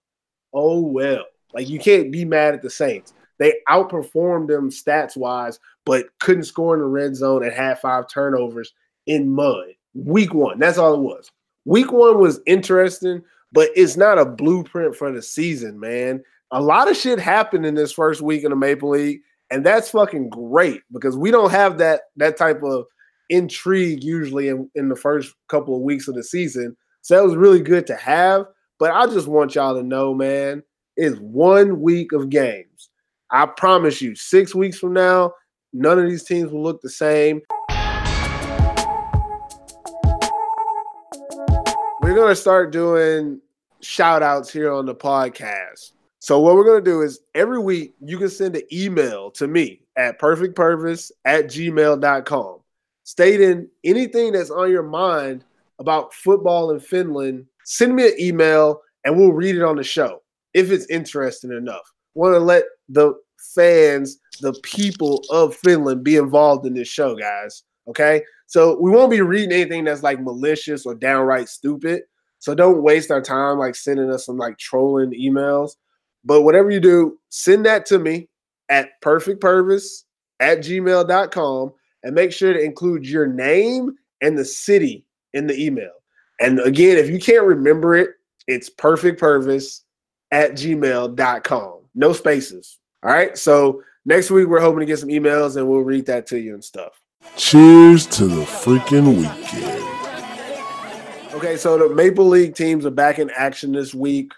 Oh 0.53 0.79
well. 0.79 1.25
Like 1.53 1.67
you 1.67 1.77
can't 1.77 2.09
be 2.09 2.23
mad 2.23 2.53
at 2.53 2.61
the 2.61 2.69
Saints. 2.69 3.13
They 3.37 3.55
outperformed 3.67 4.47
them 4.47 4.69
stats 4.69 5.17
wise, 5.17 5.59
but 5.85 6.05
couldn't 6.21 6.45
score 6.45 6.73
in 6.73 6.79
the 6.79 6.87
red 6.87 7.17
zone 7.17 7.43
and 7.43 7.51
had 7.51 7.81
five 7.81 8.05
turnovers 8.09 8.71
in 9.07 9.29
mud. 9.29 9.65
Week 9.93 10.33
one. 10.33 10.57
That's 10.57 10.77
all 10.77 10.93
it 10.93 11.01
was. 11.01 11.29
Week 11.65 11.91
one 11.91 12.17
was 12.17 12.39
interesting, 12.45 13.23
but 13.51 13.71
it's 13.75 13.97
not 13.97 14.17
a 14.17 14.25
blueprint 14.25 14.95
for 14.95 15.11
the 15.11 15.21
season, 15.21 15.77
man 15.77 16.23
a 16.51 16.61
lot 16.61 16.89
of 16.89 16.95
shit 16.95 17.19
happened 17.19 17.65
in 17.65 17.75
this 17.75 17.91
first 17.91 18.21
week 18.21 18.43
in 18.43 18.51
the 18.51 18.55
Maple 18.55 18.89
League, 18.89 19.19
and 19.51 19.65
that's 19.65 19.89
fucking 19.89 20.29
great 20.29 20.81
because 20.91 21.17
we 21.17 21.31
don't 21.31 21.51
have 21.51 21.77
that 21.79 22.01
that 22.15 22.37
type 22.37 22.63
of 22.63 22.85
intrigue 23.29 24.03
usually 24.03 24.47
in, 24.47 24.69
in 24.75 24.89
the 24.89 24.95
first 24.95 25.33
couple 25.49 25.75
of 25.75 25.81
weeks 25.81 26.07
of 26.07 26.15
the 26.15 26.23
season. 26.23 26.75
So 27.01 27.15
that 27.15 27.25
was 27.25 27.35
really 27.35 27.61
good 27.61 27.85
to 27.87 27.95
have. 27.95 28.45
But 28.79 28.91
I 28.91 29.07
just 29.07 29.27
want 29.27 29.55
y'all 29.55 29.75
to 29.75 29.83
know, 29.83 30.13
man, 30.13 30.63
it's 30.95 31.17
one 31.19 31.81
week 31.81 32.13
of 32.13 32.29
games. 32.29 32.89
I 33.31 33.45
promise 33.45 34.01
you, 34.01 34.15
six 34.15 34.55
weeks 34.55 34.79
from 34.79 34.93
now, 34.93 35.33
none 35.73 35.99
of 35.99 36.09
these 36.09 36.23
teams 36.23 36.51
will 36.51 36.63
look 36.63 36.81
the 36.81 36.89
same. 36.89 37.41
We're 42.01 42.15
gonna 42.15 42.35
start 42.35 42.71
doing 42.71 43.41
shout 43.81 44.23
outs 44.23 44.51
here 44.51 44.71
on 44.71 44.85
the 44.85 44.95
podcast. 44.95 45.91
So 46.19 46.39
what 46.39 46.55
we're 46.55 46.65
gonna 46.65 46.81
do 46.81 47.01
is 47.01 47.19
every 47.35 47.59
week 47.59 47.95
you 48.01 48.17
can 48.17 48.29
send 48.29 48.55
an 48.55 48.63
email 48.71 49.31
to 49.31 49.47
me 49.47 49.81
at 49.95 50.19
perfectpurpose 50.19 51.11
at 51.25 51.45
gmail.com 51.45 52.59
stating 53.07 53.65
anything 53.85 54.33
that's 54.33 54.51
on 54.51 54.69
your 54.69 54.83
mind 54.83 55.45
about 55.79 56.13
football 56.13 56.71
in 56.71 56.79
Finland. 56.79 57.45
Send 57.63 57.95
me 57.95 58.05
an 58.05 58.19
email 58.19 58.81
and 59.05 59.15
we'll 59.15 59.31
read 59.31 59.55
it 59.55 59.63
on 59.63 59.77
the 59.77 59.83
show 59.83 60.21
if 60.53 60.71
it's 60.71 60.85
interesting 60.87 61.53
enough. 61.53 61.89
Want 62.15 62.33
to 62.33 62.39
let 62.39 62.65
the 62.89 63.13
fans, 63.55 64.19
the 64.41 64.51
people 64.61 65.23
of 65.29 65.55
Finland 65.55 66.03
be 66.03 66.17
involved 66.17 66.65
in 66.65 66.73
this 66.73 66.89
show, 66.89 67.15
guys. 67.15 67.63
Okay. 67.87 68.23
So 68.45 68.77
we 68.77 68.91
won't 68.91 69.09
be 69.09 69.21
reading 69.21 69.53
anything 69.53 69.85
that's 69.85 70.03
like 70.03 70.19
malicious 70.19 70.85
or 70.85 70.93
downright 70.93 71.47
stupid. 71.47 72.01
So 72.39 72.53
don't 72.53 72.83
waste 72.83 73.09
our 73.09 73.21
time 73.21 73.57
like 73.57 73.75
sending 73.75 74.11
us 74.11 74.25
some 74.25 74.37
like 74.37 74.57
trolling 74.57 75.11
emails. 75.11 75.77
But 76.27 76.41
whatever 76.41 76.69
you 76.69 76.81
do, 76.81 77.17
send 77.29 77.65
that 77.65 77.85
to 77.87 77.99
me 77.99 78.27
at 78.67 79.01
perfectpurpose 79.01 80.03
at 80.41 80.59
gmail.com 80.59 81.73
and 82.03 82.15
make 82.15 82.33
sure 82.33 82.53
to 82.53 82.59
include 82.59 83.07
your 83.07 83.25
name 83.25 83.95
and 84.21 84.37
the 84.37 84.43
city 84.43 85.05
in 85.33 85.47
the 85.47 85.57
email. 85.59 85.91
And 86.41 86.59
again, 86.59 86.97
if 86.97 87.09
you 87.09 87.17
can't 87.17 87.45
remember 87.45 87.95
it, 87.95 88.09
it's 88.45 88.69
perfectpurpose 88.69 89.83
at 90.31 90.51
gmail.com. 90.51 91.79
No 91.95 92.13
spaces. 92.13 92.77
All 93.03 93.11
right. 93.11 93.37
So 93.37 93.81
next 94.05 94.29
week, 94.29 94.47
we're 94.47 94.59
hoping 94.59 94.81
to 94.81 94.85
get 94.85 94.99
some 94.99 95.09
emails 95.09 95.55
and 95.55 95.67
we'll 95.67 95.79
read 95.79 96.05
that 96.07 96.27
to 96.27 96.39
you 96.39 96.53
and 96.53 96.63
stuff. 96.63 97.01
Cheers 97.37 98.05
to 98.07 98.27
the 98.27 98.41
freaking 98.43 99.15
weekend. 99.15 99.83
Okay. 101.33 101.55
So 101.55 101.77
the 101.77 101.95
Maple 101.95 102.27
League 102.27 102.53
teams 102.53 102.85
are 102.85 102.91
back 102.91 103.17
in 103.17 103.29
action 103.29 103.71
this 103.71 103.93
week. 103.93 104.33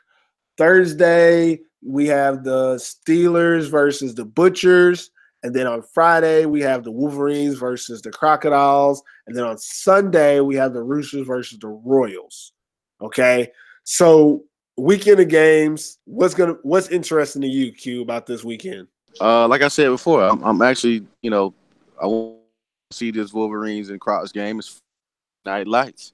Thursday, 0.58 1.62
we 1.82 2.08
have 2.08 2.44
the 2.44 2.76
Steelers 2.76 3.70
versus 3.70 4.16
the 4.16 4.26
Butchers. 4.26 5.12
And 5.44 5.56
then 5.56 5.68
on 5.68 5.82
Friday, 5.82 6.46
we 6.46 6.62
have 6.62 6.84
the 6.84 6.92
Wolverines 6.92 7.56
versus 7.56 8.02
the 8.02 8.12
Crocodiles. 8.12 9.02
And 9.26 9.36
then 9.36 9.46
on 9.46 9.58
Sunday, 9.58 10.42
we 10.42 10.56
have 10.56 10.74
the 10.74 10.84
Roosters 10.84 11.26
versus 11.26 11.60
the 11.60 11.68
Royals. 11.68 12.52
Okay. 13.02 13.50
So 13.86 14.44
weekend 14.78 15.20
of 15.20 15.30
games. 15.30 15.98
What's 16.06 16.34
gonna 16.34 16.58
what's 16.64 16.90
interesting 16.90 17.42
to 17.44 17.48
you, 17.48 17.72
Q, 17.72 18.02
about 18.02 18.26
this 18.26 18.44
weekend? 18.44 18.88
Uh, 19.20 19.48
like 19.48 19.62
I 19.62 19.68
said 19.70 19.90
before, 19.90 20.24
I'm, 20.24 20.44
I'm 20.44 20.62
actually, 20.62 21.06
you 21.22 21.30
know, 21.30 21.54
I 22.02 22.06
want 22.06 22.38
to 22.92 22.98
see 22.98 23.12
this 23.12 23.34
Wolverines 23.34 23.90
and 23.90 24.00
Crocs 24.00 24.32
game 24.32 24.60
It's 24.60 24.80
night 25.46 25.68
lights. 25.68 26.14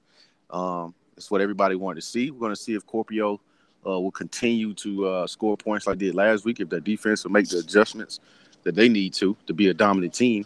Um, 0.50 0.94
it's 1.18 1.30
what 1.30 1.42
everybody 1.42 1.76
wanted 1.76 2.02
to 2.02 2.08
see. 2.08 2.32
We're 2.32 2.40
going 2.40 2.56
to 2.56 2.62
see 2.62 2.74
if 2.74 2.86
Kuopio 2.86 3.40
uh, 3.86 4.00
will 4.00 4.12
continue 4.12 4.74
to 4.74 5.08
uh, 5.08 5.28
score 5.28 5.56
points 5.58 5.88
like 5.88 6.00
they 6.00 6.08
did 6.08 6.16
last 6.16 6.46
week, 6.46 6.60
if 6.60 6.70
their 6.70 6.80
defense 6.80 7.24
will 7.24 7.32
make 7.32 7.48
the 7.48 7.60
adjustments 7.60 8.20
that 8.64 8.76
they 8.76 8.90
need 8.90 9.14
to 9.14 9.36
to 9.48 9.54
be 9.54 9.70
a 9.70 9.74
dominant 9.74 10.14
team. 10.14 10.46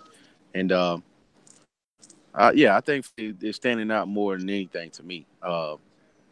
And 0.53 0.71
uh, 0.71 0.97
uh, 2.33 2.51
yeah, 2.53 2.77
I 2.77 2.81
think 2.81 3.05
they're 3.17 3.53
standing 3.53 3.91
out 3.91 4.07
more 4.07 4.37
than 4.37 4.49
anything 4.49 4.91
to 4.91 5.03
me. 5.03 5.25
Uh, 5.41 5.75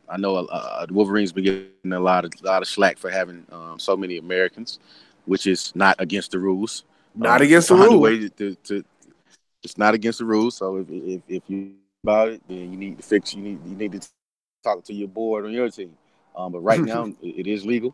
I 0.10 0.18
know 0.18 0.36
uh, 0.36 0.86
the 0.86 0.94
Wolverines 0.94 1.32
been 1.32 1.44
getting 1.44 1.94
a 1.94 2.00
lot 2.00 2.26
of 2.26 2.32
a 2.42 2.46
lot 2.46 2.62
of 2.62 2.68
slack 2.68 2.98
for 2.98 3.10
having 3.10 3.46
um, 3.52 3.80
so 3.80 3.98
many 3.98 4.18
Americans, 4.18 4.80
which 5.26 5.48
is 5.48 5.76
not 5.76 5.96
against 6.00 6.32
the 6.32 6.40
rules. 6.40 6.84
Not 7.16 7.42
um, 7.42 7.48
against 7.48 7.70
the 7.70 7.76
rules. 7.76 8.30
To, 8.38 8.56
to, 8.56 8.86
it's 9.64 9.78
not 9.78 9.94
against 9.94 10.20
the 10.20 10.26
rules. 10.26 10.56
So 10.56 10.78
if, 10.78 10.88
if, 10.90 11.22
if 11.28 11.44
you 11.48 11.74
about 12.04 12.30
it, 12.30 12.42
then 12.48 12.72
you 12.72 12.78
need 12.78 12.98
to 12.98 13.04
fix. 13.04 13.34
You 13.34 13.42
need 13.42 13.60
you 13.66 13.76
need 13.76 13.92
to 13.94 14.08
talk 14.64 14.84
to 14.86 14.94
your 14.94 15.10
board 15.10 15.46
on 15.46 15.52
your 15.52 15.70
team. 15.70 15.98
Um, 16.38 16.52
but 16.52 16.60
right 16.60 16.80
now, 16.80 17.12
it 17.22 17.48
is 17.48 17.66
legal, 17.66 17.94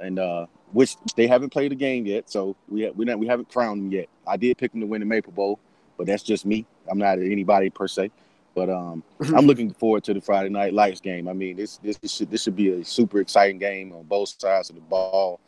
and 0.00 0.18
uh, 0.18 0.46
which 0.72 0.96
they 1.16 1.26
haven't 1.26 1.50
played 1.50 1.72
a 1.72 1.74
game 1.74 2.06
yet, 2.06 2.30
so 2.30 2.56
we 2.68 2.84
ha- 2.84 2.92
we 2.94 3.04
not, 3.04 3.18
we 3.18 3.26
haven't 3.26 3.50
crowned 3.50 3.82
them 3.82 3.92
yet. 3.92 4.08
I 4.26 4.36
did 4.36 4.56
pick 4.56 4.70
them 4.70 4.80
to 4.80 4.86
win 4.86 5.00
the 5.00 5.06
Maple 5.06 5.32
Bowl, 5.32 5.58
but 5.98 6.06
that's 6.06 6.22
just 6.22 6.46
me. 6.46 6.64
I'm 6.90 6.98
not 6.98 7.18
anybody 7.18 7.68
per 7.68 7.88
se. 7.88 8.10
But 8.54 8.70
um, 8.70 9.02
I'm 9.34 9.46
looking 9.46 9.72
forward 9.72 10.04
to 10.04 10.14
the 10.14 10.20
Friday 10.20 10.48
Night 10.48 10.72
Lights 10.72 11.00
game. 11.00 11.28
I 11.28 11.32
mean, 11.32 11.56
this 11.56 11.78
this, 11.78 11.98
this 11.98 12.12
should 12.12 12.30
this 12.30 12.42
should 12.44 12.56
be 12.56 12.70
a 12.70 12.84
super 12.84 13.20
exciting 13.20 13.58
game 13.58 13.92
on 13.92 14.04
both 14.04 14.34
sides 14.38 14.70
of 14.70 14.76
the 14.76 14.82
ball. 14.82 15.40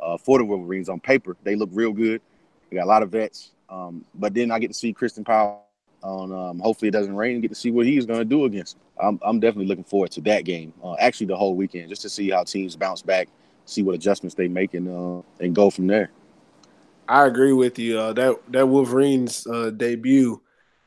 Uh, 0.00 0.16
for 0.16 0.38
the 0.38 0.44
Wolverines 0.44 0.88
on 0.88 0.98
paper, 0.98 1.36
they 1.44 1.54
look 1.54 1.70
real 1.72 1.92
good. 1.92 2.20
They 2.68 2.76
got 2.76 2.84
a 2.84 2.88
lot 2.88 3.02
of 3.02 3.10
vets. 3.10 3.52
Um, 3.68 4.04
but 4.14 4.34
then 4.34 4.50
I 4.50 4.58
get 4.58 4.68
to 4.68 4.74
see 4.74 4.92
Christian 4.92 5.22
Powell 5.24 5.64
on 6.02 6.32
um, 6.32 6.58
hopefully 6.58 6.88
it 6.88 6.92
doesn't 6.92 7.14
rain 7.14 7.34
and 7.34 7.42
get 7.42 7.48
to 7.48 7.54
see 7.54 7.70
what 7.70 7.86
he's 7.86 8.06
going 8.06 8.18
to 8.18 8.24
do 8.24 8.44
against. 8.44 8.76
I'm, 9.00 9.18
I'm 9.22 9.40
definitely 9.40 9.66
looking 9.66 9.84
forward 9.84 10.10
to 10.12 10.20
that 10.22 10.44
game. 10.44 10.72
Uh, 10.82 10.94
actually, 10.94 11.26
the 11.26 11.36
whole 11.36 11.54
weekend 11.54 11.88
just 11.88 12.02
to 12.02 12.08
see 12.08 12.30
how 12.30 12.44
teams 12.44 12.76
bounce 12.76 13.02
back, 13.02 13.28
see 13.64 13.82
what 13.82 13.94
adjustments 13.94 14.34
they 14.34 14.48
make, 14.48 14.74
and 14.74 14.88
uh, 14.88 15.22
and 15.40 15.54
go 15.54 15.70
from 15.70 15.86
there. 15.86 16.10
I 17.08 17.26
agree 17.26 17.52
with 17.52 17.78
you. 17.78 17.98
Uh, 17.98 18.12
that 18.14 18.52
that 18.52 18.66
Wolverines 18.66 19.46
uh, 19.46 19.70
debut 19.70 20.40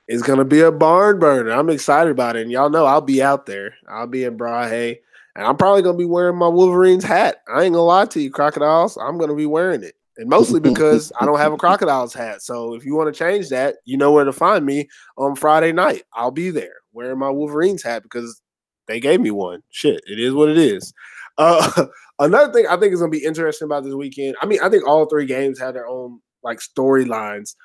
is 0.08 0.22
going 0.22 0.40
to 0.40 0.46
be 0.46 0.62
a 0.62 0.72
barn 0.72 1.20
burner. 1.20 1.52
I'm 1.52 1.70
excited 1.70 2.12
about 2.12 2.36
it, 2.36 2.44
and 2.44 2.52
y'all 2.52 2.70
know 2.70 2.86
I'll 2.86 3.02
be 3.02 3.22
out 3.22 3.46
there. 3.46 3.76
I'll 3.88 4.08
be 4.08 4.24
in 4.24 4.38
Brahe, 4.38 5.00
and 5.36 5.46
I'm 5.46 5.58
probably 5.58 5.82
going 5.82 5.96
to 5.96 6.00
be 6.00 6.06
wearing 6.06 6.38
my 6.38 6.48
Wolverines 6.48 7.04
hat. 7.04 7.42
I 7.48 7.64
ain't 7.64 7.74
gonna 7.74 7.86
lie 7.86 8.06
to 8.06 8.22
you, 8.22 8.32
crocodiles. 8.32 8.98
I'm 8.98 9.18
going 9.18 9.30
to 9.30 9.36
be 9.36 9.46
wearing 9.46 9.84
it 9.84 9.96
and 10.18 10.30
mostly 10.30 10.60
because 10.62 11.12
I 11.20 11.26
don't 11.26 11.40
have 11.40 11.54
a 11.54 11.58
crocodile's 11.58 12.14
hat. 12.14 12.42
So 12.42 12.74
if 12.76 12.86
you 12.86 12.96
want 12.96 13.14
to 13.14 13.18
change 13.18 13.50
that, 13.50 13.76
you 13.86 13.98
know 13.98 14.12
where 14.12 14.26
to 14.26 14.34
find 14.34 14.66
me 14.66 14.88
on 15.18 15.36
Friday 15.36 15.72
night. 15.72 16.04
I'll 16.14 16.32
be 16.32 16.50
there 16.50 16.76
wearing 16.94 17.20
my 17.20 17.30
Wolverines 17.30 17.84
hat 17.84 18.04
because 18.04 18.42
they 18.88 19.00
gave 19.00 19.20
me 19.20 19.32
one. 19.32 19.62
Shit, 19.70 20.02
it 20.08 20.20
is 20.20 20.34
what 20.34 20.50
it 20.50 20.58
is. 20.58 20.94
Uh, 21.38 21.88
another 22.20 22.54
thing 22.54 22.66
I 22.66 22.78
think 22.78 22.94
is 22.94 23.02
going 23.02 23.12
to 23.12 23.18
be 23.18 23.26
interesting 23.26 23.66
about 23.66 23.84
this 23.84 23.94
weekend. 23.94 24.38
I 24.42 24.46
mean, 24.46 24.62
I 24.64 24.70
think 24.70 24.88
all 24.88 25.06
three 25.06 25.26
games 25.26 25.60
have 25.60 25.74
their 25.74 25.86
own 25.86 26.22
like 26.44 26.60
storylines. 26.60 27.56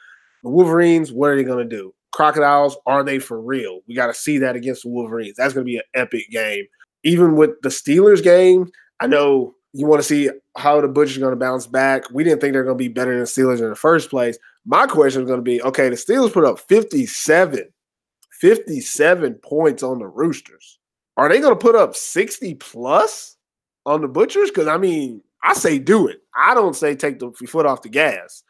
The 0.42 0.50
Wolverines, 0.50 1.12
what 1.12 1.30
are 1.30 1.36
they 1.36 1.44
going 1.44 1.68
to 1.68 1.76
do? 1.76 1.94
Crocodiles, 2.10 2.76
are 2.84 3.04
they 3.04 3.20
for 3.20 3.40
real? 3.40 3.78
We 3.86 3.94
got 3.94 4.08
to 4.08 4.14
see 4.14 4.38
that 4.38 4.56
against 4.56 4.82
the 4.82 4.88
Wolverines. 4.88 5.34
That's 5.36 5.54
going 5.54 5.64
to 5.64 5.70
be 5.70 5.76
an 5.76 5.84
epic 5.94 6.30
game. 6.32 6.64
Even 7.04 7.36
with 7.36 7.50
the 7.62 7.68
Steelers 7.68 8.24
game, 8.24 8.68
I 8.98 9.06
know 9.06 9.54
you 9.72 9.86
want 9.86 10.00
to 10.00 10.06
see 10.06 10.30
how 10.56 10.80
the 10.80 10.88
Butchers 10.88 11.16
are 11.16 11.20
going 11.20 11.32
to 11.32 11.36
bounce 11.36 11.66
back. 11.66 12.10
We 12.10 12.24
didn't 12.24 12.40
think 12.40 12.52
they're 12.52 12.64
going 12.64 12.76
to 12.76 12.82
be 12.82 12.88
better 12.88 13.12
than 13.12 13.20
the 13.20 13.26
Steelers 13.26 13.60
in 13.60 13.68
the 13.68 13.76
first 13.76 14.10
place. 14.10 14.36
My 14.66 14.86
question 14.86 15.22
is 15.22 15.28
going 15.28 15.38
to 15.38 15.44
be 15.44 15.62
okay, 15.62 15.88
the 15.88 15.96
Steelers 15.96 16.32
put 16.32 16.44
up 16.44 16.58
57, 16.60 17.64
57 18.40 19.34
points 19.34 19.82
on 19.82 19.98
the 19.98 20.06
Roosters. 20.06 20.78
Are 21.16 21.28
they 21.28 21.40
going 21.40 21.52
to 21.52 21.58
put 21.58 21.74
up 21.74 21.94
60 21.94 22.54
plus 22.54 23.36
on 23.86 24.00
the 24.00 24.08
Butchers? 24.08 24.50
Because, 24.50 24.68
I 24.68 24.78
mean, 24.78 25.22
I 25.42 25.54
say 25.54 25.78
do 25.78 26.06
it. 26.06 26.22
I 26.34 26.54
don't 26.54 26.76
say 26.76 26.94
take 26.94 27.18
the 27.18 27.30
foot 27.46 27.66
off 27.66 27.82
the 27.82 27.88
gas. 27.88 28.42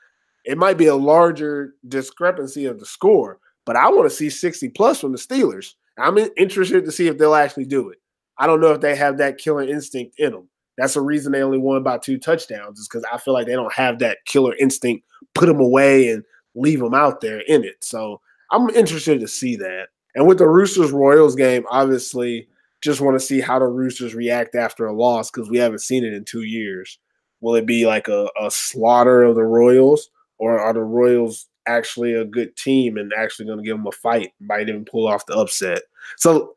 It 0.45 0.59
might 0.59 0.79
be 0.79 0.87
a 0.87 0.95
larger 0.95 1.75
discrepancy 1.89 2.67
of 2.67 2.79
the 2.79 2.87
score, 2.87 3.39
but 3.67 3.77
I 3.77 3.89
want 3.89 4.09
to 4.09 4.15
see 4.15 4.31
60 4.31 4.69
plus 4.71 5.01
from 5.01 5.13
the 5.13 5.19
Steelers. 5.19 5.75
I'm 5.99 6.19
interested 6.37 6.85
to 6.85 6.93
see 6.93 7.09
if 7.09 7.19
they'll 7.19 7.35
actually 7.35 7.67
do 7.67 7.91
it. 7.91 7.99
I 8.39 8.47
don't 8.47 8.61
know 8.61 8.73
if 8.73 8.81
they 8.81 8.97
have 8.97 9.19
that 9.19 9.39
killer 9.39 9.63
instinct 9.63 10.15
in 10.19 10.33
them. 10.33 10.49
That's 10.81 10.95
the 10.95 11.03
reason 11.03 11.31
they 11.31 11.43
only 11.43 11.59
won 11.59 11.83
by 11.83 11.99
two 11.99 12.19
touchdowns, 12.19 12.79
is 12.79 12.89
because 12.89 13.05
I 13.13 13.19
feel 13.19 13.35
like 13.35 13.47
they 13.47 13.53
don't 13.53 13.73
have 13.75 13.99
that 13.99 14.19
killer 14.25 14.55
instinct, 14.57 15.05
put 15.35 15.47
them 15.47 15.61
away 15.61 16.09
and 16.09 16.25
leave 16.55 16.81
them 16.81 16.95
out 16.95 17.21
there 17.21 17.41
in 17.41 17.65
it. 17.65 17.85
So 17.85 18.21
I'm 18.51 18.71
interested 18.71 19.21
to 19.21 19.29
see 19.29 19.57
that. 19.57 19.89
And 20.15 20.27
with 20.27 20.39
the 20.39 20.49
Roosters 20.49 20.91
Royals 20.91 21.37
game, 21.37 21.65
obviously, 21.71 22.49
just 22.81 23.03
want 23.03 23.15
to 23.15 23.25
see 23.25 23.41
how 23.41 23.59
the 23.59 23.67
Roosters 23.67 24.15
react 24.15 24.55
after 24.55 24.87
a 24.87 24.93
loss 24.93 25.31
because 25.31 25.51
we 25.51 25.59
haven't 25.59 25.83
seen 25.83 26.03
it 26.03 26.15
in 26.15 26.25
two 26.25 26.45
years. 26.45 26.99
Will 27.43 27.55
it 27.55 27.67
be 27.67 27.87
like 27.87 28.09
a, 28.09 28.29
a 28.41 28.51
slaughter 28.51 29.23
of 29.23 29.35
the 29.37 29.45
Royals, 29.45 30.11
or 30.39 30.59
are 30.59 30.73
the 30.73 30.83
Royals 30.83 31.47
actually 31.67 32.15
a 32.15 32.25
good 32.25 32.57
team 32.57 32.97
and 32.97 33.13
actually 33.17 33.45
going 33.47 33.59
to 33.59 33.65
give 33.65 33.77
them 33.77 33.87
a 33.87 33.93
fight? 33.93 34.33
Might 34.41 34.69
even 34.69 34.85
pull 34.87 35.07
off 35.07 35.27
the 35.27 35.35
upset. 35.35 35.83
So 36.17 36.55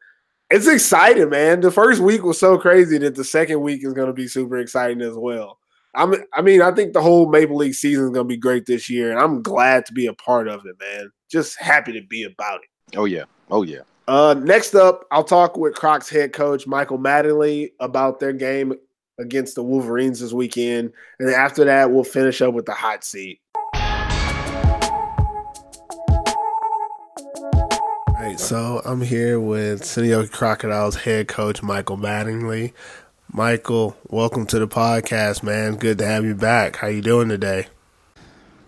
it's 0.50 0.68
exciting, 0.68 1.30
man. 1.30 1.62
The 1.62 1.72
first 1.72 2.02
week 2.02 2.24
was 2.24 2.40
so 2.40 2.58
crazy 2.58 2.98
that 3.00 3.16
the 3.16 3.24
second 3.24 3.62
week 3.62 3.84
is 3.84 3.94
going 3.94 4.08
to 4.08 4.14
be 4.14 4.28
super 4.28 4.58
exciting 4.58 5.02
as 5.02 5.16
well. 5.16 5.60
I'm, 5.96 6.16
I 6.34 6.42
mean, 6.42 6.62
I 6.62 6.72
think 6.72 6.94
the 6.94 7.02
whole 7.02 7.30
Maple 7.30 7.58
League 7.58 7.76
season 7.76 8.06
is 8.06 8.10
going 8.12 8.26
to 8.26 8.34
be 8.34 8.38
great 8.38 8.66
this 8.66 8.90
year, 8.90 9.12
and 9.12 9.20
I'm 9.20 9.42
glad 9.42 9.86
to 9.86 9.94
be 9.94 10.08
a 10.08 10.14
part 10.14 10.48
of 10.48 10.66
it, 10.66 10.76
man. 10.80 11.12
Just 11.30 11.60
happy 11.60 11.94
to 11.94 12.02
be 12.08 12.24
about 12.24 12.62
it. 12.64 12.98
Oh 12.98 13.06
yeah, 13.06 13.26
oh 13.52 13.64
yeah. 13.64 13.82
Uh, 14.08 14.36
next 14.38 14.76
up, 14.76 15.06
I'll 15.12 15.24
talk 15.24 15.56
with 15.56 15.76
Crocs 15.76 16.10
head 16.10 16.34
coach 16.34 16.68
Michael 16.68 16.98
Mattingly 16.98 17.72
about 17.80 18.20
their 18.20 18.34
game 18.34 18.74
against 19.20 19.56
the 19.56 19.64
Wolverines 19.64 20.20
this 20.20 20.34
weekend, 20.34 20.92
and 21.20 21.30
after 21.30 21.64
that, 21.66 21.92
we'll 21.92 22.04
finish 22.04 22.42
up 22.42 22.54
with 22.54 22.66
the 22.66 22.74
hot 22.74 23.04
seat. 23.04 23.40
So 28.44 28.82
I'm 28.84 29.00
here 29.00 29.40
with 29.40 29.84
Seinäjoki 29.84 30.30
Crocodiles 30.30 30.98
head 30.98 31.30
coach 31.30 31.64
Michael 31.64 31.96
Mattingly. 31.96 32.74
Michael, 33.32 33.96
welcome 34.10 34.46
to 34.48 34.60
the 34.60 34.68
podcast, 34.68 35.44
man. 35.44 35.76
Good 35.78 36.00
to 36.00 36.06
have 36.06 36.26
you 36.26 36.36
back. 36.36 36.76
How 36.76 36.88
you 36.88 37.02
doing 37.02 37.30
today? 37.30 37.68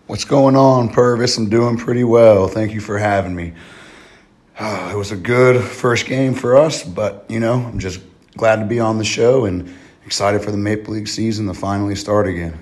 What's 0.08 0.24
going 0.24 0.56
on, 0.56 0.88
Purvis? 0.88 1.38
I'm 1.38 1.50
doing 1.50 1.76
pretty 1.76 2.06
well. 2.06 2.48
Thank 2.48 2.72
you 2.72 2.80
for 2.80 2.98
having 2.98 3.36
me. 3.36 3.52
Uh, 4.58 4.92
it 4.94 4.96
was 4.96 5.12
a 5.12 5.18
good 5.18 5.62
first 5.62 6.06
game 6.06 6.34
for 6.36 6.56
us, 6.56 6.82
but 6.82 7.26
you 7.28 7.42
know, 7.42 7.56
I'm 7.56 7.78
just 7.78 8.00
glad 8.38 8.62
to 8.62 8.66
be 8.66 8.80
on 8.80 8.98
the 8.98 9.04
show 9.04 9.44
and 9.44 9.76
excited 10.06 10.42
for 10.42 10.52
the 10.52 10.58
Maple 10.58 10.94
League 10.94 11.10
season 11.10 11.48
to 11.48 11.54
finally 11.54 11.96
start 11.96 12.30
again. 12.30 12.58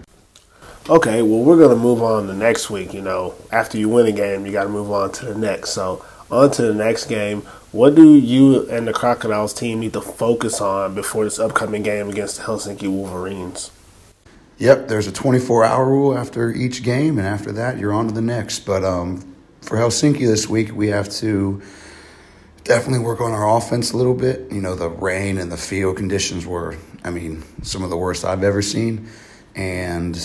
Okay, 0.90 1.22
well, 1.22 1.44
we're 1.44 1.58
going 1.58 1.70
to 1.70 1.82
move 1.82 2.02
on 2.02 2.26
to 2.26 2.34
next 2.34 2.72
week. 2.72 2.92
You 2.92 3.04
know, 3.04 3.36
after 3.52 3.78
you 3.78 3.88
win 3.88 4.08
a 4.08 4.12
game, 4.12 4.48
you 4.48 4.52
got 4.52 4.64
to 4.64 4.70
move 4.70 4.92
on 4.92 5.12
to 5.12 5.26
the 5.28 5.36
next. 5.36 5.70
So 5.70 6.04
on 6.34 6.52
to 6.52 6.64
the 6.64 6.74
next 6.74 7.06
game. 7.06 7.42
What 7.72 7.96
do 7.96 8.14
you 8.16 8.70
and 8.70 8.88
the 8.88 8.94
Crocodiles 8.94 9.54
team 9.54 9.80
need 9.80 9.94
to 9.94 10.02
focus 10.02 10.60
on 10.60 10.96
before 10.96 11.24
this 11.24 11.40
upcoming 11.40 11.84
game 11.84 12.10
against 12.10 12.38
the 12.38 12.44
Helsinki 12.44 12.90
Wolverines? 12.90 13.72
Yep, 14.58 14.88
there's 14.88 15.08
a 15.08 15.12
24 15.12 15.64
hour 15.64 15.86
rule 15.86 16.18
after 16.18 16.52
each 16.52 16.84
game, 16.84 17.18
and 17.18 17.28
after 17.28 17.52
that, 17.54 17.78
you're 17.78 17.94
on 17.94 18.08
to 18.08 18.14
the 18.14 18.22
next. 18.22 18.60
But 18.60 18.84
um, 18.84 19.36
for 19.62 19.78
Helsinki 19.78 20.20
this 20.20 20.48
week, 20.48 20.76
we 20.76 20.88
have 20.88 21.10
to 21.16 21.62
definitely 22.64 23.04
work 23.04 23.22
on 23.22 23.32
our 23.32 23.58
offense 23.58 23.92
a 23.92 23.98
little 23.98 24.14
bit. 24.14 24.52
You 24.52 24.62
know, 24.62 24.76
the 24.76 24.90
rain 24.90 25.38
and 25.38 25.52
the 25.52 25.58
field 25.58 25.98
conditions 25.98 26.46
were, 26.46 26.78
I 27.04 27.10
mean, 27.10 27.44
some 27.64 27.84
of 27.84 27.90
the 27.90 27.98
worst 27.98 28.24
I've 28.24 28.44
ever 28.44 28.62
seen. 28.62 29.10
And 29.56 30.20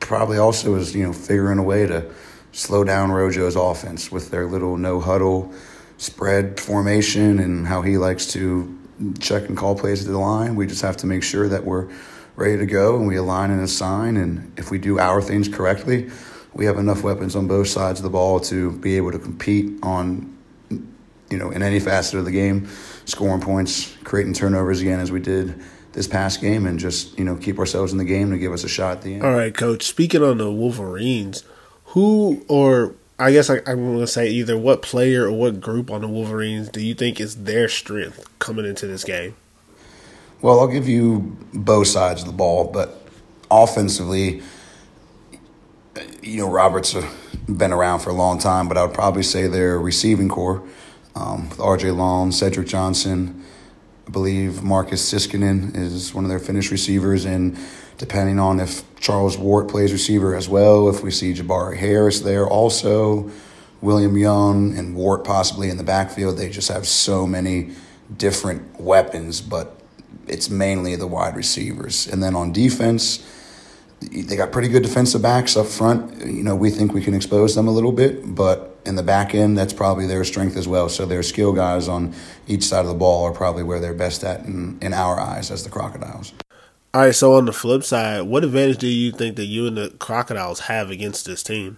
probably 0.00 0.38
also 0.38 0.74
is, 0.74 0.94
you 0.94 1.04
know, 1.04 1.12
figuring 1.12 1.58
a 1.58 1.62
way 1.62 1.86
to 1.86 2.10
slow 2.56 2.84
down 2.84 3.10
Rojo's 3.10 3.54
offense 3.54 4.10
with 4.10 4.30
their 4.30 4.46
little 4.46 4.78
no 4.78 4.98
huddle 4.98 5.52
spread 5.98 6.58
formation 6.58 7.38
and 7.38 7.66
how 7.66 7.82
he 7.82 7.98
likes 7.98 8.26
to 8.28 8.78
check 9.20 9.46
and 9.48 9.58
call 9.58 9.74
plays 9.74 10.06
at 10.06 10.10
the 10.10 10.18
line. 10.18 10.56
We 10.56 10.66
just 10.66 10.80
have 10.80 10.96
to 10.98 11.06
make 11.06 11.22
sure 11.22 11.48
that 11.48 11.64
we're 11.64 11.88
ready 12.34 12.56
to 12.56 12.64
go 12.64 12.96
and 12.96 13.06
we 13.06 13.16
align 13.16 13.50
and 13.50 13.60
assign. 13.60 14.16
And 14.16 14.58
if 14.58 14.70
we 14.70 14.78
do 14.78 14.98
our 14.98 15.20
things 15.20 15.48
correctly, 15.48 16.10
we 16.54 16.64
have 16.64 16.78
enough 16.78 17.02
weapons 17.02 17.36
on 17.36 17.46
both 17.46 17.68
sides 17.68 18.00
of 18.00 18.04
the 18.04 18.10
ball 18.10 18.40
to 18.40 18.72
be 18.72 18.96
able 18.96 19.12
to 19.12 19.18
compete 19.18 19.78
on, 19.82 20.34
you 20.70 21.36
know, 21.36 21.50
in 21.50 21.62
any 21.62 21.78
facet 21.78 22.18
of 22.18 22.24
the 22.24 22.30
game, 22.30 22.68
scoring 23.04 23.42
points, 23.42 23.94
creating 24.04 24.32
turnovers 24.32 24.80
again 24.80 24.98
as 24.98 25.12
we 25.12 25.20
did 25.20 25.62
this 25.92 26.06
past 26.06 26.40
game, 26.40 26.66
and 26.66 26.78
just 26.78 27.18
you 27.18 27.24
know 27.24 27.36
keep 27.36 27.58
ourselves 27.58 27.92
in 27.92 27.98
the 27.98 28.04
game 28.04 28.30
to 28.30 28.38
give 28.38 28.52
us 28.52 28.64
a 28.64 28.68
shot 28.68 28.98
at 28.98 29.02
the 29.02 29.14
end. 29.14 29.22
All 29.22 29.32
right, 29.32 29.54
coach. 29.54 29.84
Speaking 29.84 30.22
on 30.22 30.38
the 30.38 30.50
Wolverines 30.50 31.42
who 31.86 32.44
or 32.48 32.94
I 33.18 33.32
guess 33.32 33.48
I, 33.48 33.56
am 33.66 33.84
going 33.86 34.00
to 34.00 34.06
say 34.06 34.28
either 34.28 34.58
what 34.58 34.82
player 34.82 35.24
or 35.24 35.32
what 35.32 35.60
group 35.60 35.90
on 35.90 36.02
the 36.02 36.08
Wolverines 36.08 36.68
do 36.68 36.84
you 36.84 36.94
think 36.94 37.18
is 37.18 37.44
their 37.44 37.68
strength 37.68 38.28
coming 38.38 38.66
into 38.66 38.86
this 38.86 39.04
game? 39.04 39.36
Well, 40.42 40.60
I'll 40.60 40.68
give 40.68 40.86
you 40.86 41.36
both 41.54 41.86
sides 41.86 42.20
of 42.20 42.26
the 42.26 42.34
ball, 42.34 42.70
but 42.70 43.02
offensively, 43.50 44.42
you 46.22 46.38
know, 46.38 46.50
Roberts 46.50 46.92
have 46.92 47.10
been 47.48 47.72
around 47.72 48.00
for 48.00 48.10
a 48.10 48.14
long 48.14 48.38
time, 48.38 48.68
but 48.68 48.76
I 48.76 48.84
would 48.84 48.94
probably 48.94 49.22
say 49.22 49.46
their 49.46 49.78
receiving 49.78 50.28
corps 50.28 50.62
um, 51.14 51.48
with 51.48 51.58
R.J. 51.58 51.92
Long, 51.92 52.32
Cedric 52.32 52.66
Johnson. 52.66 53.42
I 54.06 54.10
believe 54.10 54.62
Marcus 54.62 55.10
Siskinen 55.10 55.74
is 55.74 56.12
one 56.12 56.24
of 56.24 56.28
their 56.28 56.38
finished 56.38 56.70
receivers, 56.70 57.24
and 57.24 57.56
depending 57.98 58.38
on 58.38 58.60
if 58.60 58.82
Charles 59.00 59.38
Wart 59.38 59.68
plays 59.68 59.92
receiver 59.92 60.34
as 60.34 60.48
well, 60.48 60.88
if 60.88 61.02
we 61.02 61.10
see 61.10 61.32
Jabari 61.32 61.76
Harris 61.76 62.20
there 62.20 62.46
also, 62.46 63.30
William 63.80 64.16
Young 64.16 64.76
and 64.76 64.94
Wart 64.94 65.24
possibly 65.24 65.70
in 65.70 65.76
the 65.76 65.84
backfield, 65.84 66.36
they 66.36 66.50
just 66.50 66.68
have 66.68 66.86
so 66.86 67.26
many 67.26 67.70
different 68.16 68.80
weapons, 68.80 69.40
but 69.40 69.80
it's 70.26 70.50
mainly 70.50 70.96
the 70.96 71.06
wide 71.06 71.36
receivers. 71.36 72.06
And 72.06 72.22
then 72.22 72.34
on 72.34 72.52
defense, 72.52 73.24
they 74.00 74.36
got 74.36 74.52
pretty 74.52 74.68
good 74.68 74.82
defensive 74.82 75.22
backs 75.22 75.56
up 75.56 75.66
front. 75.66 76.24
You 76.24 76.42
know, 76.42 76.54
we 76.54 76.70
think 76.70 76.92
we 76.92 77.02
can 77.02 77.14
expose 77.14 77.54
them 77.54 77.68
a 77.68 77.70
little 77.70 77.92
bit, 77.92 78.34
but 78.34 78.76
in 78.84 78.94
the 78.94 79.02
back 79.02 79.34
end, 79.34 79.56
that's 79.56 79.72
probably 79.72 80.06
their 80.06 80.24
strength 80.24 80.56
as 80.56 80.68
well. 80.68 80.88
So 80.88 81.06
their 81.06 81.22
skill 81.22 81.52
guys 81.52 81.88
on 81.88 82.14
each 82.46 82.64
side 82.64 82.80
of 82.80 82.88
the 82.88 82.94
ball 82.94 83.24
are 83.24 83.32
probably 83.32 83.62
where 83.62 83.80
they're 83.80 83.94
best 83.94 84.22
at 84.24 84.44
in, 84.44 84.78
in 84.80 84.92
our 84.92 85.18
eyes 85.18 85.50
as 85.50 85.64
the 85.64 85.70
Crocodiles. 85.70 86.32
All 86.96 87.02
right, 87.02 87.14
so 87.14 87.34
on 87.34 87.44
the 87.44 87.52
flip 87.52 87.84
side, 87.84 88.22
what 88.22 88.42
advantage 88.42 88.78
do 88.78 88.86
you 88.86 89.12
think 89.12 89.36
that 89.36 89.44
you 89.44 89.66
and 89.66 89.76
the 89.76 89.90
Crocodiles 89.98 90.60
have 90.60 90.88
against 90.88 91.26
this 91.26 91.42
team? 91.42 91.76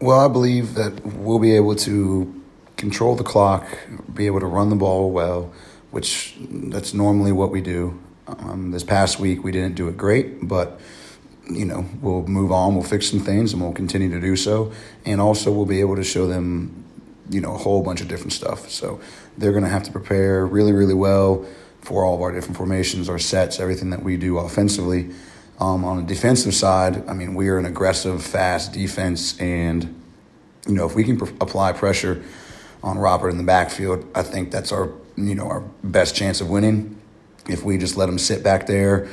Well, 0.00 0.18
I 0.18 0.26
believe 0.26 0.74
that 0.74 1.06
we'll 1.06 1.38
be 1.38 1.54
able 1.54 1.76
to 1.76 2.42
control 2.76 3.14
the 3.14 3.22
clock, 3.22 3.68
be 4.12 4.26
able 4.26 4.40
to 4.40 4.46
run 4.46 4.68
the 4.68 4.74
ball 4.74 5.12
well, 5.12 5.52
which 5.92 6.34
that's 6.40 6.92
normally 6.92 7.30
what 7.30 7.52
we 7.52 7.60
do. 7.60 8.00
Um, 8.26 8.72
this 8.72 8.82
past 8.82 9.20
week, 9.20 9.44
we 9.44 9.52
didn't 9.52 9.76
do 9.76 9.86
it 9.86 9.96
great, 9.96 10.48
but 10.48 10.80
you 11.48 11.64
know, 11.64 11.86
we'll 12.02 12.26
move 12.26 12.50
on, 12.50 12.74
we'll 12.74 12.82
fix 12.82 13.08
some 13.08 13.20
things, 13.20 13.52
and 13.52 13.62
we'll 13.62 13.70
continue 13.70 14.10
to 14.10 14.20
do 14.20 14.34
so. 14.34 14.72
And 15.04 15.20
also, 15.20 15.52
we'll 15.52 15.66
be 15.66 15.78
able 15.78 15.94
to 15.94 16.02
show 16.02 16.26
them, 16.26 16.84
you 17.30 17.40
know, 17.40 17.54
a 17.54 17.58
whole 17.58 17.80
bunch 17.84 18.00
of 18.00 18.08
different 18.08 18.32
stuff. 18.32 18.70
So 18.70 19.00
they're 19.38 19.52
going 19.52 19.62
to 19.62 19.70
have 19.70 19.84
to 19.84 19.92
prepare 19.92 20.44
really, 20.44 20.72
really 20.72 20.94
well 20.94 21.46
for 21.80 22.04
all 22.04 22.14
of 22.14 22.20
our 22.20 22.32
different 22.32 22.56
formations, 22.56 23.08
our 23.08 23.18
sets, 23.18 23.58
everything 23.60 23.90
that 23.90 24.02
we 24.02 24.16
do 24.16 24.38
offensively. 24.38 25.10
Um, 25.58 25.84
on 25.84 25.98
the 25.98 26.02
defensive 26.02 26.54
side, 26.54 27.06
I 27.08 27.12
mean, 27.12 27.34
we 27.34 27.48
are 27.48 27.58
an 27.58 27.66
aggressive, 27.66 28.22
fast 28.22 28.72
defense, 28.72 29.38
and 29.38 30.02
you 30.66 30.74
know 30.74 30.86
if 30.86 30.94
we 30.94 31.04
can 31.04 31.18
pr- 31.18 31.32
apply 31.40 31.72
pressure 31.72 32.22
on 32.82 32.98
Robert 32.98 33.30
in 33.30 33.36
the 33.36 33.44
backfield, 33.44 34.06
I 34.14 34.22
think 34.22 34.50
that's 34.50 34.72
our 34.72 34.90
you 35.16 35.34
know 35.34 35.46
our 35.46 35.60
best 35.84 36.14
chance 36.14 36.40
of 36.40 36.48
winning. 36.48 36.98
If 37.48 37.62
we 37.62 37.76
just 37.76 37.96
let 37.96 38.08
him 38.08 38.18
sit 38.18 38.42
back 38.42 38.66
there 38.66 39.08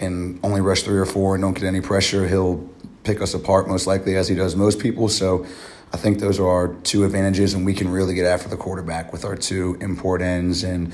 and 0.00 0.40
only 0.42 0.60
rush 0.60 0.82
three 0.82 0.98
or 0.98 1.06
four 1.06 1.34
and 1.34 1.42
don't 1.42 1.54
get 1.54 1.64
any 1.64 1.80
pressure, 1.80 2.26
he'll 2.26 2.68
pick 3.04 3.20
us 3.20 3.34
apart 3.34 3.68
most 3.68 3.86
likely 3.86 4.16
as 4.16 4.28
he 4.28 4.34
does 4.34 4.56
most 4.56 4.78
people. 4.80 5.08
So 5.08 5.46
I 5.92 5.96
think 5.98 6.18
those 6.18 6.40
are 6.40 6.48
our 6.48 6.68
two 6.82 7.04
advantages, 7.04 7.54
and 7.54 7.64
we 7.64 7.74
can 7.74 7.88
really 7.88 8.14
get 8.14 8.26
after 8.26 8.48
the 8.48 8.56
quarterback 8.56 9.12
with 9.12 9.24
our 9.24 9.36
two 9.36 9.76
import 9.80 10.22
ends 10.22 10.64
and 10.64 10.92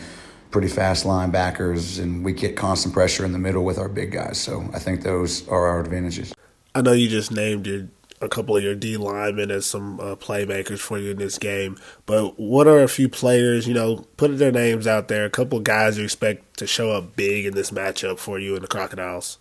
pretty 0.51 0.69
fast 0.69 1.05
linebackers, 1.05 2.01
and 2.03 2.25
we 2.25 2.33
get 2.33 2.57
constant 2.57 2.95
pressure 2.95 3.25
in 3.25 3.33
the 3.33 3.39
middle 3.39 3.65
with 3.65 3.79
our 3.79 3.89
big 3.89 4.13
guys. 4.13 4.39
So 4.39 4.69
I 4.73 4.79
think 4.79 5.03
those 5.03 5.47
are 5.49 5.67
our 5.67 5.81
advantages. 5.81 6.35
I 6.75 6.83
know 6.83 6.93
you 6.93 7.09
just 7.09 7.33
named 7.33 7.67
your 7.67 7.89
a 8.21 8.29
couple 8.29 8.57
of 8.57 8.63
your 8.65 8.75
D 8.75 8.97
linemen 8.97 9.51
as 9.51 9.65
some 9.65 10.01
uh, 10.01 10.17
playmakers 10.17 10.81
for 10.81 10.99
you 10.99 11.13
in 11.13 11.19
this 11.19 11.39
game, 11.39 11.79
but 12.07 12.39
what 12.39 12.67
are 12.67 12.83
a 12.83 12.89
few 12.89 13.09
players, 13.09 13.69
you 13.69 13.75
know, 13.75 14.07
putting 14.17 14.39
their 14.39 14.51
names 14.51 14.87
out 14.87 15.09
there, 15.09 15.25
a 15.25 15.31
couple 15.31 15.59
of 15.59 15.65
guys 15.65 15.99
you 15.99 16.05
expect 16.05 16.57
to 16.59 16.67
show 16.67 16.91
up 16.91 17.15
big 17.15 17.47
in 17.47 17.55
this 17.55 17.71
matchup 17.71 18.19
for 18.19 18.39
you 18.39 18.55
and 18.55 18.65
the 18.65 18.69
Crocodiles? 18.69 19.39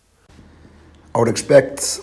I 1.15 1.19
would 1.19 1.27
expect 1.27 2.01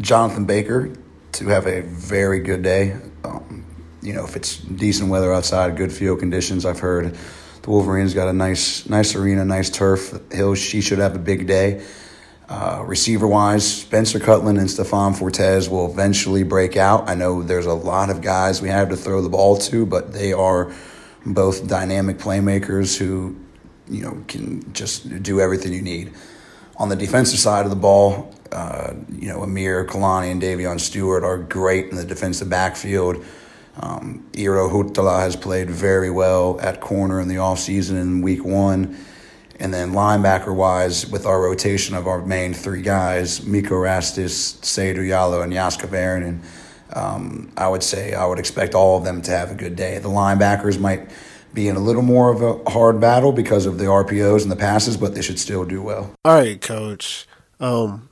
Jonathan 0.00 0.46
Baker 0.46 0.90
to 1.32 1.46
have 1.48 1.66
a 1.66 1.82
very 1.82 2.40
good 2.40 2.62
day. 2.62 2.96
Um, 3.24 3.66
you 4.00 4.12
know, 4.12 4.24
if 4.24 4.36
it's 4.36 4.58
decent 4.58 5.10
weather 5.10 5.32
outside, 5.32 5.76
good 5.76 5.92
field 5.92 6.20
conditions, 6.20 6.64
I've 6.64 6.78
heard 6.78 7.16
the 7.64 7.70
Wolverines 7.70 8.12
got 8.12 8.28
a 8.28 8.32
nice, 8.34 8.86
nice 8.90 9.14
arena, 9.14 9.42
nice 9.42 9.70
turf. 9.70 10.12
Hill, 10.30 10.54
she 10.54 10.82
should 10.82 10.98
have 10.98 11.16
a 11.16 11.18
big 11.18 11.46
day. 11.46 11.82
Uh, 12.46 12.84
receiver 12.86 13.26
wise, 13.26 13.80
Spencer 13.80 14.18
Cutlin 14.18 14.58
and 14.58 14.70
Stefan 14.70 15.14
Fortes 15.14 15.70
will 15.70 15.90
eventually 15.90 16.42
break 16.42 16.76
out. 16.76 17.08
I 17.08 17.14
know 17.14 17.42
there's 17.42 17.64
a 17.64 17.72
lot 17.72 18.10
of 18.10 18.20
guys 18.20 18.60
we 18.60 18.68
have 18.68 18.90
to 18.90 18.96
throw 18.96 19.22
the 19.22 19.30
ball 19.30 19.56
to, 19.56 19.86
but 19.86 20.12
they 20.12 20.34
are 20.34 20.74
both 21.24 21.66
dynamic 21.66 22.18
playmakers 22.18 22.98
who, 22.98 23.34
you 23.88 24.02
know, 24.02 24.22
can 24.28 24.70
just 24.74 25.22
do 25.22 25.40
everything 25.40 25.72
you 25.72 25.80
need. 25.80 26.12
On 26.76 26.90
the 26.90 26.96
defensive 26.96 27.38
side 27.38 27.64
of 27.64 27.70
the 27.70 27.76
ball, 27.76 28.34
uh, 28.52 28.92
you 29.10 29.28
know, 29.28 29.42
Amir 29.42 29.86
Kalani 29.86 30.30
and 30.30 30.42
Davion 30.42 30.78
Stewart 30.78 31.24
are 31.24 31.38
great 31.38 31.86
in 31.86 31.96
the 31.96 32.04
defensive 32.04 32.50
backfield. 32.50 33.24
Um, 33.76 34.26
Iro 34.34 34.68
Hutala 34.68 35.20
has 35.20 35.36
played 35.36 35.68
very 35.68 36.10
well 36.10 36.60
at 36.60 36.80
corner 36.80 37.20
in 37.20 37.28
the 37.28 37.36
offseason 37.36 38.00
in 38.00 38.22
week 38.22 38.44
one. 38.44 38.96
And 39.58 39.72
then 39.72 39.92
linebacker 39.92 40.54
wise, 40.54 41.08
with 41.08 41.26
our 41.26 41.40
rotation 41.40 41.94
of 41.94 42.06
our 42.06 42.24
main 42.24 42.54
three 42.54 42.82
guys, 42.82 43.44
Miko 43.46 43.74
Rastis, 43.74 44.58
Seydou 44.60 44.98
Yalo, 44.98 45.42
and 45.42 45.52
Jaska 45.52 45.86
Varanen, 45.86 46.40
um, 46.92 47.52
I 47.56 47.68
would 47.68 47.82
say 47.82 48.14
I 48.14 48.26
would 48.26 48.38
expect 48.38 48.74
all 48.74 48.98
of 48.98 49.04
them 49.04 49.22
to 49.22 49.30
have 49.30 49.50
a 49.50 49.54
good 49.54 49.76
day. 49.76 49.98
The 49.98 50.08
linebackers 50.08 50.78
might 50.78 51.08
be 51.52 51.68
in 51.68 51.76
a 51.76 51.80
little 51.80 52.02
more 52.02 52.32
of 52.32 52.42
a 52.42 52.70
hard 52.70 53.00
battle 53.00 53.32
because 53.32 53.64
of 53.64 53.78
the 53.78 53.84
RPOs 53.84 54.42
and 54.42 54.50
the 54.50 54.56
passes, 54.56 54.96
but 54.96 55.14
they 55.14 55.22
should 55.22 55.38
still 55.38 55.64
do 55.64 55.80
well. 55.80 56.12
All 56.24 56.34
right, 56.34 56.60
coach. 56.60 57.26
Um, 57.60 58.08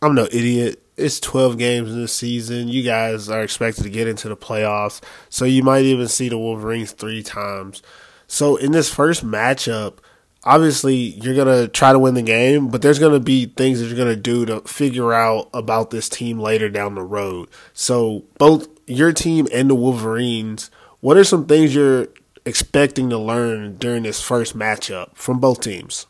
I'm 0.00 0.14
no 0.14 0.28
idiot 0.30 0.83
it's 0.96 1.20
12 1.20 1.58
games 1.58 1.90
in 1.92 2.00
the 2.00 2.08
season. 2.08 2.68
You 2.68 2.82
guys 2.82 3.28
are 3.28 3.42
expected 3.42 3.82
to 3.84 3.90
get 3.90 4.08
into 4.08 4.28
the 4.28 4.36
playoffs. 4.36 5.02
So 5.28 5.44
you 5.44 5.62
might 5.62 5.84
even 5.84 6.08
see 6.08 6.28
the 6.28 6.38
Wolverines 6.38 6.92
three 6.92 7.22
times. 7.22 7.82
So 8.26 8.56
in 8.56 8.72
this 8.72 8.92
first 8.92 9.24
matchup, 9.24 9.98
obviously 10.44 10.94
you're 10.94 11.34
going 11.34 11.62
to 11.62 11.68
try 11.68 11.92
to 11.92 11.98
win 11.98 12.14
the 12.14 12.22
game, 12.22 12.68
but 12.68 12.82
there's 12.82 12.98
going 12.98 13.12
to 13.12 13.20
be 13.20 13.46
things 13.46 13.80
that 13.80 13.86
you're 13.86 13.96
going 13.96 14.14
to 14.14 14.16
do 14.16 14.46
to 14.46 14.60
figure 14.62 15.12
out 15.12 15.48
about 15.52 15.90
this 15.90 16.08
team 16.08 16.38
later 16.38 16.68
down 16.68 16.94
the 16.94 17.02
road. 17.02 17.48
So 17.72 18.24
both 18.38 18.68
your 18.86 19.12
team 19.12 19.48
and 19.52 19.68
the 19.68 19.74
Wolverines, 19.74 20.70
what 21.00 21.16
are 21.16 21.24
some 21.24 21.46
things 21.46 21.74
you're 21.74 22.08
expecting 22.44 23.10
to 23.10 23.18
learn 23.18 23.76
during 23.78 24.04
this 24.04 24.20
first 24.20 24.56
matchup 24.56 25.16
from 25.16 25.40
both 25.40 25.60
teams? 25.60 26.06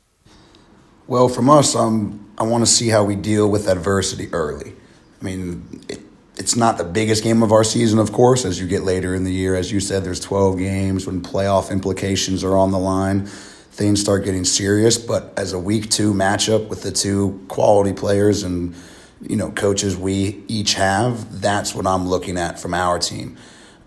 Well, 1.07 1.29
from 1.29 1.51
us, 1.51 1.77
um, 1.77 2.33
I 2.39 2.45
want 2.45 2.65
to 2.65 2.71
see 2.71 2.89
how 2.89 3.05
we 3.05 3.15
deal 3.15 3.51
with 3.51 3.69
adversity 3.69 4.33
early. 4.33 4.73
I 5.21 5.25
mean, 5.25 5.85
it, 5.87 6.01
it's 6.37 6.57
not 6.57 6.79
the 6.79 6.85
biggest 6.85 7.23
game 7.23 7.43
of 7.43 7.53
our 7.53 7.63
season, 7.63 7.99
of 7.99 8.11
course. 8.11 8.47
As 8.47 8.59
you 8.59 8.67
get 8.67 8.85
later 8.85 9.15
in 9.15 9.25
the 9.25 9.33
year, 9.33 9.55
as 9.55 9.71
you 9.71 9.81
said, 9.81 10.03
there's 10.03 10.21
12 10.21 10.59
games 10.59 11.07
when 11.07 11.21
playoff 11.21 11.71
implications 11.71 12.43
are 12.43 12.57
on 12.57 12.71
the 12.71 12.79
line. 12.79 13.27
Things 13.27 14.01
start 14.01 14.25
getting 14.25 14.45
serious. 14.45 14.97
But 14.97 15.35
as 15.37 15.53
a 15.53 15.59
week 15.59 15.91
two 15.91 16.15
matchup 16.15 16.69
with 16.69 16.83
the 16.83 16.91
two 16.91 17.45
quality 17.49 17.93
players 17.93 18.43
and 18.43 18.75
you 19.21 19.37
know 19.37 19.51
coaches 19.51 19.99
we 19.99 20.43
each 20.49 20.75
have, 20.75 21.43
that's 21.43 21.75
what 21.75 21.87
I'm 21.87 22.09
looking 22.09 22.39
at 22.39 22.59
from 22.59 22.73
our 22.73 22.99
team. 22.99 23.37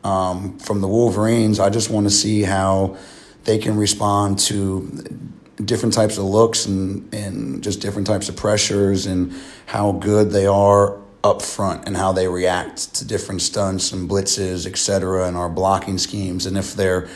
Um, 0.04 0.60
from 0.60 0.82
the 0.82 0.88
Wolverines, 0.88 1.60
I 1.60 1.72
just 1.72 1.90
want 1.90 2.06
to 2.06 2.12
see 2.12 2.44
how 2.44 2.96
they 3.46 3.58
can 3.58 3.76
respond 3.76 4.38
to 4.40 5.32
different 5.64 5.94
types 5.94 6.18
of 6.18 6.24
looks 6.24 6.66
and, 6.66 7.14
and 7.14 7.64
just 7.64 7.82
different 7.82 8.08
types 8.08 8.30
of 8.30 8.36
pressures 8.36 9.06
and 9.06 9.34
how 9.66 9.92
good 9.92 10.32
they 10.32 10.46
are 10.46 11.00
up 11.24 11.42
front 11.42 11.88
and 11.88 11.98
how 11.98 12.12
they 12.12 12.28
react 12.28 12.94
to 12.94 13.06
different 13.06 13.42
stunts 13.42 13.92
and 13.92 14.10
blitzes, 14.10 14.68
et 14.68 14.78
cetera, 14.78 15.28
and 15.28 15.36
our 15.36 15.50
blocking 15.50 15.98
schemes. 15.98 16.46
And 16.46 16.58
if 16.58 16.74
they're, 16.76 17.10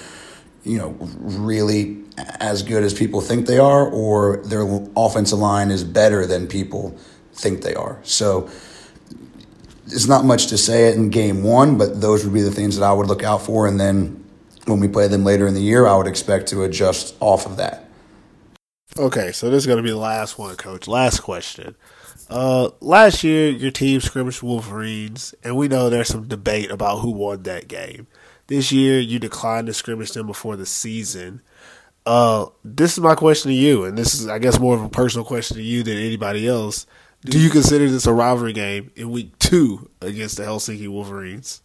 you 0.63 0.77
know, 0.77 0.95
really 0.99 2.03
as 2.39 2.63
good 2.63 2.83
as 2.83 2.93
people 2.93 3.21
think 3.21 3.45
they 3.45 3.59
are, 3.59 3.87
or 3.87 4.37
their 4.37 4.67
offensive 4.97 5.39
line 5.39 5.71
is 5.71 5.83
better 5.83 6.25
than 6.25 6.47
people 6.47 6.97
think 7.33 7.61
they 7.61 7.73
are. 7.75 7.99
So 8.03 8.49
it's 9.85 10.07
not 10.07 10.25
much 10.25 10.47
to 10.47 10.57
say 10.57 10.93
in 10.93 11.09
game 11.09 11.43
one, 11.43 11.77
but 11.77 12.01
those 12.01 12.23
would 12.25 12.33
be 12.33 12.41
the 12.41 12.51
things 12.51 12.77
that 12.77 12.85
I 12.85 12.91
would 12.91 13.07
look 13.07 13.23
out 13.23 13.43
for. 13.43 13.67
And 13.67 13.79
then 13.79 14.23
when 14.65 14.79
we 14.79 14.87
play 14.87 15.07
them 15.07 15.23
later 15.23 15.47
in 15.47 15.53
the 15.53 15.61
year, 15.61 15.87
I 15.87 15.95
would 15.95 16.07
expect 16.07 16.47
to 16.49 16.63
adjust 16.63 17.15
off 17.19 17.45
of 17.45 17.57
that. 17.57 17.89
Okay, 18.97 19.31
so 19.31 19.49
this 19.49 19.63
is 19.63 19.67
going 19.67 19.77
to 19.77 19.83
be 19.83 19.89
the 19.89 19.97
last 19.97 20.37
one, 20.37 20.55
Coach. 20.57 20.87
Last 20.87 21.21
question. 21.21 21.75
Uh, 22.29 22.71
last 22.81 23.23
year, 23.23 23.49
your 23.49 23.71
team 23.71 24.01
scrimmaged 24.01 24.41
Wolverines, 24.41 25.33
and 25.43 25.55
we 25.55 25.69
know 25.69 25.89
there's 25.89 26.09
some 26.09 26.27
debate 26.27 26.69
about 26.69 26.99
who 26.99 27.11
won 27.11 27.43
that 27.43 27.69
game. 27.69 28.07
This 28.47 28.71
year, 28.71 28.99
you 28.99 29.17
declined 29.17 29.67
to 29.67 29.73
scrimmage 29.73 30.11
them 30.11 30.27
before 30.27 30.57
the 30.57 30.65
season. 30.65 31.41
Uh, 32.05 32.47
this 32.65 32.93
is 32.93 32.99
my 32.99 33.15
question 33.15 33.51
to 33.51 33.55
you, 33.55 33.85
and 33.85 33.97
this 33.97 34.13
is, 34.13 34.27
I 34.27 34.39
guess, 34.39 34.59
more 34.59 34.75
of 34.75 34.83
a 34.83 34.89
personal 34.89 35.25
question 35.25 35.57
to 35.57 35.63
you 35.63 35.83
than 35.83 35.97
anybody 35.97 36.47
else. 36.47 36.85
Do 37.23 37.39
you 37.39 37.49
consider 37.49 37.89
this 37.89 38.07
a 38.07 38.13
rivalry 38.13 38.53
game 38.53 38.91
in 38.95 39.11
week 39.11 39.37
two 39.39 39.89
against 40.01 40.37
the 40.37 40.43
Helsinki 40.43 40.89
Wolverines? 40.89 41.61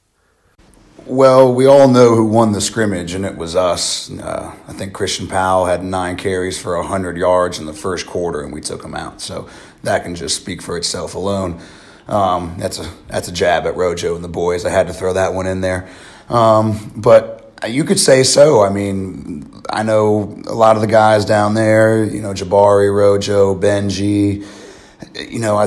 Well, 1.05 1.55
we 1.55 1.67
all 1.67 1.89
know 1.89 2.15
who 2.15 2.25
won 2.25 2.53
the 2.53 2.61
scrimmage, 2.61 3.13
and 3.13 3.25
it 3.25 3.37
was 3.37 3.55
us. 3.55 4.11
Uh, 4.11 4.55
I 4.67 4.73
think 4.73 4.93
Christian 4.93 5.29
Powell 5.29 5.67
had 5.67 5.85
nine 5.85 6.17
carries 6.17 6.61
for 6.61 6.77
100 6.79 7.17
yards 7.17 7.59
in 7.59 7.67
the 7.67 7.75
first 7.75 8.07
quarter, 8.07 8.41
and 8.41 8.53
we 8.53 8.61
took 8.61 8.83
him 8.83 8.95
out. 8.95 9.21
So 9.21 9.49
that 9.83 10.03
can 10.05 10.15
just 10.15 10.37
speak 10.37 10.63
for 10.63 10.77
itself 10.77 11.15
alone. 11.15 11.61
Um, 12.09 12.57
that's 12.59 12.79
a 12.79 12.91
that's 13.09 13.29
a 13.29 13.33
jab 13.33 13.67
at 13.67 13.77
Rojo 13.77 14.15
and 14.15 14.25
the 14.25 14.29
boys. 14.29 14.65
I 14.65 14.71
had 14.71 14.87
to 14.87 14.93
throw 14.93 15.13
that 15.13 15.35
one 15.35 15.47
in 15.47 15.61
there. 15.61 15.89
Um, 16.29 16.93
but 16.97 17.53
you 17.69 17.85
could 17.85 18.01
say 18.01 18.23
so. 18.23 18.63
I 18.63 18.71
mean, 18.71 19.63
I 19.69 19.83
know 19.83 20.43
a 20.47 20.55
lot 20.55 20.77
of 20.77 20.83
the 20.83 20.89
guys 20.89 21.25
down 21.25 21.55
there. 21.55 22.05
You 22.05 22.23
know, 22.23 22.33
Jabari, 22.33 22.95
Rojo, 22.95 23.55
Benji. 23.55 24.47
You 25.15 25.39
know, 25.41 25.57
I 25.57 25.67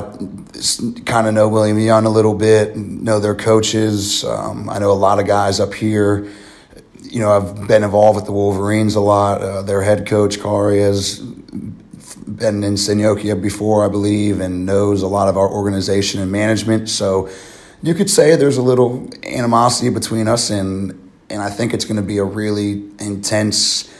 kind 1.04 1.26
of 1.26 1.34
know 1.34 1.48
William 1.48 1.78
Young 1.78 2.06
a 2.06 2.10
little 2.10 2.34
bit. 2.34 2.76
Know 2.76 3.20
their 3.20 3.34
coaches. 3.34 4.24
Um, 4.24 4.68
I 4.68 4.78
know 4.78 4.90
a 4.90 4.94
lot 4.94 5.20
of 5.20 5.26
guys 5.26 5.60
up 5.60 5.72
here. 5.72 6.28
You 7.02 7.20
know, 7.20 7.30
I've 7.30 7.68
been 7.68 7.84
involved 7.84 8.16
with 8.16 8.26
the 8.26 8.32
Wolverines 8.32 8.94
a 8.94 9.00
lot. 9.00 9.40
Uh, 9.40 9.62
their 9.62 9.82
head 9.82 10.06
coach 10.06 10.40
Kari 10.40 10.80
has 10.80 11.20
been 11.20 12.62
in 12.62 12.74
Senyokia 12.74 13.40
before, 13.40 13.84
I 13.84 13.88
believe, 13.88 14.40
and 14.40 14.66
knows 14.66 15.02
a 15.02 15.08
lot 15.08 15.28
of 15.28 15.36
our 15.36 15.48
organization 15.48 16.20
and 16.20 16.30
management. 16.30 16.88
So 16.88 17.28
you 17.82 17.94
could 17.94 18.10
say 18.10 18.36
there's 18.36 18.56
a 18.56 18.62
little 18.62 19.08
animosity 19.24 19.90
between 19.90 20.28
us, 20.28 20.50
and 20.50 21.12
and 21.28 21.40
I 21.40 21.50
think 21.50 21.72
it's 21.72 21.84
going 21.84 21.96
to 21.96 22.06
be 22.06 22.18
a 22.18 22.24
really 22.24 22.84
intense 22.98 23.92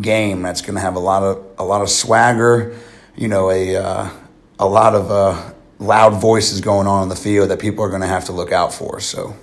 game. 0.00 0.42
That's 0.42 0.62
going 0.62 0.74
to 0.74 0.80
have 0.80 0.96
a 0.96 1.00
lot 1.00 1.22
of 1.22 1.44
a 1.58 1.64
lot 1.64 1.82
of 1.82 1.90
swagger, 1.90 2.76
you 3.16 3.28
know, 3.28 3.50
a 3.50 3.76
uh, 3.76 4.10
a 4.58 4.66
lot 4.66 4.94
of 4.94 5.10
uh, 5.10 5.52
loud 5.78 6.20
voices 6.20 6.60
going 6.60 6.86
on 6.86 7.02
in 7.04 7.08
the 7.08 7.16
field 7.16 7.50
that 7.50 7.58
people 7.58 7.84
are 7.84 7.88
going 7.90 8.02
to 8.02 8.06
have 8.06 8.24
to 8.26 8.32
look 8.32 8.52
out 8.52 8.72
for. 8.72 9.00
So. 9.00 9.36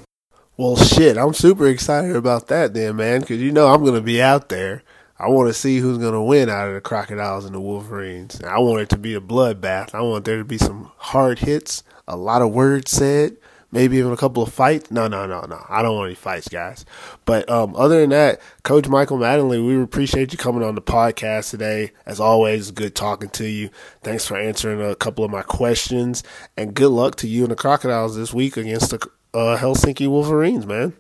Well, 0.58 0.76
shit, 0.76 1.18
I'm 1.18 1.34
super 1.34 1.68
excited 1.68 2.16
about 2.16 2.48
that, 2.48 2.74
then, 2.74 2.96
man, 2.96 3.22
because 3.22 3.42
you 3.42 3.52
know 3.52 3.68
I'm 3.68 3.82
going 3.82 3.96
to 3.96 4.02
be 4.02 4.22
out 4.22 4.50
there. 4.50 4.84
I 5.18 5.28
want 5.30 5.50
to 5.50 5.54
see 5.54 5.78
who's 5.78 5.98
going 5.98 6.14
to 6.14 6.22
win 6.22 6.50
out 6.50 6.68
of 6.68 6.74
the 6.74 6.82
Crocodiles 6.82 7.46
and 7.46 7.54
the 7.54 7.62
Wolverines. 7.62 8.42
I 8.44 8.58
want 8.60 8.82
it 8.82 8.90
to 8.90 8.98
be 8.98 9.14
a 9.14 9.22
bloodbath. 9.22 9.94
I 9.94 10.02
want 10.02 10.26
there 10.26 10.38
to 10.38 10.44
be 10.44 10.58
some 10.58 10.92
hard 10.98 11.40
hits, 11.40 11.84
a 12.08 12.18
lot 12.18 12.42
of 12.42 12.52
words 12.52 12.92
said, 12.92 13.38
maybe 13.72 13.98
even 13.98 14.12
a 14.12 14.18
couple 14.18 14.44
of 14.44 14.52
fights. 14.54 14.92
No, 14.92 15.08
no, 15.08 15.26
no, 15.26 15.42
no. 15.42 15.66
I 15.70 15.82
don't 15.82 15.96
want 15.96 16.08
any 16.08 16.16
fights, 16.16 16.48
guys. 16.48 16.86
But 17.26 17.50
um, 17.50 17.76
other 17.76 18.02
than 18.02 18.10
that, 18.12 18.42
Coach 18.64 18.88
Michael 18.88 19.18
Mattingly, 19.18 19.66
we 19.66 19.82
appreciate 19.82 20.32
you 20.32 20.38
coming 20.38 20.64
on 20.64 20.76
the 20.76 20.82
podcast 20.82 21.52
today. 21.52 21.92
As 22.06 22.20
always, 22.20 22.72
good 22.72 22.96
talking 22.96 23.30
to 23.30 23.48
you. 23.48 23.70
Thanks 24.04 24.26
for 24.26 24.38
answering 24.38 24.82
a 24.82 24.96
couple 24.96 25.24
of 25.24 25.32
my 25.32 25.42
questions, 25.44 26.24
and 26.58 26.74
good 26.74 26.92
luck 26.92 27.16
to 27.18 27.28
you 27.28 27.44
and 27.44 27.52
the 27.52 27.56
Crocodiles 27.56 28.16
this 28.16 28.34
week 28.34 28.58
against 28.58 28.92
the 28.92 28.98
uh, 29.34 29.58
Helsinki 29.58 30.08
Wolverines, 30.08 30.66
man. 30.66 30.94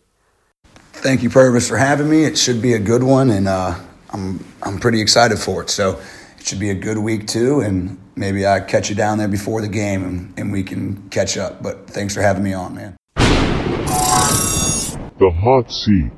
Thank 0.93 1.23
you, 1.23 1.29
Purvis, 1.29 1.67
for 1.67 1.77
having 1.77 2.09
me. 2.09 2.25
It 2.25 2.37
should 2.37 2.61
be 2.61 2.73
a 2.73 2.79
good 2.79 3.03
one, 3.03 3.29
and 3.29 3.47
uh, 3.47 3.79
I'm 4.11 4.45
I'm 4.61 4.79
pretty 4.79 5.01
excited 5.01 5.39
for 5.39 5.61
it. 5.63 5.69
So 5.69 5.99
it 6.41 6.47
should 6.47 6.59
be 6.59 6.71
a 6.71 6.75
good 6.75 6.97
week 6.97 7.27
too, 7.27 7.59
and 7.59 8.01
maybe 8.15 8.47
I 8.47 8.61
catch 8.61 8.89
you 8.89 8.95
down 8.95 9.19
there 9.19 9.27
before 9.27 9.61
the 9.61 9.67
game 9.67 10.03
and, 10.03 10.33
and 10.39 10.51
we 10.51 10.63
can 10.63 11.07
catch 11.09 11.37
up. 11.37 11.61
But 11.61 11.87
thanks 11.87 12.15
for 12.15 12.21
having 12.21 12.43
me 12.43 12.51
on, 12.51 12.73
man. 12.73 12.97
The 13.15 15.29
hot 15.29 15.71
seat. 15.71 16.11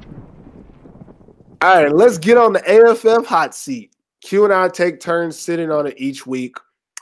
All 1.61 1.83
right, 1.83 1.93
let's 1.93 2.17
get 2.17 2.37
on 2.37 2.53
the 2.53 2.63
AFF 2.65 3.25
hot 3.25 3.53
seat. 3.53 3.93
Q 4.21 4.45
and 4.45 4.53
I 4.53 4.69
take 4.69 5.01
turns 5.01 5.37
sitting 5.37 5.69
on 5.69 5.87
it 5.87 5.95
each 5.97 6.25
week. 6.25 6.55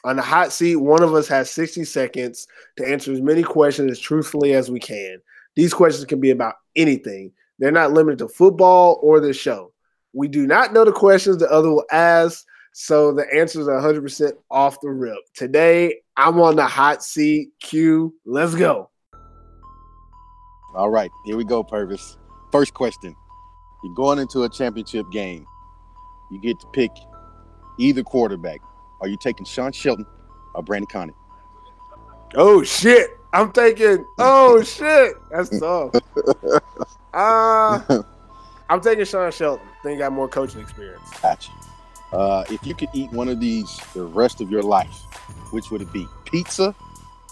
On 0.03 0.15
the 0.15 0.24
hot 0.24 0.51
seat, 0.51 0.78
one 0.78 1.03
of 1.03 1.13
us 1.13 1.28
has 1.28 1.51
60 1.51 1.84
seconds 1.84 2.47
to 2.78 2.88
answer 2.88 3.11
as 3.11 3.22
many 3.22 3.43
questions 3.43 3.91
as 3.91 3.99
truthfully 3.99 4.53
as 4.53 4.72
we 4.72 4.80
can. 4.80 5.19
These 5.55 5.76
questions 5.76 6.05
can 6.05 6.19
be 6.19 6.32
about 6.32 6.55
anything. 6.76 7.34
They're 7.59 7.72
not 7.72 7.91
limited 7.91 8.17
to 8.17 8.30
football 8.30 8.99
or 9.03 9.19
the 9.19 9.32
show. 9.32 9.74
We 10.11 10.28
do 10.28 10.47
not 10.47 10.74
know 10.74 10.86
the 10.86 10.91
questions 10.91 11.38
the 11.38 11.51
other 11.51 11.69
will 11.69 11.86
ask, 11.91 12.47
so 12.74 13.11
the 13.13 13.26
answers 13.34 13.67
are 13.67 13.82
100% 13.82 14.32
off 14.49 14.80
the 14.82 14.89
rip. 14.89 15.17
Today, 15.36 15.97
I'm 16.15 16.39
on 16.39 16.55
the 16.55 16.65
hot 16.65 17.03
seat. 17.03 17.49
Q, 17.59 18.15
let's 18.26 18.55
go. 18.55 18.89
All 20.76 20.89
right, 20.89 21.11
here 21.26 21.36
we 21.36 21.43
go, 21.43 21.63
Purvis. 21.63 22.17
First 22.51 22.74
question. 22.74 23.15
You're 23.84 23.95
going 23.95 24.19
into 24.19 24.43
a 24.43 24.49
championship 24.49 25.09
game. 25.11 25.45
You 26.32 26.39
get 26.39 26.59
to 26.59 26.67
pick 26.67 26.91
either 27.80 28.03
quarterback. 28.03 28.59
Are 29.01 29.07
you 29.07 29.17
taking 29.22 29.45
Sean 29.45 29.72
Shelton 29.72 30.05
or 30.53 30.63
Brandon 30.63 30.88
Conant? 30.88 31.17
Oh 32.36 32.63
shit. 32.63 33.17
I'm 33.34 33.51
taking 33.51 34.05
oh 34.19 34.61
shit. 34.63 35.15
That's 35.32 35.59
tough. 35.59 35.93
Uh 37.13 37.82
I'm 38.69 38.80
taking 38.80 39.03
Sean 39.03 39.30
Shelton. 39.34 39.67
I 39.67 39.84
think 39.84 39.93
he 39.95 39.99
got 39.99 40.13
more 40.13 40.30
coaching 40.30 40.61
experience. 40.61 41.03
Gotcha. 41.22 41.51
Uh, 42.12 42.43
if 42.49 42.66
you 42.66 42.76
could 42.76 42.89
eat 42.93 43.12
one 43.12 43.30
of 43.30 43.39
these 43.39 43.80
the 43.93 44.03
rest 44.03 44.41
of 44.41 44.51
your 44.51 44.64
life, 44.64 45.03
which 45.51 45.72
would 45.72 45.82
it 45.82 45.91
be? 45.93 46.07
Pizza 46.26 46.76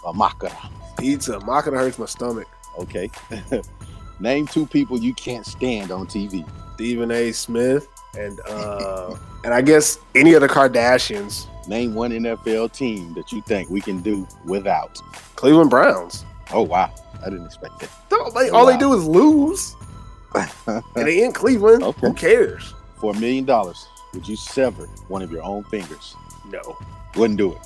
or 0.04 0.14
maca? 0.14 0.52
Pizza. 0.98 1.40
Maca 1.40 1.74
hurts 1.74 2.00
my 2.00 2.06
stomach. 2.06 2.48
Okay. 2.78 3.10
Name 4.20 4.48
two 4.48 4.66
people 4.66 5.00
you 5.00 5.14
can't 5.14 5.46
stand 5.46 5.92
on 5.92 6.08
TV. 6.08 6.48
Stephen 6.76 7.12
A. 7.12 7.32
Smith 7.32 7.88
and 8.18 8.40
uh 8.48 9.16
and 9.44 9.54
I 9.54 9.62
guess 9.62 10.00
any 10.16 10.34
of 10.34 10.42
the 10.42 10.50
Kardashians. 10.50 11.48
Name 11.68 11.94
one 11.94 12.12
NFL 12.12 12.74
team 12.74 13.14
that 13.14 13.32
you 13.32 13.42
think 13.44 13.70
we 13.70 13.80
can 13.80 14.02
do 14.02 14.28
without. 14.46 14.98
Cleveland 15.36 15.70
Browns. 15.70 16.26
Oh 16.52 16.64
wow, 16.64 16.92
I 17.22 17.30
didn't 17.30 17.46
expect 17.46 17.80
that. 17.80 17.90
All 18.12 18.32
they, 18.32 18.50
all 18.50 18.66
they 18.66 18.78
do 18.78 18.94
is 18.94 19.06
lose. 19.06 19.76
and 20.66 20.84
they 20.96 21.24
in 21.24 21.32
Cleveland. 21.32 21.84
Okay. 21.84 22.08
Who 22.08 22.14
cares? 22.14 22.74
For 23.00 23.16
a 23.16 23.20
million 23.20 23.46
dollars, 23.46 23.88
would 24.14 24.28
you 24.28 24.36
sever 24.36 24.86
one 25.08 25.22
of 25.22 25.32
your 25.32 25.44
own 25.44 25.64
fingers? 25.66 26.16
No. 26.50 26.78
Wouldn't 27.16 27.38
do 27.38 27.54
it. 27.54 27.60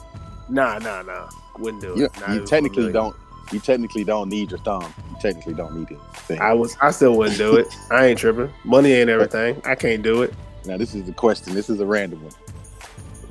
Nah, 0.50 0.80
nah, 0.80 1.02
nah. 1.02 1.30
Wouldn't 1.58 1.82
do 1.82 1.94
it. 1.94 1.98
You, 1.98 2.10
Not 2.20 2.36
you 2.36 2.46
technically 2.46 2.91
don't. 2.91 3.16
You 3.52 3.60
technically 3.60 4.04
don't 4.04 4.30
need 4.30 4.52
your 4.52 4.60
thumb. 4.60 4.94
You 5.10 5.18
technically 5.22 5.54
don't 5.54 5.76
need 5.78 5.91
it. 5.91 6.39
I 6.39 6.54
was 6.54 6.78
I 6.82 6.91
still 6.91 7.18
wouldn't 7.18 7.38
do 7.38 7.58
it. 7.58 7.68
I 7.91 8.08
ain't 8.08 8.20
tripping. 8.20 8.52
Money 8.64 8.94
ain't 8.94 9.10
everything. 9.10 9.62
I 9.66 9.76
can't 9.76 10.02
do 10.02 10.24
it. 10.24 10.34
Now 10.66 10.78
this 10.78 10.96
is 10.96 11.06
the 11.06 11.14
question. 11.14 11.54
This 11.54 11.70
is 11.70 11.80
a 11.80 11.86
random 11.86 12.24
one. 12.24 12.34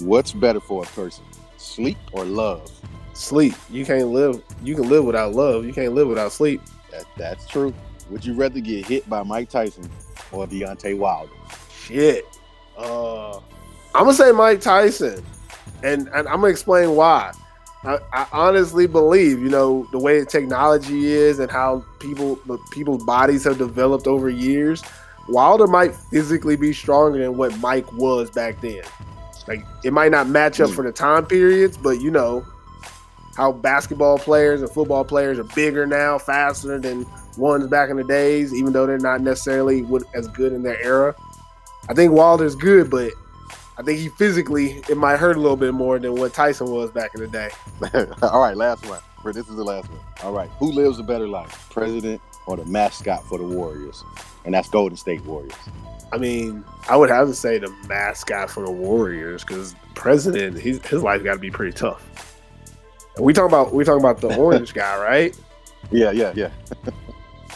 What's 0.01 0.33
better 0.33 0.61
for 0.61 0.83
a 0.83 0.87
person, 0.87 1.25
sleep 1.57 1.97
or 2.13 2.25
love? 2.25 2.71
Sleep. 3.15 3.55
You 3.71 3.85
can't 3.85 4.09
live 4.09 4.43
you 4.63 4.75
can 4.75 4.89
live 4.89 5.05
without 5.05 5.35
love. 5.35 5.65
You 5.65 5.73
can't 5.73 5.95
live 5.95 6.09
without 6.09 6.33
sleep. 6.33 6.61
That, 6.91 7.05
that's 7.17 7.47
true. 7.47 7.75
Would 8.11 8.25
you 8.25 8.35
rather 8.35 8.61
get 8.61 8.87
hit 8.87 9.09
by 9.09 9.23
Mike 9.23 9.49
Tyson 9.49 9.89
or 10.31 10.47
Deontay 10.47 10.99
Wilder? 10.99 11.33
Shit. 11.75 12.27
Uh 12.83 13.41
I'm 13.95 14.05
gonna 14.05 14.15
say 14.15 14.33
Mike 14.33 14.61
Tyson. 14.61 15.23
And, 15.83 16.09
and 16.09 16.29
I'm 16.29 16.41
gonna 16.41 16.49
explain 16.49 16.95
why. 16.97 17.33
I, 17.85 17.99
I 18.13 18.27
honestly 18.33 18.87
believe, 18.87 19.41
you 19.41 19.49
know, 19.49 19.89
the 19.91 19.99
way 19.99 20.25
technology 20.25 21.07
is 21.07 21.41
and 21.41 21.51
how 21.51 21.85
people 21.99 22.39
people's 22.71 23.03
bodies 23.05 23.45
have 23.45 23.59
developed 23.59 24.07
over 24.07 24.31
years, 24.31 24.83
Wilder 25.29 25.67
might 25.67 25.95
physically 25.95 26.57
be 26.57 26.73
stronger 26.73 27.19
than 27.19 27.37
what 27.37 27.59
Mike 27.59 27.93
was 27.93 28.31
back 28.31 28.61
then. 28.61 28.83
Like 29.49 29.65
it 29.85 29.93
might 29.93 30.13
not 30.13 30.29
match 30.29 30.61
up 30.61 30.71
for 30.71 30.85
the 30.85 30.93
time 30.93 31.27
periods, 31.27 31.77
but 31.77 32.01
you 32.01 32.11
know 32.11 32.47
how 33.37 33.51
basketball 33.51 34.19
players 34.19 34.63
and 34.63 34.71
football 34.71 35.05
players 35.05 35.39
are 35.39 35.45
bigger 35.45 35.87
now, 35.87 36.19
faster 36.19 36.79
than 36.79 37.05
ones 37.37 37.67
back 37.67 37.91
in 37.91 37.97
the 37.97 38.05
days, 38.05 38.55
even 38.55 38.73
though 38.73 38.87
they're 38.87 38.99
not 38.99 39.23
necessarily 39.23 39.85
as 40.15 40.29
good 40.29 40.53
in 40.53 40.63
their 40.63 40.81
era. 40.83 41.15
I 41.89 41.95
think 41.95 42.13
Wilder's 42.13 42.55
good, 42.55 42.91
but 42.91 43.13
I 43.79 43.83
think 43.83 43.99
he 43.99 44.09
physically 44.09 44.83
it 44.89 44.97
might 44.97 45.17
hurt 45.17 45.37
a 45.37 45.41
little 45.41 45.57
bit 45.57 45.75
more 45.75 45.99
than 45.99 46.15
what 46.15 46.33
Tyson 46.33 46.71
was 46.71 46.91
back 46.91 47.15
in 47.15 47.21
the 47.21 47.29
day. 47.29 47.51
All 48.23 48.41
right, 48.41 48.57
last 48.57 48.87
one. 48.87 49.01
This 49.25 49.49
is 49.49 49.57
the 49.57 49.65
last 49.65 49.89
one. 49.89 50.01
All 50.23 50.33
right, 50.33 50.51
who 50.59 50.73
lives 50.73 50.99
a 50.99 51.03
better 51.03 51.29
life, 51.29 51.69
president 51.71 52.21
or 52.47 52.57
the 52.57 52.65
mascot 52.65 53.25
for 53.25 53.39
the 53.39 53.45
Warriors? 53.45 54.03
And 54.45 54.55
that's 54.55 54.69
Golden 54.69 54.97
State 54.97 55.25
Warriors. 55.25 55.55
I 56.13 56.19
mean, 56.19 56.65
I 56.89 56.97
would 56.97 57.09
have 57.09 57.29
to 57.29 57.35
say 57.35 57.59
the 57.59 57.71
mascot 57.89 58.51
for 58.51 58.65
the 58.65 58.71
Warriors 58.71 59.45
because 59.45 59.75
president, 59.95 60.59
his 60.59 60.85
his 60.85 61.03
life 61.03 61.23
got 61.23 61.35
to 61.35 61.39
be 61.39 61.51
pretty 61.51 61.73
tough. 61.73 62.37
And 63.17 63.25
we 63.25 63.33
talking 63.33 63.51
about 63.51 63.73
we 63.73 63.85
talking 63.85 64.01
about 64.01 64.21
the 64.21 64.37
orange 64.39 64.75
guy, 64.75 65.01
right? 65.01 65.39
Yeah, 65.91 66.11
yeah, 66.11 66.33
yeah. 66.35 66.51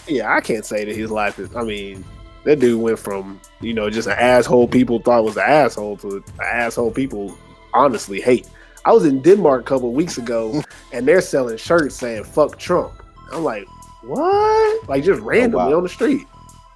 Yeah, 0.09 0.33
I 0.33 0.41
can't 0.41 0.65
say 0.65 0.85
that 0.85 0.95
his 0.95 1.11
life 1.11 1.39
is. 1.39 1.55
I 1.57 1.63
mean, 1.63 2.05
that 2.47 2.61
dude 2.61 2.81
went 2.81 2.99
from 2.99 3.41
you 3.61 3.75
know 3.75 3.91
just 3.91 4.07
an 4.07 4.15
asshole 4.17 4.69
people 4.69 5.01
thought 5.01 5.25
was 5.25 5.37
an 5.37 5.43
asshole 5.43 5.97
to 5.99 6.17
an 6.17 6.23
asshole 6.41 6.93
people 6.93 7.37
honestly 7.75 8.21
hate. 8.21 8.49
I 8.85 8.93
was 8.93 9.05
in 9.05 9.21
Denmark 9.21 9.63
a 9.63 9.65
couple 9.65 9.93
weeks 9.93 10.17
ago, 10.17 10.63
and 10.93 11.07
they're 11.07 11.21
selling 11.21 11.59
shirts 11.59 11.97
saying 11.97 12.25
"fuck 12.25 12.57
Trump." 12.57 13.03
I'm 13.33 13.43
like, 13.43 13.67
what? 14.03 14.89
Like 14.89 15.03
just 15.05 15.21
oh, 15.21 15.25
randomly 15.25 15.73
wow. 15.73 15.79
on 15.79 15.83
the 15.83 15.89
street. 15.89 16.27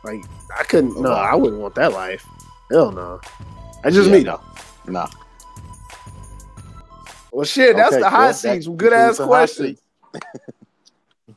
Like 0.03 0.21
I 0.59 0.65
couldn't. 0.65 0.95
Oh, 0.97 1.03
no, 1.03 1.11
wow. 1.11 1.17
I 1.17 1.35
wouldn't 1.37 1.63
want 1.63 1.77
that 1.77 1.93
life. 1.93 2.27
Hell 2.71 2.91
no. 2.91 3.21
That's 3.83 3.95
just 3.95 4.11
Yeah, 4.11 4.17
me 4.17 4.25
no. 4.25 4.41
though. 4.87 4.93
Nah. 4.93 5.09
Well, 7.33 7.45
shit, 7.45 7.77
that's 7.77 7.93
Okay, 7.93 8.03
the 8.03 8.11
hot 8.11 8.19
well, 8.19 8.35
seat. 8.35 8.65
Some 8.65 8.77
good 8.77 8.93
ass 8.93 9.19
concludes 9.19 9.19
the 9.19 9.25
hot 9.25 9.29
questions. 9.29 9.83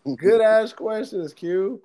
Good 0.17 0.41
ass 0.41 0.73
questions, 0.73 1.33
Q. 1.33 1.81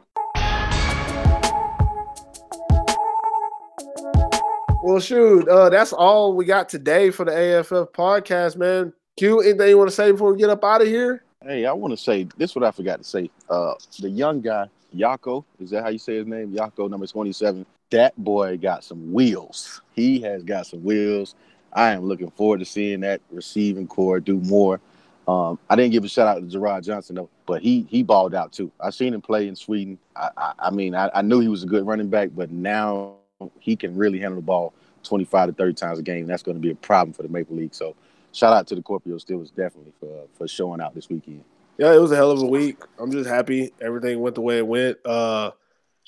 Well, 4.80 5.00
shoot, 5.00 5.48
uh, 5.48 5.70
that's 5.70 5.92
all 5.92 6.34
we 6.34 6.44
got 6.44 6.68
today 6.68 7.10
for 7.10 7.24
the 7.24 7.32
AFF 7.32 7.92
podcast, 7.92 8.56
man. 8.56 8.92
Q, 9.16 9.40
anything 9.40 9.68
you 9.68 9.76
want 9.76 9.90
to 9.90 9.94
say 9.94 10.12
before 10.12 10.32
we 10.32 10.38
get 10.38 10.50
up 10.50 10.62
out 10.62 10.80
of 10.80 10.86
here? 10.86 11.24
Hey, 11.42 11.66
I 11.66 11.72
want 11.72 11.92
to 11.92 11.96
say 11.96 12.28
this. 12.36 12.50
Is 12.50 12.56
what 12.56 12.64
I 12.64 12.70
forgot 12.70 12.98
to 12.98 13.04
say. 13.04 13.28
Uh, 13.50 13.74
the 13.98 14.08
young 14.08 14.40
guy, 14.40 14.68
Yako, 14.94 15.44
is 15.58 15.70
that 15.70 15.82
how 15.82 15.88
you 15.88 15.98
say 15.98 16.16
his 16.16 16.26
name? 16.26 16.54
Yako, 16.54 16.88
number 16.88 17.08
twenty-seven. 17.08 17.66
That 17.90 18.16
boy 18.22 18.56
got 18.56 18.84
some 18.84 19.12
wheels. 19.12 19.82
He 19.94 20.20
has 20.20 20.44
got 20.44 20.66
some 20.66 20.84
wheels. 20.84 21.34
I 21.72 21.90
am 21.90 22.04
looking 22.04 22.30
forward 22.30 22.60
to 22.60 22.64
seeing 22.64 23.00
that 23.00 23.20
receiving 23.30 23.88
corps 23.88 24.20
do 24.20 24.38
more. 24.38 24.80
Um, 25.26 25.58
I 25.68 25.76
didn't 25.76 25.92
give 25.92 26.04
a 26.04 26.08
shout 26.08 26.28
out 26.28 26.40
to 26.40 26.46
Gerard 26.46 26.84
Johnson 26.84 27.16
though, 27.16 27.28
but 27.46 27.62
he 27.62 27.86
he 27.90 28.02
balled 28.02 28.34
out 28.34 28.52
too. 28.52 28.70
I 28.80 28.90
seen 28.90 29.12
him 29.12 29.20
play 29.20 29.48
in 29.48 29.56
Sweden. 29.56 29.98
I 30.14 30.30
I, 30.36 30.52
I 30.60 30.70
mean 30.70 30.94
I, 30.94 31.10
I, 31.12 31.22
knew 31.22 31.40
he 31.40 31.48
was 31.48 31.64
a 31.64 31.66
good 31.66 31.86
running 31.86 32.08
back, 32.08 32.30
but 32.34 32.50
now 32.50 33.17
he 33.60 33.76
can 33.76 33.96
really 33.96 34.18
handle 34.18 34.40
the 34.40 34.46
ball 34.46 34.74
25 35.04 35.48
to 35.48 35.52
30 35.54 35.74
times 35.74 35.98
a 35.98 36.02
game. 36.02 36.26
That's 36.26 36.42
going 36.42 36.56
to 36.56 36.60
be 36.60 36.70
a 36.70 36.74
problem 36.74 37.12
for 37.12 37.22
the 37.22 37.28
Maple 37.28 37.56
League. 37.56 37.74
So 37.74 37.94
shout 38.32 38.52
out 38.52 38.66
to 38.68 38.74
the 38.74 38.82
Kuopio 38.82 39.22
Steelers 39.24 39.54
definitely 39.54 39.92
for 40.00 40.26
for 40.34 40.48
showing 40.48 40.80
out 40.80 40.94
this 40.94 41.08
weekend. 41.08 41.44
Yeah, 41.78 41.94
it 41.94 42.00
was 42.00 42.10
a 42.10 42.16
hell 42.16 42.32
of 42.32 42.42
a 42.42 42.46
week. 42.46 42.78
I'm 42.98 43.12
just 43.12 43.28
happy 43.28 43.72
everything 43.80 44.18
went 44.20 44.34
the 44.34 44.40
way 44.40 44.58
it 44.58 44.66
went. 44.66 44.98
Uh, 45.04 45.52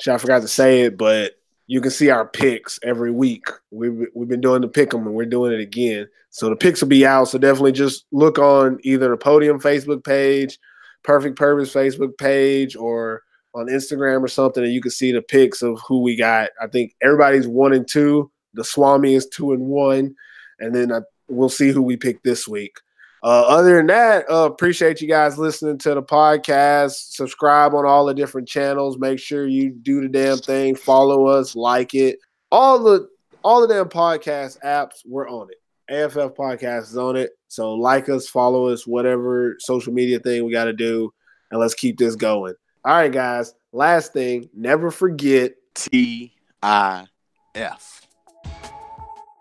I 0.08 0.18
forgot 0.18 0.42
to 0.42 0.48
say 0.48 0.82
it, 0.82 0.96
but 0.96 1.36
you 1.66 1.80
can 1.80 1.90
see 1.90 2.10
our 2.10 2.26
picks 2.26 2.80
every 2.82 3.12
week. 3.12 3.46
We've 3.70 4.08
we've 4.14 4.28
been 4.28 4.40
doing 4.40 4.62
the 4.62 4.68
pick 4.68 4.92
'em 4.92 5.06
and 5.06 5.14
we're 5.14 5.26
doing 5.26 5.52
it 5.52 5.60
again. 5.60 6.08
So 6.30 6.48
the 6.48 6.56
picks 6.56 6.80
will 6.80 6.88
be 6.88 7.06
out. 7.06 7.28
So 7.28 7.38
definitely 7.38 7.72
just 7.72 8.06
look 8.10 8.38
on 8.38 8.78
either 8.82 9.10
the 9.10 9.16
Podium 9.16 9.60
Facebook 9.60 10.02
page, 10.02 10.58
Perfect 11.04 11.36
Purpose 11.36 11.72
Facebook 11.72 12.18
page, 12.18 12.74
or 12.74 13.22
on 13.55 13.66
Instagram 13.66 14.22
or 14.22 14.28
something, 14.28 14.62
and 14.62 14.72
you 14.72 14.80
can 14.80 14.90
see 14.90 15.12
the 15.12 15.22
pics 15.22 15.62
of 15.62 15.80
who 15.86 16.03
we 16.03 16.16
got. 16.16 16.51
I 16.61 16.66
think 16.66 16.94
everybody's 17.03 17.48
one 17.48 17.72
and 17.72 17.88
two. 17.88 18.30
The 18.55 18.64
Swami 18.64 19.14
is 19.14 19.26
two 19.26 19.53
and 19.53 19.62
one, 19.62 20.14
and 20.59 20.74
then 20.74 20.92
I, 20.92 21.01
we'll 21.28 21.48
see 21.48 21.70
who 21.70 21.82
we 21.82 21.96
pick 21.96 22.22
this 22.22 22.48
week. 22.48 22.76
Uh, 23.22 23.44
other 23.46 23.76
than 23.76 23.86
that, 23.88 24.24
uh, 24.30 24.46
appreciate 24.46 25.03
you 25.03 25.09
guys 25.09 25.38
listening 25.38 25.76
to 25.78 25.94
the 25.94 26.03
podcast. 26.03 27.12
Subscribe 27.12 27.74
on 27.74 27.84
all 27.84 28.07
the 28.07 28.14
different 28.14 28.48
channels. 28.48 28.98
Make 28.98 29.18
sure 29.18 29.46
you 29.46 29.70
do 29.70 30.01
the 30.01 30.09
damn 30.09 30.38
thing. 30.38 30.74
Follow 30.74 31.26
us, 31.26 31.55
like 31.55 31.94
it. 31.94 32.18
All 32.51 32.82
the 32.82 33.09
all 33.42 33.61
the 33.61 33.72
damn 33.72 33.88
podcast 33.88 34.59
apps, 34.64 35.03
we're 35.05 35.28
on 35.28 35.48
it. 35.51 35.57
AFF 35.92 36.34
podcast 36.34 36.82
is 36.82 36.96
on 36.96 37.16
it. 37.16 37.30
So 37.48 37.74
like 37.74 38.09
us, 38.09 38.28
follow 38.28 38.68
us, 38.68 38.86
whatever 38.86 39.57
social 39.59 39.92
media 39.92 40.18
thing 40.20 40.44
we 40.44 40.53
got 40.53 40.64
to 40.64 40.72
do, 40.72 41.12
and 41.51 41.61
let's 41.61 41.74
keep 41.74 41.98
this 41.98 42.16
going. 42.16 42.55
All 42.82 42.94
right, 42.94 43.12
guys. 43.12 43.54
Last 43.72 44.14
thing, 44.14 44.48
never 44.54 44.90
forget 44.90 45.52
T 45.74 46.32
I 46.62 47.06
F. 47.54 48.06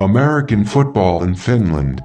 American 0.01 0.65
football 0.65 1.23
in 1.23 1.35
Finland. 1.35 2.03